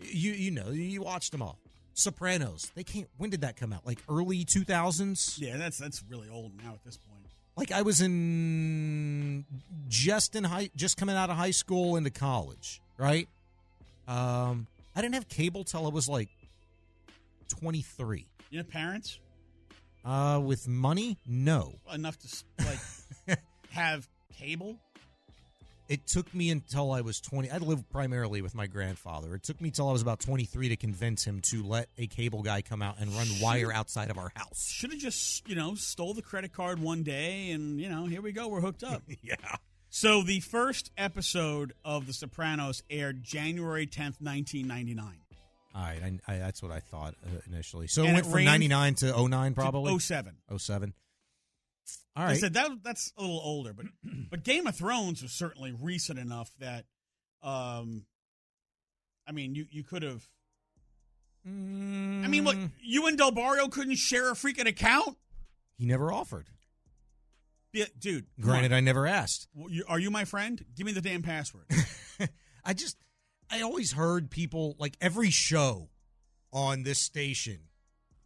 you 0.01 0.32
you 0.32 0.51
know 0.51 0.70
you 0.70 1.03
watched 1.03 1.32
them 1.32 1.43
all. 1.43 1.59
Sopranos. 1.95 2.72
They 2.74 2.84
can't. 2.84 3.09
When 3.18 3.28
did 3.28 3.43
that 3.43 3.57
come 3.57 3.72
out? 3.72 3.86
Like 3.86 3.99
early 4.09 4.45
two 4.45 4.64
thousands. 4.64 5.38
yeah, 5.38 5.57
that's 5.59 5.78
that's 5.78 6.03
really 6.09 6.28
old 6.30 6.53
now 6.62 6.72
at 6.72 6.84
this 6.84 6.97
point. 6.97 7.12
Like 7.57 7.70
I 7.70 7.82
was 7.82 8.01
in 8.01 9.45
just 9.88 10.34
in 10.34 10.45
high, 10.45 10.70
just 10.74 10.97
coming 10.97 11.16
out 11.16 11.28
of 11.28 11.36
high 11.36 11.51
school 11.51 11.97
into 11.97 12.09
college, 12.09 12.80
right? 12.97 13.28
Um, 14.09 14.66
I 14.97 15.03
didn't 15.03 15.14
have 15.14 15.28
cable 15.28 15.64
till 15.64 15.84
I 15.84 15.90
was 15.90 16.09
like 16.09 16.30
twenty 17.49 17.82
three. 17.82 18.26
You 18.51 18.59
know, 18.59 18.64
parents 18.64 19.18
Uh, 20.05 20.41
with 20.43 20.67
money, 20.67 21.17
no. 21.27 21.75
enough 21.93 22.19
to 22.19 22.29
like 22.65 23.39
have 23.71 24.09
cable. 24.37 24.77
It 25.89 26.07
took 26.07 26.33
me 26.35 26.51
until 26.51 26.91
I 26.93 27.03
was 27.03 27.21
20. 27.21 27.51
I 27.51 27.59
lived 27.59 27.89
primarily 27.91 28.41
with 28.41 28.55
my 28.55 28.67
grandfather. 28.67 29.35
It 29.35 29.43
took 29.43 29.61
me 29.61 29.71
till 29.71 29.89
I 29.89 29.93
was 29.93 30.01
about 30.01 30.21
23 30.21 30.71
to 30.71 30.77
convince 30.77 31.25
him 31.25 31.41
to 31.51 31.63
let 31.63 31.89
a 31.99 32.07
cable 32.07 32.43
guy 32.43 32.63
come 32.63 32.81
out 32.81 32.97
and 32.99 33.11
run 33.13 33.27
wire 33.43 33.73
outside 33.73 34.11
of 34.11 34.17
our 34.17 34.33
house. 34.35 34.71
Should 34.71 34.93
have 34.93 35.01
just 35.01 35.47
you 35.49 35.55
know 35.55 35.75
stole 35.75 36.15
the 36.15 36.23
credit 36.23 36.53
card 36.53 36.79
one 36.81 37.03
day, 37.03 37.51
and 37.51 37.81
you 37.81 37.89
know 37.89 38.07
here 38.07 38.23
we 38.23 38.33
go, 38.33 38.49
we're 38.49 38.61
hooked 38.61 38.83
up. 38.85 39.03
yeah. 39.23 39.35
So 39.91 40.23
the 40.23 40.41
first 40.41 40.91
episode 40.97 41.75
of 41.85 42.07
The 42.07 42.15
Sopranos 42.15 42.83
aired 42.89 43.23
January 43.23 43.87
tenth, 43.87 44.21
nineteen 44.21 44.67
ninety 44.67 44.95
nine. 44.95 45.22
All 45.75 45.83
right, 45.83 46.03
I, 46.27 46.33
I, 46.35 46.39
that's 46.39 46.62
what 46.62 46.70
I 46.70 46.81
thought 46.81 47.14
uh, 47.25 47.31
initially. 47.47 47.87
So 47.89 48.03
it 48.03 48.07
And 48.07 48.14
went 48.14 48.27
it 48.27 48.31
from 48.31 48.37
ran 48.37 48.45
99 48.47 48.95
to 48.97 49.29
09 49.29 49.55
probably? 49.55 49.99
07. 49.99 50.37
07. 50.57 50.93
All 52.14 52.23
I 52.23 52.27
right. 52.27 52.37
said 52.39 52.53
that 52.55 52.70
that's 52.83 53.12
a 53.16 53.23
little 53.23 53.41
older, 53.43 53.73
but 53.73 53.87
but 54.31 54.45
Game 54.45 54.66
of 54.66 54.77
Thrones 54.77 55.23
was 55.23 55.33
certainly 55.33 55.73
recent 55.73 56.18
enough 56.18 56.51
that, 56.59 56.85
um, 57.43 58.05
I 59.27 59.33
mean, 59.33 59.55
you 59.55 59.66
you 59.70 59.83
could 59.83 60.03
have. 60.03 60.23
I 61.45 61.49
mean, 61.49 62.45
look, 62.45 62.57
you 62.81 63.07
and 63.09 63.18
Del 63.18 63.33
Barrio 63.33 63.66
couldn't 63.68 63.97
share 63.97 64.31
a 64.31 64.35
freaking 64.35 64.68
account, 64.68 65.16
he 65.77 65.87
never 65.87 66.12
offered. 66.12 66.47
Yeah, 67.73 67.87
dude. 67.99 68.27
come 68.37 68.45
Granted. 68.51 68.73
I 68.73 68.81
never 68.81 69.07
asked. 69.07 69.49
Well, 69.55 69.70
you- 69.70 69.85
Are 69.89 69.99
you 69.99 70.11
my 70.11 70.25
friend? 70.27 70.62
Give 70.77 70.85
me 70.87 70.93
the 70.93 71.01
damn 71.01 71.23
password. 71.23 71.64
I 72.64 72.75
just, 72.75 72.97
I 73.53 73.61
always 73.61 73.93
heard 73.93 74.31
people 74.31 74.77
like 74.79 74.97
every 75.01 75.31
show 75.31 75.91
on 76.55 76.85
this 76.85 76.99
station, 76.99 77.59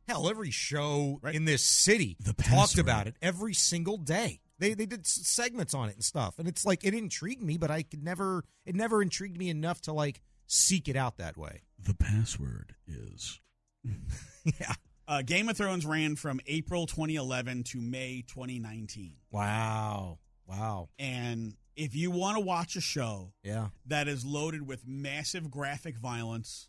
hell, 0.06 0.28
every 0.30 0.52
show 0.52 1.20
in 1.32 1.44
this 1.46 1.64
city 1.64 2.16
talked 2.24 2.38
password. 2.38 2.84
about 2.84 3.06
it 3.08 3.16
every 3.20 3.52
single 3.52 3.96
day. 3.96 4.40
They 4.58 4.74
they 4.74 4.86
did 4.86 5.04
segments 5.04 5.74
on 5.74 5.88
it 5.88 5.96
and 5.96 6.04
stuff, 6.04 6.38
and 6.38 6.46
it's 6.46 6.64
like 6.64 6.84
it 6.84 6.94
intrigued 6.94 7.42
me, 7.42 7.58
but 7.58 7.70
I 7.72 7.82
could 7.82 8.04
never, 8.04 8.44
it 8.64 8.74
never 8.76 9.02
intrigued 9.02 9.36
me 9.36 9.50
enough 9.50 9.80
to 9.82 9.92
like 9.92 10.22
seek 10.46 10.88
it 10.88 10.96
out 10.96 11.18
that 11.18 11.36
way. 11.36 11.62
The 11.78 11.94
password 11.94 12.74
is. 12.86 13.40
yeah. 14.44 14.74
Uh, 15.08 15.22
Game 15.22 15.48
of 15.48 15.56
Thrones 15.56 15.84
ran 15.84 16.16
from 16.16 16.40
April 16.46 16.86
2011 16.86 17.64
to 17.64 17.80
May 17.80 18.24
2019. 18.26 19.16
Wow, 19.30 20.18
wow, 20.48 20.88
And 20.98 21.54
if 21.76 21.94
you 21.94 22.10
want 22.10 22.36
to 22.36 22.40
watch 22.40 22.74
a 22.76 22.80
show 22.80 23.32
yeah. 23.42 23.68
that 23.86 24.08
is 24.08 24.24
loaded 24.24 24.66
with 24.66 24.86
massive 24.86 25.50
graphic 25.50 25.96
violence 25.96 26.68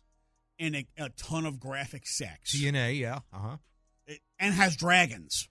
and 0.58 0.76
a, 0.76 0.86
a 0.98 1.08
ton 1.10 1.46
of 1.46 1.58
graphic 1.58 2.06
sex 2.06 2.54
TNA, 2.54 2.98
yeah, 2.98 3.20
uh 3.32 3.38
huh. 3.38 3.56
it- 4.06 4.20
and 4.38 4.54
has 4.54 4.76
dragons, 4.76 5.48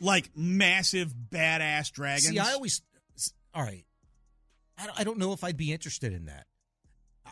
like 0.00 0.30
massive 0.36 1.14
badass 1.14 1.90
dragons. 1.90 2.28
See, 2.28 2.38
I 2.38 2.52
always, 2.52 2.82
all 3.54 3.62
right. 3.62 3.84
I 4.76 4.86
don't, 4.86 5.00
I 5.00 5.04
don't 5.04 5.18
know 5.18 5.32
if 5.32 5.44
I'd 5.44 5.56
be 5.56 5.72
interested 5.72 6.12
in 6.12 6.26
that. 6.26 6.46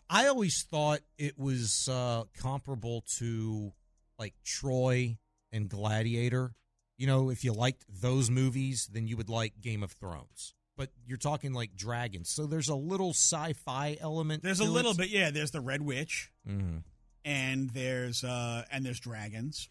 I 0.08 0.26
always 0.26 0.62
thought 0.62 1.00
it 1.18 1.38
was 1.38 1.88
uh, 1.90 2.24
comparable 2.38 3.04
to 3.18 3.72
like 4.18 4.34
Troy 4.44 5.18
and 5.52 5.68
Gladiator. 5.68 6.54
You 6.96 7.06
know, 7.06 7.30
if 7.30 7.42
you 7.44 7.52
liked 7.52 7.84
those 7.88 8.30
movies, 8.30 8.88
then 8.92 9.06
you 9.06 9.16
would 9.16 9.28
like 9.28 9.60
Game 9.60 9.82
of 9.82 9.92
Thrones. 9.92 10.54
But 10.76 10.90
you're 11.06 11.18
talking 11.18 11.52
like 11.52 11.76
dragons, 11.76 12.30
so 12.30 12.46
there's 12.46 12.68
a 12.70 12.74
little 12.74 13.10
sci-fi 13.10 13.96
element. 14.00 14.42
there's 14.42 14.60
a 14.60 14.64
little 14.64 14.92
it. 14.92 14.98
bit, 14.98 15.08
yeah. 15.10 15.30
There's 15.30 15.50
the 15.50 15.60
Red 15.60 15.82
Witch, 15.82 16.30
Mhm. 16.48 16.82
and 17.24 17.70
there's 17.70 18.24
uh 18.24 18.64
and 18.70 18.84
there's 18.84 18.98
dragons, 18.98 19.68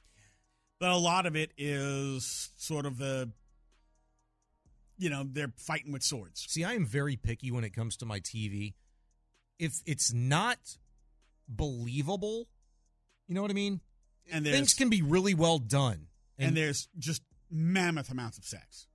but 0.79 0.89
a 0.91 0.97
lot 0.97 1.25
of 1.25 1.35
it 1.35 1.53
is 1.57 2.51
sort 2.55 2.85
of 2.85 2.97
the, 2.97 3.31
you 4.97 5.09
know, 5.09 5.23
they're 5.29 5.53
fighting 5.57 5.91
with 5.91 6.03
swords. 6.03 6.45
See, 6.47 6.63
I 6.63 6.73
am 6.73 6.85
very 6.85 7.15
picky 7.15 7.49
when 7.51 7.63
it 7.63 7.71
comes 7.71 7.97
to 7.97 8.05
my 8.05 8.19
TV. 8.19 8.75
If 9.57 9.81
it's 9.87 10.13
not 10.13 10.77
believable, 11.47 12.47
you 13.27 13.33
know 13.35 13.41
what 13.41 13.51
I 13.51 13.55
mean? 13.55 13.81
And 14.31 14.45
things 14.45 14.73
can 14.75 14.89
be 14.89 15.01
really 15.01 15.33
well 15.33 15.57
done. 15.59 16.07
and, 16.37 16.55
there's 16.55 16.87
just 16.97 17.21
mammoth 17.49 18.09
amounts 18.11 18.37
of 18.37 18.45
sex. 18.45 18.87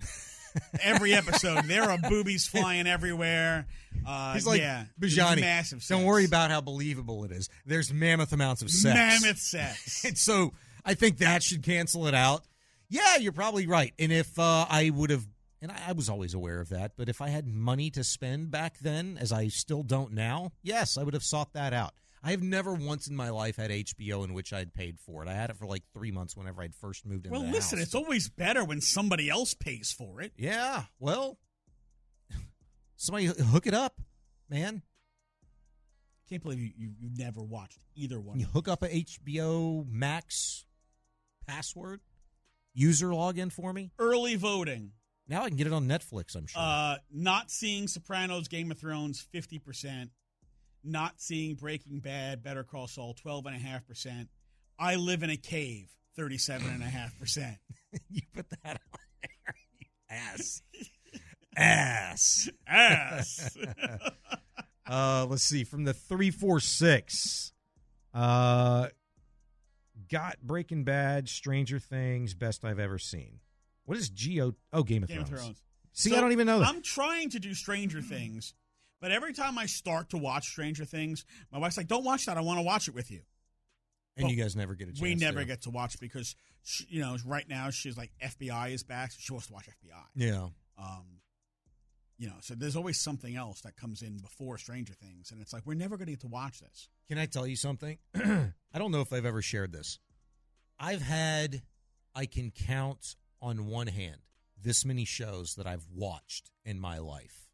Every 0.80 1.14
episode, 1.14 1.64
there 1.64 1.84
are 1.90 1.98
boobies 1.98 2.46
flying 2.46 2.86
everywhere. 2.86 3.66
Uh, 4.06 4.34
He's 4.34 4.46
like, 4.46 4.60
yeah, 4.60 4.84
Bijani, 5.00 5.40
massive. 5.40 5.82
Sex. 5.82 5.88
don't 5.88 6.04
worry 6.04 6.24
about 6.24 6.50
how 6.50 6.60
believable 6.60 7.24
it 7.24 7.32
is. 7.32 7.48
There's 7.66 7.92
mammoth 7.92 8.32
amounts 8.32 8.62
of 8.62 8.70
sex. 8.70 8.94
mammoth 9.22 9.38
sex. 9.38 10.04
and 10.04 10.16
so 10.16 10.52
I 10.84 10.94
think 10.94 11.18
that 11.18 11.42
should 11.42 11.62
cancel 11.62 12.06
it 12.06 12.14
out. 12.14 12.44
Yeah, 12.88 13.16
you're 13.16 13.32
probably 13.32 13.66
right. 13.66 13.94
And 13.98 14.12
if 14.12 14.38
uh, 14.38 14.66
I 14.68 14.90
would 14.94 15.10
have, 15.10 15.26
and 15.60 15.72
I, 15.72 15.76
I 15.88 15.92
was 15.92 16.08
always 16.08 16.34
aware 16.34 16.60
of 16.60 16.70
that, 16.70 16.92
but 16.96 17.08
if 17.08 17.20
I 17.20 17.28
had 17.28 17.46
money 17.46 17.90
to 17.90 18.04
spend 18.04 18.50
back 18.50 18.78
then, 18.78 19.16
as 19.20 19.32
I 19.32 19.48
still 19.48 19.82
don't 19.82 20.12
now, 20.12 20.52
yes, 20.62 20.98
I 20.98 21.02
would 21.02 21.14
have 21.14 21.24
sought 21.24 21.52
that 21.54 21.72
out. 21.72 21.94
I 22.22 22.30
have 22.30 22.42
never 22.42 22.72
once 22.74 23.08
in 23.08 23.16
my 23.16 23.30
life 23.30 23.56
had 23.56 23.70
HBO 23.70 24.24
in 24.24 24.32
which 24.32 24.52
I'd 24.52 24.72
paid 24.72 25.00
for 25.00 25.22
it. 25.24 25.28
I 25.28 25.34
had 25.34 25.50
it 25.50 25.56
for 25.56 25.66
like 25.66 25.82
three 25.92 26.12
months 26.12 26.36
whenever 26.36 26.62
I'd 26.62 26.74
first 26.74 27.04
moved 27.04 27.26
into 27.26 27.36
Well, 27.38 27.48
listen, 27.50 27.78
house. 27.78 27.86
it's 27.88 27.94
always 27.96 28.28
better 28.28 28.64
when 28.64 28.80
somebody 28.80 29.28
else 29.28 29.54
pays 29.54 29.92
for 29.96 30.20
it. 30.20 30.32
Yeah, 30.36 30.84
well, 31.00 31.38
somebody 32.96 33.26
hook 33.26 33.66
it 33.66 33.74
up, 33.74 34.00
man. 34.48 34.82
Can't 36.28 36.42
believe 36.42 36.60
you, 36.60 36.70
you 36.76 36.90
you've 36.98 37.18
never 37.18 37.42
watched 37.42 37.78
either 37.94 38.20
one. 38.20 38.38
You 38.38 38.46
hook 38.46 38.68
up 38.68 38.82
a 38.82 38.88
HBO 38.88 39.84
Max 39.90 40.64
password 41.46 42.00
user 42.72 43.08
login 43.08 43.52
for 43.52 43.72
me? 43.72 43.90
Early 43.98 44.36
voting. 44.36 44.92
Now 45.28 45.42
I 45.42 45.48
can 45.48 45.56
get 45.56 45.66
it 45.66 45.72
on 45.72 45.86
Netflix. 45.86 46.34
I'm 46.36 46.46
sure. 46.46 46.62
Uh, 46.62 46.96
not 47.12 47.50
seeing 47.50 47.86
Sopranos, 47.88 48.48
Game 48.48 48.70
of 48.70 48.78
Thrones, 48.78 49.20
fifty 49.32 49.58
percent. 49.58 50.10
Not 50.84 51.20
seeing 51.20 51.54
Breaking 51.54 52.00
Bad, 52.00 52.42
Better 52.42 52.64
Call 52.64 52.88
Saul, 52.88 53.14
twelve 53.14 53.46
and 53.46 53.54
a 53.54 53.58
half 53.58 53.86
percent. 53.86 54.28
I 54.78 54.96
live 54.96 55.22
in 55.22 55.30
a 55.30 55.36
cave, 55.36 55.88
thirty-seven 56.16 56.68
and 56.68 56.82
a 56.82 56.86
half 56.86 57.16
percent. 57.18 57.56
you 58.10 58.22
put 58.34 58.46
that 58.64 58.80
on 58.92 58.98
there, 59.22 59.54
ass, 60.10 60.62
ass, 61.56 62.48
Ass. 62.66 63.56
uh, 64.88 65.26
let's 65.28 65.44
see 65.44 65.64
from 65.64 65.84
the 65.84 65.94
three 65.94 66.30
four 66.30 66.58
six. 66.60 67.52
Uh, 68.12 68.88
got 70.10 70.36
Breaking 70.42 70.84
Bad, 70.84 71.28
Stranger 71.28 71.78
Things, 71.78 72.34
best 72.34 72.64
I've 72.64 72.78
ever 72.80 72.98
seen. 72.98 73.38
What 73.84 73.98
is 73.98 74.08
Geo? 74.10 74.54
Oh, 74.72 74.82
Game 74.82 75.02
of 75.02 75.08
Game 75.08 75.20
of 75.22 75.28
Thrones. 75.28 75.42
Thrones. 75.42 75.62
See, 75.92 76.10
So, 76.10 76.16
I 76.16 76.20
don't 76.20 76.32
even 76.32 76.46
know 76.46 76.58
that. 76.60 76.68
I'm 76.68 76.82
trying 76.82 77.30
to 77.30 77.38
do 77.38 77.54
Stranger 77.54 78.00
Things, 78.00 78.54
but 79.02 79.10
every 79.10 79.34
time 79.34 79.58
I 79.58 79.66
start 79.66 80.10
to 80.10 80.16
watch 80.16 80.46
Stranger 80.46 80.86
Things, 80.86 81.26
my 81.52 81.58
wife's 81.58 81.76
like, 81.76 81.88
"Don't 81.88 82.04
watch 82.04 82.24
that. 82.24 82.38
I 82.38 82.40
want 82.40 82.58
to 82.58 82.62
watch 82.62 82.88
it 82.88 82.94
with 82.94 83.10
you." 83.10 83.20
and 84.16 84.24
But 84.24 84.32
you 84.32 84.42
guys 84.42 84.54
never 84.56 84.74
get 84.74 84.88
a 84.88 84.92
chance. 84.92 85.00
We 85.00 85.14
never 85.14 85.40
to. 85.40 85.46
get 85.46 85.62
to 85.62 85.70
watch 85.70 85.98
because, 85.98 86.36
she, 86.62 86.86
you 86.88 87.00
know, 87.00 87.16
right 87.26 87.48
now 87.48 87.70
she's 87.70 87.96
like 87.96 88.12
FBI 88.22 88.72
is 88.72 88.82
back. 88.82 89.12
So 89.12 89.18
she 89.20 89.32
wants 89.32 89.48
to 89.48 89.52
watch 89.54 89.66
FBI. 89.66 90.04
Yeah. 90.14 90.48
Um, 90.78 91.20
you 92.18 92.28
know, 92.28 92.36
so 92.40 92.54
there's 92.54 92.76
always 92.76 93.00
something 93.00 93.34
else 93.34 93.62
that 93.62 93.76
comes 93.76 94.02
in 94.02 94.18
before 94.18 94.58
Stranger 94.58 94.94
Things, 94.94 95.32
and 95.32 95.40
it's 95.40 95.52
like 95.52 95.66
we're 95.66 95.74
never 95.74 95.96
going 95.96 96.06
to 96.06 96.12
get 96.12 96.20
to 96.20 96.28
watch 96.28 96.60
this. 96.60 96.88
Can 97.08 97.18
I 97.18 97.26
tell 97.26 97.46
you 97.46 97.56
something? 97.56 97.98
I 98.14 98.78
don't 98.78 98.92
know 98.92 99.00
if 99.00 99.12
I've 99.12 99.26
ever 99.26 99.42
shared 99.42 99.72
this. 99.72 99.98
I've 100.78 101.02
had, 101.02 101.62
I 102.14 102.26
can 102.26 102.50
count 102.50 103.16
on 103.40 103.66
one 103.66 103.88
hand, 103.88 104.20
this 104.60 104.84
many 104.84 105.04
shows 105.04 105.54
that 105.56 105.66
I've 105.66 105.86
watched 105.92 106.50
in 106.64 106.78
my 106.78 106.98
life. 106.98 107.48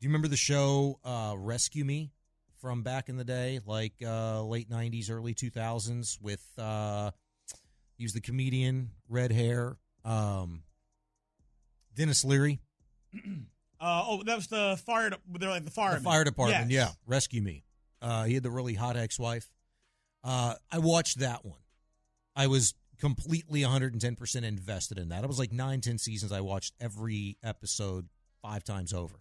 Do 0.00 0.06
you 0.06 0.10
remember 0.10 0.28
the 0.28 0.36
show 0.36 0.98
uh, 1.04 1.34
Rescue 1.36 1.84
Me 1.84 2.12
from 2.60 2.82
back 2.82 3.08
in 3.08 3.16
the 3.16 3.24
day, 3.24 3.60
like 3.66 3.94
uh, 4.04 4.42
late 4.42 4.68
'90s, 4.70 5.10
early 5.10 5.34
2000s? 5.34 6.20
With 6.20 6.44
uh, 6.58 7.10
he 7.96 8.04
was 8.04 8.12
the 8.12 8.20
comedian, 8.20 8.90
red 9.08 9.32
hair, 9.32 9.76
um, 10.04 10.62
Denis 11.94 12.24
Leary. 12.24 12.60
Uh, 13.80 14.02
oh, 14.06 14.22
that 14.22 14.34
was 14.36 14.46
the 14.46 14.80
fire. 14.86 15.10
They're 15.38 15.50
like 15.50 15.64
the 15.66 15.70
fire. 15.70 15.96
The 15.96 16.00
fire 16.04 16.24
department, 16.24 16.70
Yes. 16.70 16.88
yeah. 16.88 16.92
Rescue 17.06 17.42
Me. 17.42 17.64
Uh, 18.00 18.24
he 18.24 18.32
had 18.32 18.42
the 18.42 18.50
really 18.50 18.72
hot 18.72 18.96
ex-wife. 18.96 19.50
Uh, 20.22 20.54
I 20.72 20.78
watched 20.78 21.18
that 21.18 21.44
one. 21.44 21.58
I 22.34 22.46
was 22.46 22.72
completely 22.98 23.60
110% 23.60 24.42
invested 24.44 24.96
in 24.98 25.10
that. 25.10 25.22
It 25.22 25.26
was 25.26 25.38
like 25.38 25.52
nine, 25.52 25.82
ten 25.82 25.98
seasons. 25.98 26.32
I 26.32 26.40
watched 26.40 26.72
every 26.80 27.36
episode 27.42 28.08
five 28.40 28.64
times 28.64 28.94
over. 28.94 29.16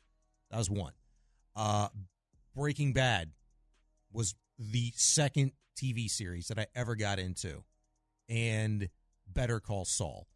That 0.54 0.60
was 0.60 0.70
one. 0.70 0.93
Uh, 1.56 1.88
Breaking 2.56 2.93
Bad 2.93 3.32
was 4.12 4.36
the 4.60 4.93
second 4.95 5.54
TV 5.76 6.08
series 6.08 6.49
that 6.49 6.60
I 6.60 6.68
ever 6.76 6.95
got 6.95 7.18
into, 7.18 7.64
and 8.30 8.88
Better 9.28 9.60
Call 9.60 9.84
Saul. 9.84 10.28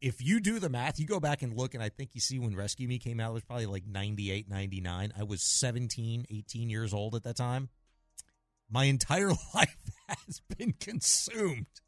If 0.00 0.22
you 0.22 0.38
do 0.38 0.60
the 0.60 0.68
math, 0.68 1.00
you 1.00 1.06
go 1.06 1.18
back 1.18 1.42
and 1.42 1.52
look, 1.52 1.74
and 1.74 1.82
I 1.82 1.88
think 1.88 2.10
you 2.12 2.20
see 2.20 2.38
when 2.38 2.54
Rescue 2.54 2.86
Me 2.86 3.00
came 3.00 3.18
out, 3.18 3.30
it 3.30 3.34
was 3.34 3.42
probably 3.42 3.66
like 3.66 3.88
98, 3.88 4.48
99. 4.48 5.12
I 5.18 5.22
was 5.24 5.42
17, 5.42 6.26
18 6.30 6.70
years 6.70 6.94
old 6.94 7.16
at 7.16 7.24
that 7.24 7.36
time. 7.36 7.68
My 8.70 8.84
entire 8.84 9.30
life 9.54 9.78
has 10.06 10.42
been 10.56 10.74
consumed 10.78 11.80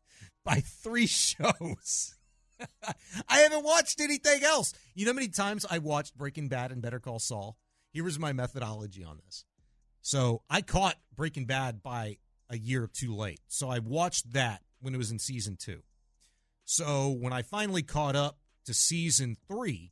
by 0.45 0.65
three 0.83 1.07
shows. 1.07 2.17
I 3.29 3.39
haven't 3.39 3.63
watched 3.63 4.01
anything 4.01 4.43
else. 4.43 4.73
You 4.97 5.05
know 5.07 5.13
how 5.13 5.17
many 5.17 5.29
times 5.29 5.65
I 5.71 5.79
watched 5.79 6.19
Breaking 6.19 6.49
Bad 6.49 6.73
and 6.73 6.83
Better 6.83 6.99
Call 6.99 7.21
Saul? 7.21 7.57
Here 7.99 8.05
was 8.05 8.21
my 8.21 8.33
methodology 8.33 9.03
on 9.03 9.19
this. 9.25 9.45
So 10.03 10.43
I 10.49 10.61
caught 10.63 10.95
Breaking 11.17 11.47
Bad 11.47 11.83
by 11.83 12.19
a 12.49 12.57
year 12.57 12.87
too 12.87 13.13
late. 13.13 13.41
So 13.49 13.69
I 13.69 13.81
watched 13.81 14.35
that 14.35 14.63
when 14.81 14.95
it 14.95 14.99
was 14.99 15.11
in 15.11 15.19
season 15.19 15.57
two. 15.59 15.83
So 16.65 17.09
when 17.11 17.33
I 17.33 17.43
finally 17.43 17.83
caught 17.83 18.15
up 18.15 18.39
to 18.67 18.73
season 18.73 19.37
three, 19.49 19.91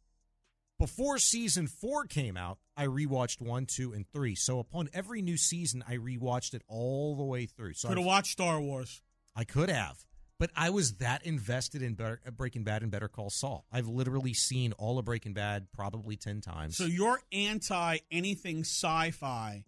before 0.78 1.18
season 1.18 1.66
four 1.66 2.04
came 2.04 2.36
out, 2.36 2.58
I 2.76 2.86
rewatched 2.86 3.40
one, 3.40 3.66
two, 3.66 3.92
and 3.92 4.06
three. 4.06 4.36
So 4.36 4.60
upon 4.60 4.88
every 4.94 5.20
new 5.20 5.36
season, 5.36 5.82
I 5.88 5.96
rewatched 5.96 6.54
it 6.54 6.62
all 6.68 7.16
the 7.16 7.24
way 7.24 7.46
through. 7.46 7.72
So 7.72 7.88
Could 7.88 7.98
have 7.98 8.06
watched 8.06 8.30
Star 8.30 8.60
Wars. 8.60 9.02
I 9.34 9.42
could 9.42 9.68
have, 9.68 9.96
but 10.38 10.50
I 10.56 10.70
was 10.70 10.94
that 10.96 11.24
invested 11.24 11.82
in 11.82 11.94
Better, 11.94 12.20
Breaking 12.36 12.64
Bad 12.64 12.82
and 12.82 12.90
Better 12.90 13.08
Call 13.08 13.30
Saul. 13.30 13.64
I've 13.72 13.88
literally 13.88 14.34
seen 14.34 14.72
all 14.72 14.98
of 14.98 15.04
Breaking 15.04 15.32
Bad 15.32 15.68
probably 15.72 16.16
ten 16.16 16.40
times. 16.40 16.76
So 16.76 16.84
you're 16.84 17.20
anti 17.32 17.98
anything 18.10 18.60
sci-fi, 18.60 19.64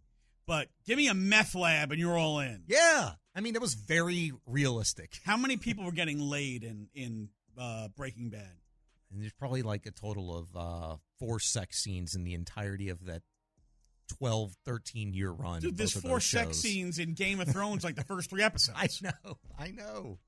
but 0.46 0.68
give 0.86 0.96
me 0.96 1.08
a 1.08 1.14
meth 1.14 1.54
lab 1.54 1.90
and 1.90 2.00
you're 2.00 2.16
all 2.18 2.38
in. 2.40 2.64
yeah, 2.66 3.12
I 3.34 3.40
mean 3.40 3.54
it 3.54 3.60
was 3.60 3.74
very 3.74 4.32
realistic. 4.46 5.18
How 5.24 5.36
many 5.36 5.56
people 5.56 5.84
were 5.84 5.92
getting 5.92 6.20
laid 6.20 6.64
in 6.64 6.88
in 6.94 7.28
uh, 7.58 7.88
Breaking 7.96 8.30
Bad? 8.30 8.56
And 9.10 9.22
there's 9.22 9.32
probably 9.32 9.62
like 9.62 9.86
a 9.86 9.90
total 9.90 10.36
of 10.36 10.56
uh, 10.56 10.96
four 11.18 11.40
sex 11.40 11.82
scenes 11.82 12.14
in 12.14 12.24
the 12.24 12.34
entirety 12.34 12.90
of 12.90 13.06
that 13.06 13.22
12, 14.18 14.54
13 14.64 15.14
year 15.14 15.30
run. 15.30 15.60
Dude, 15.60 15.76
there's 15.76 15.98
four 15.98 16.20
sex 16.20 16.48
shows. 16.48 16.60
scenes 16.60 16.98
in 16.98 17.14
Game 17.14 17.40
of 17.40 17.48
Thrones, 17.48 17.84
like 17.84 17.94
the 17.96 18.04
first 18.04 18.28
three 18.30 18.42
episodes. 18.44 18.76
I 18.78 18.88
know, 19.02 19.38
I 19.58 19.70
know, 19.70 20.18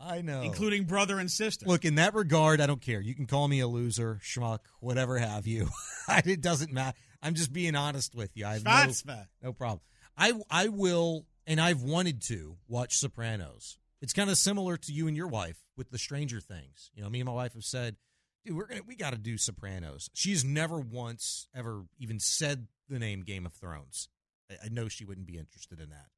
I 0.00 0.22
know. 0.22 0.42
including 0.42 0.84
brother 0.84 1.18
and 1.18 1.30
sister. 1.30 1.66
Look, 1.66 1.84
in 1.84 1.96
that 1.96 2.14
regard, 2.14 2.60
I 2.60 2.66
don't 2.66 2.80
care. 2.80 3.00
You 3.00 3.14
can 3.14 3.26
call 3.26 3.46
me 3.48 3.60
a 3.60 3.68
loser, 3.68 4.20
schmuck, 4.22 4.60
whatever 4.80 5.18
have 5.18 5.46
you. 5.46 5.68
it 6.08 6.40
doesn't 6.40 6.72
matter. 6.72 6.96
I'm 7.22 7.34
just 7.34 7.52
being 7.52 7.76
honest 7.76 8.14
with 8.14 8.30
you. 8.34 8.46
I 8.46 8.54
have 8.54 8.64
no, 8.64 9.22
no 9.42 9.52
problem. 9.52 9.80
I 10.16 10.32
I 10.50 10.68
will, 10.68 11.26
and 11.46 11.60
I've 11.60 11.82
wanted 11.82 12.22
to 12.22 12.56
watch 12.68 12.98
Sopranos. 12.98 13.78
It's 14.00 14.12
kind 14.12 14.28
of 14.28 14.36
similar 14.36 14.76
to 14.76 14.92
you 14.92 15.06
and 15.06 15.16
your 15.16 15.28
wife 15.28 15.58
with 15.76 15.90
the 15.90 15.98
Stranger 15.98 16.40
Things. 16.40 16.90
You 16.94 17.02
know, 17.02 17.08
me 17.08 17.20
and 17.20 17.26
my 17.26 17.32
wife 17.32 17.54
have 17.54 17.64
said, 17.64 17.96
"Dude, 18.44 18.56
we're 18.56 18.66
gonna 18.66 18.82
we 18.86 18.96
got 18.96 19.10
to 19.10 19.18
do 19.18 19.38
Sopranos." 19.38 20.10
She's 20.12 20.44
never 20.44 20.80
once 20.80 21.46
ever 21.54 21.84
even 21.98 22.18
said 22.18 22.66
the 22.88 22.98
name 22.98 23.22
Game 23.22 23.46
of 23.46 23.52
Thrones. 23.52 24.08
I, 24.50 24.66
I 24.66 24.68
know 24.68 24.88
she 24.88 25.04
wouldn't 25.04 25.26
be 25.26 25.38
interested 25.38 25.80
in 25.80 25.90
that. 25.90 26.08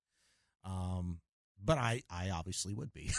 Um, 0.65 1.21
but 1.65 1.79
I 1.79 2.03
I 2.11 2.31
obviously 2.31 2.75
would 2.75 2.93
be. 2.93 3.11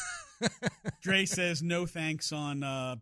Dre 1.01 1.25
says 1.25 1.61
no 1.61 1.85
thanks 1.85 2.31
on 2.31 2.63
uh, 2.63 2.95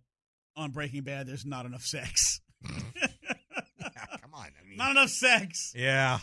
on 0.55 0.71
Breaking 0.71 1.03
Bad. 1.03 1.27
There's 1.27 1.45
not 1.45 1.65
enough 1.65 1.83
sex. 1.83 2.41
come 2.67 4.33
on, 4.33 4.47
I 4.47 4.67
mean, 4.67 4.77
not 4.77 4.91
enough 4.91 5.09
sex. 5.09 5.73
Yeah. 5.75 6.19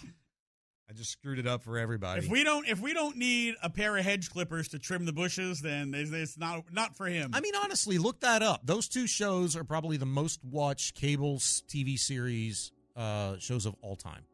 I 0.88 0.92
just 0.92 1.12
screwed 1.12 1.38
it 1.38 1.46
up 1.46 1.62
for 1.62 1.78
everybody. 1.78 2.24
If 2.24 2.28
we 2.28 2.42
don't 2.42 2.66
if 2.66 2.80
we 2.80 2.92
don't 2.92 3.16
need 3.16 3.54
a 3.62 3.70
pair 3.70 3.96
of 3.96 4.04
hedge 4.04 4.28
clippers 4.28 4.68
to 4.68 4.78
trim 4.80 5.04
the 5.04 5.12
bushes, 5.12 5.60
then 5.60 5.94
it's, 5.94 6.10
it's 6.10 6.36
not 6.36 6.64
not 6.72 6.96
for 6.96 7.06
him. 7.06 7.30
I 7.32 7.40
mean, 7.40 7.54
honestly, 7.54 7.96
look 7.98 8.20
that 8.20 8.42
up. 8.42 8.62
Those 8.64 8.88
two 8.88 9.06
shows 9.06 9.54
are 9.54 9.62
probably 9.62 9.98
the 9.98 10.06
most 10.06 10.40
watched 10.44 10.96
cable 10.96 11.36
TV 11.38 11.96
series 11.96 12.72
uh, 12.96 13.36
shows 13.38 13.66
of 13.66 13.76
all 13.82 13.94
time. 13.94 14.24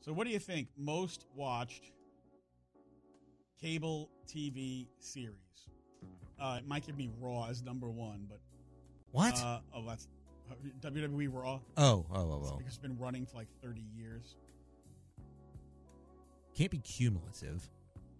So, 0.00 0.12
what 0.12 0.26
do 0.26 0.32
you 0.32 0.40
think? 0.40 0.66
Most 0.76 1.26
watched 1.36 1.92
cable 3.62 4.10
TV 4.26 4.88
series. 4.98 5.36
Uh, 6.40 6.56
it 6.58 6.66
might 6.66 6.84
give 6.84 6.96
me 6.96 7.08
Raw 7.20 7.46
as 7.48 7.62
number 7.62 7.88
one, 7.88 8.26
but 8.28 8.40
What? 9.12 9.40
Uh, 9.40 9.60
oh, 9.74 9.86
that's 9.86 10.08
WWE 10.80 11.28
Raw. 11.32 11.60
Oh, 11.76 12.04
oh, 12.12 12.14
oh, 12.14 12.42
oh. 12.44 12.56
Because 12.58 12.74
it's 12.74 12.78
been 12.78 12.98
running 12.98 13.24
for 13.26 13.36
like 13.36 13.48
thirty 13.62 13.84
years. 13.96 14.36
Can't 16.54 16.70
be 16.70 16.78
cumulative. 16.78 17.68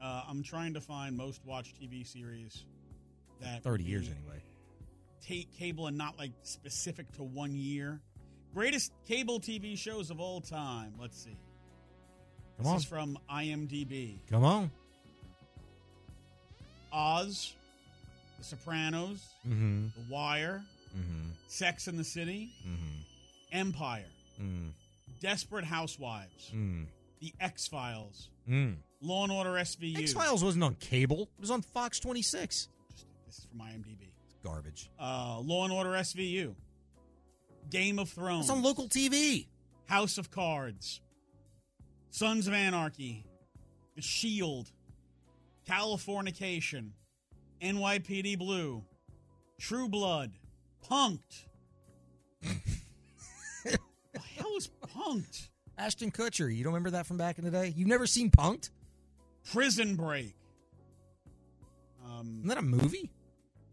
Uh, 0.01 0.23
I'm 0.29 0.43
trying 0.43 0.75
to 0.75 0.81
find 0.81 1.17
most 1.17 1.45
watched 1.45 1.81
TV 1.81 2.07
series 2.07 2.65
that 3.41 3.63
30 3.63 3.85
years 3.85 4.09
anyway. 4.09 4.43
Take 5.21 5.53
cable 5.57 5.87
and 5.87 5.97
not 5.97 6.19
like 6.19 6.33
specific 6.43 7.13
to 7.13 7.23
one 7.23 7.55
year. 7.55 8.01
Greatest 8.55 8.93
cable 9.07 9.39
TV 9.39 9.77
shows 9.79 10.11
of 10.11 10.19
all 10.19 10.41
time. 10.41 10.95
Let's 10.99 11.23
see. 11.23 11.37
Come 12.57 12.65
this 12.65 12.67
on. 12.67 12.77
is 12.77 12.85
from 12.85 13.19
IMDb. 13.31 14.19
Come 14.29 14.45
on. 14.45 14.71
Oz, 16.93 17.55
The 18.39 18.45
Sopranos, 18.45 19.21
Mm-hmm. 19.49 19.87
The 19.97 20.13
Wire, 20.15 20.63
Mm-hmm. 20.97 21.29
Sex 21.49 21.89
in 21.89 21.97
the 21.97 22.05
City, 22.05 22.51
Mm-hmm. 22.67 23.59
Empire, 23.59 24.05
Mm. 24.41 24.71
Desperate 25.21 25.65
Housewives, 25.65 26.51
Mm. 26.55 26.87
The 27.21 27.33
X 27.41 27.67
Files, 27.69 28.29
Mm. 28.49 28.77
Law 29.01 29.25
and 29.25 29.33
Order 29.33 29.51
SVU. 29.53 29.99
X 30.01 30.13
Files 30.13 30.43
wasn't 30.45 30.65
on 30.65 30.75
cable. 30.77 31.23
It 31.23 31.41
was 31.41 31.51
on 31.51 31.63
Fox 31.63 31.99
26. 32.01 32.69
This 33.27 33.39
is 33.39 33.47
from 33.47 33.61
IMDb. 33.61 34.09
It's 34.27 34.35
garbage. 34.45 34.91
Uh, 34.99 35.39
Law 35.41 35.65
and 35.65 35.73
Order 35.73 35.91
SVU, 35.91 36.55
Game 37.71 37.99
of 37.99 38.09
Thrones. 38.11 38.45
It's 38.47 38.51
on 38.51 38.63
local 38.63 38.89
TV. 38.89 39.47
House 39.87 40.19
of 40.19 40.31
Cards, 40.31 41.01
Sons 42.11 42.47
of 42.47 42.55
Anarchy, 42.55 43.25
The 43.97 44.03
Shield, 44.03 44.71
Californication, 45.69 46.91
NYPD 47.63 48.39
Blue, 48.39 48.85
True 49.61 49.89
Blood, 49.89 50.33
Punk'd. 50.89 51.47
the 52.43 53.79
hell 54.37 54.57
is 54.57 54.69
Punk'd? 54.95 55.49
Ashton 55.79 56.11
Kutcher. 56.11 56.55
You 56.55 56.65
don't 56.65 56.73
remember 56.73 56.91
that 56.91 57.07
from 57.07 57.17
back 57.17 57.39
in 57.39 57.45
the 57.45 57.51
day? 57.51 57.73
You've 57.77 57.89
never 57.89 58.07
seen 58.07 58.31
Punk'd? 58.31 58.71
Prison 59.53 59.97
Break. 59.97 60.35
Um, 62.05 62.37
Isn't 62.39 62.49
that 62.49 62.59
a 62.59 62.63
movie? 62.63 63.11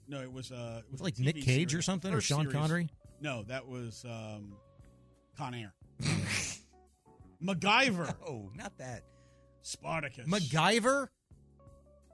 no, 0.07 0.21
it 0.21 0.31
was 0.31 0.51
uh, 0.51 0.81
it 0.85 0.91
was 0.91 1.01
like 1.01 1.19
Nick 1.19 1.35
Cage 1.41 1.67
or 1.67 1.69
series. 1.81 1.85
something, 1.85 2.13
or 2.13 2.21
Sean 2.21 2.41
series. 2.41 2.55
Connery? 2.55 2.89
No, 3.21 3.43
that 3.43 3.67
was 3.67 4.05
um, 4.09 4.53
Con 5.37 5.53
Air. 5.53 5.73
MacGyver. 7.43 8.13
Oh, 8.27 8.51
not 8.55 8.77
that. 8.77 9.03
Spartacus. 9.61 10.27
MacGyver? 10.27 11.07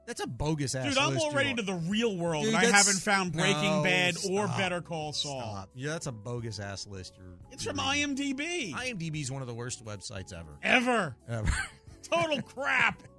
That's 0.06 0.22
a 0.22 0.28
bogus 0.28 0.76
ass 0.76 0.86
list. 0.86 0.97
Dude, 0.97 1.03
I'm 1.03 1.18
already 1.18 1.49
you're 1.49 1.58
to 1.58 1.64
the 1.64 1.74
real 1.74 2.16
world, 2.16 2.43
Dude, 2.45 2.53
and 2.53 2.64
I 2.64 2.70
haven't 2.70 2.99
found 2.99 3.34
Breaking 3.34 3.78
No, 3.78 3.84
Bad 3.84 4.16
or 4.30 4.45
stop. 4.45 4.58
Better 4.58 4.82
Call 4.82 5.14
Saul. 5.14 5.41
Stop. 5.41 5.70
Yeah, 5.74 5.91
that's 5.91 6.08
a 6.08 6.12
bogus 6.12 6.60
ass 6.60 6.86
list. 6.86 7.16
You're. 7.18 7.34
It's 7.51 7.66
you're 7.66 7.74
from 7.74 7.89
reading. 7.89 8.16
IMDb. 8.16 8.74
IMDb 8.74 9.22
is 9.22 9.32
one 9.32 9.41
of 9.41 9.47
the 9.47 9.53
worst 9.53 9.84
websites 9.84 10.32
ever. 10.32 10.58
Ever. 10.62 11.16
Ever. 11.28 11.51
Total 12.03 12.41
crap. 12.41 13.01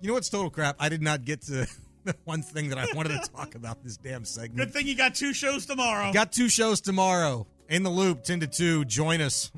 You 0.00 0.06
know 0.06 0.14
what's 0.14 0.28
total 0.28 0.48
crap? 0.48 0.76
I 0.78 0.88
did 0.90 1.02
not 1.02 1.24
get 1.24 1.42
to 1.46 1.66
the 2.04 2.14
one 2.22 2.42
thing 2.42 2.68
that 2.68 2.78
I 2.78 2.86
wanted 2.94 3.20
to 3.20 3.30
talk 3.32 3.56
about 3.56 3.82
this 3.82 3.96
damn 3.96 4.24
segment. 4.24 4.56
Good 4.58 4.72
thing 4.72 4.86
you 4.86 4.96
got 4.96 5.16
two 5.16 5.34
shows 5.34 5.66
tomorrow. 5.66 6.12
Got 6.12 6.30
two 6.30 6.48
shows 6.48 6.80
tomorrow. 6.80 7.48
In 7.68 7.82
the 7.82 7.90
loop, 7.90 8.22
10 8.22 8.38
to 8.38 8.46
2. 8.46 8.84
Join 8.84 9.20
us. 9.20 9.50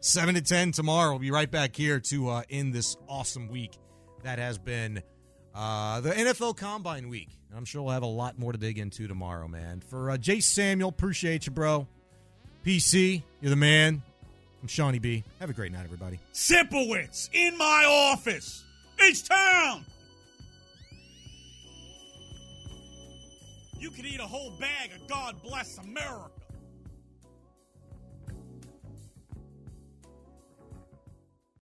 7 0.00 0.34
to 0.34 0.40
10 0.40 0.72
tomorrow. 0.72 1.10
We'll 1.10 1.18
be 1.18 1.30
right 1.30 1.50
back 1.50 1.76
here 1.76 2.00
to 2.00 2.28
uh, 2.30 2.42
end 2.48 2.72
this 2.72 2.96
awesome 3.06 3.48
week 3.48 3.72
that 4.22 4.38
has 4.38 4.58
been 4.58 5.02
Uh, 5.54 6.00
the 6.00 6.10
NFL 6.12 6.56
Combine 6.56 7.08
Week. 7.10 7.28
I'm 7.54 7.66
sure 7.66 7.82
we'll 7.82 7.92
have 7.92 8.02
a 8.02 8.06
lot 8.06 8.38
more 8.38 8.52
to 8.52 8.58
dig 8.58 8.78
into 8.78 9.06
tomorrow, 9.06 9.46
man. 9.48 9.80
For 9.86 10.10
uh, 10.10 10.16
Jay 10.16 10.40
Samuel, 10.40 10.88
appreciate 10.88 11.44
you, 11.44 11.52
bro. 11.52 11.86
PC, 12.64 13.22
you're 13.42 13.50
the 13.50 13.56
man. 13.56 14.02
I'm 14.62 14.68
Shawnee 14.68 14.98
B. 15.00 15.24
Have 15.40 15.50
a 15.50 15.52
great 15.52 15.70
night, 15.72 15.84
everybody. 15.84 16.18
Sipowicz 16.32 17.28
in 17.34 17.58
my 17.58 17.84
office. 17.86 18.64
H 19.06 19.28
Town. 19.28 19.84
You 23.78 23.90
could 23.90 24.06
eat 24.06 24.20
a 24.20 24.26
whole 24.26 24.52
bag 24.60 24.92
of 24.94 25.06
God 25.08 25.42
Bless 25.42 25.76
America. 25.78 26.30